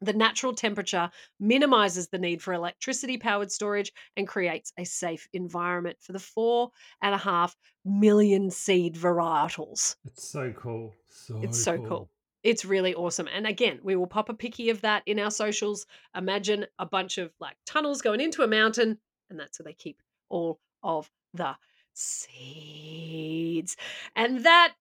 the 0.00 0.12
natural 0.12 0.54
temperature 0.54 1.10
minimizes 1.40 2.08
the 2.08 2.18
need 2.18 2.42
for 2.42 2.52
electricity 2.52 3.16
powered 3.16 3.50
storage 3.50 3.92
and 4.16 4.28
creates 4.28 4.72
a 4.78 4.84
safe 4.84 5.26
environment 5.32 5.96
for 6.00 6.12
the 6.12 6.18
four 6.18 6.70
and 7.00 7.14
a 7.14 7.18
half 7.18 7.56
million 7.84 8.50
seed 8.50 8.94
varietals. 8.94 9.96
It's 10.04 10.28
so 10.28 10.52
cool. 10.52 10.94
So 11.08 11.40
It's 11.42 11.62
so 11.62 11.78
cool. 11.78 12.10
It's 12.42 12.64
really 12.64 12.94
awesome. 12.94 13.28
And 13.34 13.46
again, 13.46 13.80
we 13.82 13.96
will 13.96 14.06
pop 14.06 14.28
a 14.28 14.34
picky 14.34 14.70
of 14.70 14.82
that 14.82 15.02
in 15.06 15.18
our 15.18 15.30
socials. 15.30 15.86
Imagine 16.14 16.66
a 16.78 16.86
bunch 16.86 17.18
of 17.18 17.32
like 17.40 17.56
tunnels 17.64 18.02
going 18.02 18.20
into 18.20 18.42
a 18.42 18.46
mountain, 18.46 18.98
and 19.30 19.40
that's 19.40 19.58
where 19.58 19.64
they 19.64 19.72
keep 19.72 20.02
all 20.28 20.60
of 20.82 21.10
the 21.34 21.56
seeds. 21.96 23.76
And 24.14 24.44
that, 24.44 24.74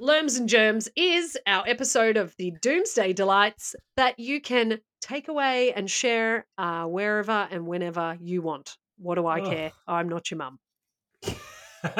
Lerms 0.00 0.38
and 0.38 0.48
Germs, 0.48 0.88
is 0.96 1.38
our 1.46 1.64
episode 1.68 2.16
of 2.16 2.34
the 2.36 2.52
Doomsday 2.62 3.12
Delights 3.12 3.76
that 3.96 4.18
you 4.18 4.40
can 4.40 4.80
take 5.00 5.28
away 5.28 5.72
and 5.72 5.90
share 5.90 6.46
uh, 6.58 6.84
wherever 6.84 7.46
and 7.50 7.66
whenever 7.66 8.16
you 8.20 8.42
want. 8.42 8.76
What 8.98 9.16
do 9.16 9.26
I 9.26 9.40
care? 9.40 9.72
I'm 9.86 10.08
not 10.08 10.30
your 10.30 10.38
mum. 10.38 10.58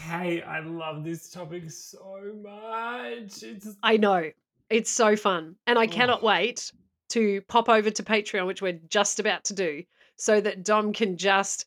hey, 0.00 0.42
I 0.42 0.60
love 0.64 1.04
this 1.04 1.30
topic 1.30 1.70
so 1.70 2.22
much. 2.42 3.42
It's 3.42 3.68
I 3.82 3.96
know. 3.96 4.30
It's 4.70 4.90
so 4.90 5.16
fun. 5.16 5.56
And 5.66 5.78
I 5.78 5.84
Oh. 5.84 5.88
cannot 5.88 6.22
wait 6.22 6.72
to 7.10 7.42
pop 7.42 7.68
over 7.68 7.90
to 7.90 8.02
Patreon, 8.02 8.46
which 8.46 8.62
we're 8.62 8.80
just 8.88 9.18
about 9.20 9.44
to 9.44 9.54
do, 9.54 9.82
so 10.16 10.40
that 10.40 10.64
Dom 10.64 10.92
can 10.92 11.16
just 11.16 11.66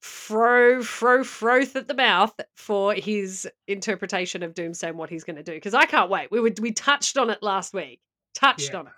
fro, 0.00 0.82
fro, 0.82 1.24
froth 1.24 1.76
at 1.76 1.88
the 1.88 1.94
mouth 1.94 2.32
for 2.54 2.94
his 2.94 3.48
interpretation 3.66 4.42
of 4.42 4.54
Doomsday 4.54 4.88
and 4.88 4.98
what 4.98 5.10
he's 5.10 5.24
going 5.24 5.36
to 5.36 5.42
do. 5.42 5.52
Because 5.52 5.74
I 5.74 5.86
can't 5.86 6.10
wait. 6.10 6.30
We 6.30 6.40
would 6.40 6.58
we 6.58 6.72
touched 6.72 7.16
on 7.18 7.30
it 7.30 7.42
last 7.42 7.74
week. 7.74 8.00
Touched 8.34 8.72
Yeah. 8.72 8.80
on 8.80 8.86
it. 8.88 8.92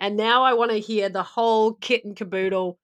And 0.00 0.16
now 0.16 0.44
I 0.44 0.54
want 0.54 0.70
to 0.70 0.78
hear 0.78 1.08
the 1.08 1.22
whole 1.22 1.72
kit 1.74 2.04
and 2.04 2.14
caboodle, 2.16 2.78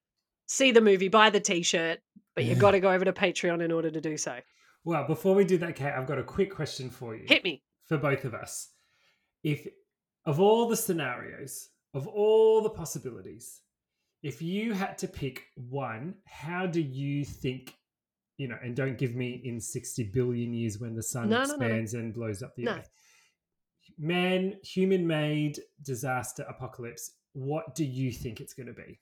see 0.47 0.73
the 0.73 0.81
movie, 0.81 1.09
buy 1.09 1.31
the 1.31 1.41
t-shirt, 1.41 2.01
but 2.35 2.45
you've 2.45 2.59
got 2.59 2.73
to 2.73 2.81
go 2.81 2.91
over 2.91 3.05
to 3.05 3.12
Patreon 3.12 3.62
in 3.65 3.71
order 3.71 3.91
to 3.91 4.01
do 4.01 4.17
so. 4.17 4.39
well, 4.85 5.07
before 5.07 5.35
we 5.35 5.45
do 5.45 5.57
that, 5.59 5.77
Kate, 5.77 5.93
I've 5.93 6.07
got 6.09 6.19
a 6.19 6.25
quick 6.25 6.53
question 6.55 6.91
for 6.91 7.15
you. 7.15 7.25
Hit 7.29 7.45
me. 7.45 7.62
for 7.87 7.97
both 7.99 8.25
of 8.25 8.35
us. 8.35 8.71
If 9.45 9.67
of 10.27 10.41
all 10.41 10.69
the 10.69 10.77
scenarios, 10.77 11.69
of 11.95 12.07
all 12.09 12.62
the 12.62 12.71
possibilities, 12.71 13.61
if 14.25 14.41
you 14.43 14.72
had 14.72 14.99
to 14.99 15.07
pick 15.07 15.45
one, 15.55 16.14
how 16.27 16.66
do 16.66 16.81
you 16.81 17.25
think, 17.25 17.75
you 18.39 18.49
know, 18.49 18.57
and 18.62 18.75
don't 18.75 18.99
give 18.99 19.14
me 19.14 19.41
in 19.45 19.61
60 19.61 20.05
billion 20.05 20.53
years 20.55 20.79
when 20.79 20.95
the 20.97 21.03
sun 21.03 21.29
No, 21.29 21.45
no, 21.45 21.45
no, 21.45 21.57
no. 21.57 21.66
expands 21.66 21.95
and 21.95 22.14
blows 22.14 22.43
up 22.43 22.57
the 22.57 22.68
earth. 22.68 22.91
Man, 23.99 24.55
human 24.64 25.07
made 25.07 25.61
disaster 25.83 26.45
apocalypse, 26.49 27.12
what 27.35 27.75
do 27.75 27.85
you 27.85 28.11
think 28.11 28.41
it's 28.41 28.55
going 28.55 28.66
to 28.66 28.72
be? 28.72 28.99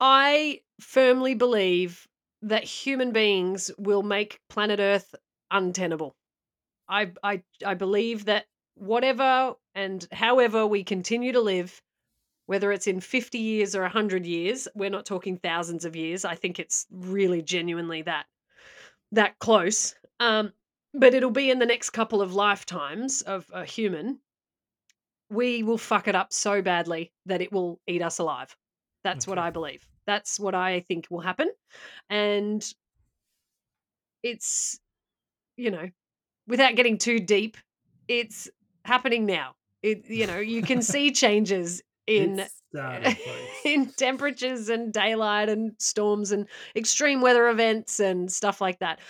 I 0.00 0.62
firmly 0.80 1.34
believe 1.34 2.08
that 2.42 2.64
human 2.64 3.12
beings 3.12 3.70
will 3.78 4.02
make 4.02 4.40
planet 4.48 4.80
Earth 4.80 5.14
untenable. 5.50 6.16
I 6.88 7.12
I 7.22 7.42
I 7.64 7.74
believe 7.74 8.26
that 8.26 8.46
whatever 8.74 9.54
and 9.74 10.06
however 10.12 10.66
we 10.66 10.84
continue 10.84 11.32
to 11.32 11.40
live, 11.40 11.80
whether 12.46 12.72
it's 12.72 12.86
in 12.86 13.00
50 13.00 13.38
years 13.38 13.74
or 13.74 13.82
100 13.82 14.26
years, 14.26 14.68
we're 14.74 14.90
not 14.90 15.06
talking 15.06 15.38
thousands 15.38 15.84
of 15.84 15.96
years. 15.96 16.24
I 16.24 16.34
think 16.34 16.58
it's 16.58 16.86
really 16.90 17.42
genuinely 17.42 18.02
that 18.02 18.26
that 19.12 19.38
close. 19.38 19.94
Um 20.20 20.52
but 20.92 21.12
it'll 21.14 21.30
be 21.30 21.50
in 21.50 21.58
the 21.58 21.66
next 21.66 21.90
couple 21.90 22.22
of 22.22 22.34
lifetimes 22.34 23.22
of 23.22 23.50
a 23.52 23.64
human. 23.64 24.20
We 25.28 25.64
will 25.64 25.78
fuck 25.78 26.06
it 26.06 26.14
up 26.14 26.32
so 26.32 26.62
badly 26.62 27.12
that 27.26 27.40
it 27.40 27.52
will 27.52 27.80
eat 27.88 28.00
us 28.00 28.18
alive. 28.18 28.56
That's 29.02 29.26
what 29.26 29.38
I 29.38 29.50
believe. 29.50 29.86
That's 30.06 30.38
what 30.38 30.54
I 30.54 30.80
think 30.80 31.08
will 31.10 31.20
happen. 31.20 31.50
And 32.08 32.64
it's, 34.22 34.78
you 35.56 35.70
know, 35.70 35.88
without 36.46 36.76
getting 36.76 36.98
too 36.98 37.18
deep, 37.18 37.56
it's 38.06 38.48
happening 38.84 39.26
now. 39.26 39.54
It, 39.82 40.08
you 40.08 40.26
know, 40.26 40.38
you 40.38 40.62
can 40.62 40.80
see 40.92 41.10
changes 41.10 41.82
in 42.06 42.40
It's 42.40 42.62
starting, 42.70 43.14
folks. 43.14 43.60
in 43.64 43.86
temperatures 43.92 44.68
and 44.68 44.92
daylight 44.92 45.48
and 45.48 45.72
storms 45.78 46.32
and 46.32 46.46
extreme 46.76 47.20
weather 47.20 47.48
events 47.48 48.00
and 48.00 48.30
stuff 48.30 48.60
like 48.60 48.78
that. 48.80 49.00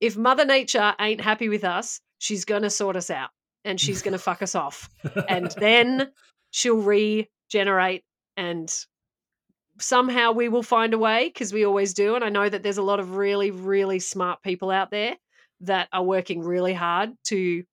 If 0.00 0.16
Mother 0.16 0.44
Nature 0.44 0.94
ain't 1.00 1.20
happy 1.20 1.48
with 1.48 1.64
us, 1.64 2.00
she's 2.18 2.44
going 2.44 2.62
to 2.62 2.70
sort 2.70 2.96
us 2.96 3.10
out 3.10 3.30
and 3.64 3.80
she's 3.80 4.02
going 4.02 4.12
to 4.12 4.18
fuck 4.18 4.42
us 4.42 4.54
off. 4.54 4.90
And 5.28 5.50
then 5.58 6.10
she'll 6.50 6.76
regenerate 6.82 8.02
and 8.36 8.72
somehow 9.78 10.32
we 10.32 10.48
will 10.48 10.62
find 10.62 10.94
a 10.94 10.98
way 10.98 11.28
because 11.28 11.52
we 11.52 11.64
always 11.64 11.94
do. 11.94 12.14
And 12.14 12.24
I 12.24 12.28
know 12.28 12.48
that 12.48 12.62
there's 12.62 12.78
a 12.78 12.82
lot 12.82 13.00
of 13.00 13.16
really, 13.16 13.50
really 13.50 13.98
smart 13.98 14.42
people 14.42 14.70
out 14.70 14.90
there 14.90 15.16
that 15.60 15.88
are 15.92 16.02
working 16.02 16.40
really 16.40 16.74
hard 16.74 17.12
to 17.24 17.64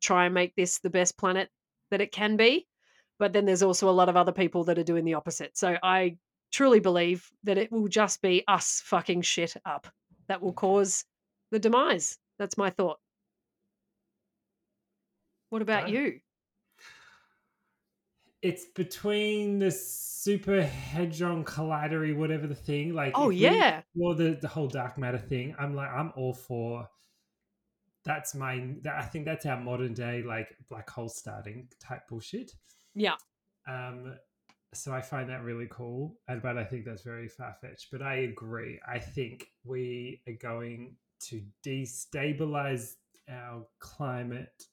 try 0.00 0.26
and 0.26 0.34
make 0.34 0.54
this 0.54 0.78
the 0.78 0.90
best 0.90 1.18
planet 1.18 1.48
that 1.90 2.00
it 2.00 2.12
can 2.12 2.36
be. 2.36 2.66
But 3.18 3.32
then 3.32 3.44
there's 3.44 3.62
also 3.62 3.88
a 3.88 3.92
lot 3.92 4.08
of 4.08 4.16
other 4.16 4.32
people 4.32 4.64
that 4.64 4.78
are 4.78 4.84
doing 4.84 5.04
the 5.04 5.14
opposite. 5.14 5.56
So 5.56 5.76
I 5.82 6.16
truly 6.52 6.80
believe 6.80 7.30
that 7.44 7.58
it 7.58 7.70
will 7.70 7.88
just 7.88 8.22
be 8.22 8.44
us 8.48 8.82
fucking 8.84 9.22
shit 9.22 9.54
up 9.64 9.86
that 10.28 10.42
will 10.42 10.52
cause 10.52 11.04
the 11.50 11.58
demise. 11.58 12.18
That's 12.38 12.58
my 12.58 12.70
thought. 12.70 12.98
What 15.50 15.62
about 15.62 15.88
you? 15.88 16.20
it's 18.44 18.66
between 18.66 19.58
the 19.58 19.70
super 19.70 20.62
hadron 20.62 21.44
collidery, 21.44 22.14
whatever 22.14 22.46
the 22.46 22.54
thing. 22.54 22.92
Like, 22.92 23.12
Oh, 23.14 23.30
yeah. 23.30 23.78
explore 23.78 24.14
the 24.14 24.38
the 24.40 24.48
whole 24.48 24.68
dark 24.68 24.98
matter 24.98 25.18
thing. 25.18 25.56
I'm 25.58 25.74
like, 25.74 25.90
I'm 25.90 26.12
all 26.14 26.34
for. 26.34 26.86
That's 28.04 28.34
my. 28.34 28.74
That, 28.82 28.96
I 28.96 29.06
think 29.06 29.24
that's 29.24 29.46
our 29.46 29.58
modern 29.58 29.94
day 29.94 30.22
like 30.22 30.54
black 30.68 30.90
hole 30.90 31.08
starting 31.08 31.68
type 31.80 32.06
bullshit. 32.06 32.52
Yeah. 32.94 33.14
Um, 33.66 34.14
so 34.72 34.92
I 34.92 35.00
find 35.00 35.28
that 35.30 35.42
really 35.44 35.68
cool, 35.70 36.16
and 36.28 36.42
but 36.42 36.58
I 36.58 36.64
think 36.64 36.84
that's 36.84 37.02
very 37.02 37.28
far 37.28 37.54
fetched. 37.60 37.88
But 37.92 38.02
I 38.02 38.14
agree. 38.16 38.80
I 38.86 38.98
think 38.98 39.48
we 39.64 40.20
are 40.28 40.32
going 40.34 40.96
to 41.28 41.42
destabilize 41.64 42.94
our 43.28 43.64
climate 43.78 44.64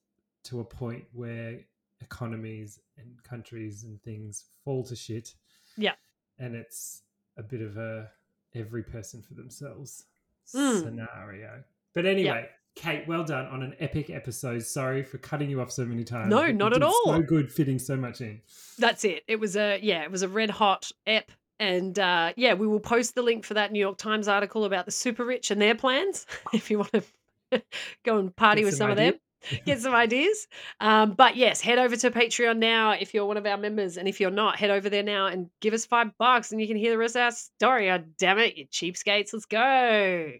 to 0.43 0.59
a 0.59 0.63
point 0.65 1.03
where 1.13 1.59
economies 2.01 2.80
and 2.97 3.22
countries 3.24 3.84
and 3.84 4.01
things 4.01 4.45
fall 4.65 4.84
to 4.86 4.95
shit. 4.95 5.34
Yeah. 5.78 5.93
and 6.39 6.55
it's 6.55 7.03
a 7.38 7.43
bit 7.43 7.61
of 7.61 7.78
a 7.78 8.09
every 8.55 8.84
person 8.84 9.22
for 9.22 9.36
themselves 9.36 10.05
Mm. 10.53 10.82
scenario. 10.84 11.63
But 11.93 12.05
anyway. 12.05 12.49
Kate, 12.76 13.05
well 13.07 13.24
done 13.24 13.47
on 13.47 13.63
an 13.63 13.76
epic 13.80 14.09
episode. 14.09 14.63
Sorry 14.63 15.03
for 15.03 15.17
cutting 15.17 15.49
you 15.49 15.61
off 15.61 15.72
so 15.72 15.86
many 15.86 16.03
times. 16.03 16.30
No, 16.30 16.51
not 16.51 16.74
at 16.74 16.82
all. 16.84 17.03
So 17.05 17.22
good 17.22 17.51
fitting 17.51 17.78
so 17.80 17.95
much 17.97 18.22
in. 18.22 18.41
That's 18.80 19.03
it. 19.03 19.24
It 19.28 19.39
was 19.39 19.55
a 19.55 19.80
yeah, 19.82 20.03
it 20.03 20.11
was 20.11 20.22
a 20.22 20.30
red 20.30 20.49
hot 20.49 20.91
ep 21.05 21.32
And 21.59 21.97
uh, 21.99 22.34
yeah, 22.38 22.53
we 22.53 22.67
will 22.67 22.80
post 22.80 23.13
the 23.15 23.22
link 23.22 23.45
for 23.45 23.55
that 23.55 23.72
New 23.72 23.80
York 23.80 23.97
Times 23.97 24.28
article 24.28 24.65
about 24.65 24.86
the 24.86 24.91
super 24.91 25.26
rich 25.26 25.51
and 25.51 25.61
their 25.61 25.76
plans 25.76 26.26
if 26.53 26.72
you 26.72 26.80
want 26.80 26.93
to 26.93 27.61
go 28.05 28.17
and 28.17 28.36
party 28.36 28.61
Get 28.61 28.65
with 28.65 28.74
some 28.76 28.86
some 28.86 28.91
of 28.91 28.97
them 28.97 29.15
get 29.65 29.81
some 29.81 29.93
ideas. 29.93 30.47
Um, 30.79 31.13
but 31.13 31.35
yes, 31.35 31.61
head 31.61 31.79
over 31.79 31.95
to 31.95 32.11
Patreon 32.11 32.57
now 32.57 32.91
if 32.91 33.13
you're 33.13 33.25
one 33.25 33.37
of 33.37 33.45
our 33.45 33.57
members. 33.57 33.97
And 33.97 34.07
if 34.07 34.19
you're 34.19 34.31
not, 34.31 34.57
head 34.57 34.69
over 34.69 34.89
there 34.89 35.03
now 35.03 35.27
and 35.27 35.49
give 35.59 35.73
us 35.73 35.85
five 35.85 36.17
bucks 36.17 36.51
and 36.51 36.61
you 36.61 36.67
can 36.67 36.77
hear 36.77 36.91
the 36.91 36.97
rest 36.97 37.15
of 37.15 37.21
our 37.21 37.31
story. 37.31 37.91
Oh, 37.91 38.03
damn 38.17 38.39
it, 38.39 38.57
you 38.57 38.67
cheapskates. 38.67 39.33
Let's 39.33 39.45
go. 39.45 40.31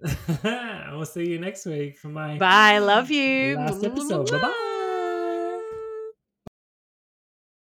we'll 0.92 1.06
see 1.06 1.30
you 1.30 1.40
next 1.40 1.66
week 1.66 1.98
for 1.98 2.10
my 2.10 2.38
Bye. 2.38 2.80
Love 2.80 3.12
you. 3.12 3.58
last 3.58 3.84
episode. 3.84 4.30
Bye 4.32 4.42
bye. 4.42 4.68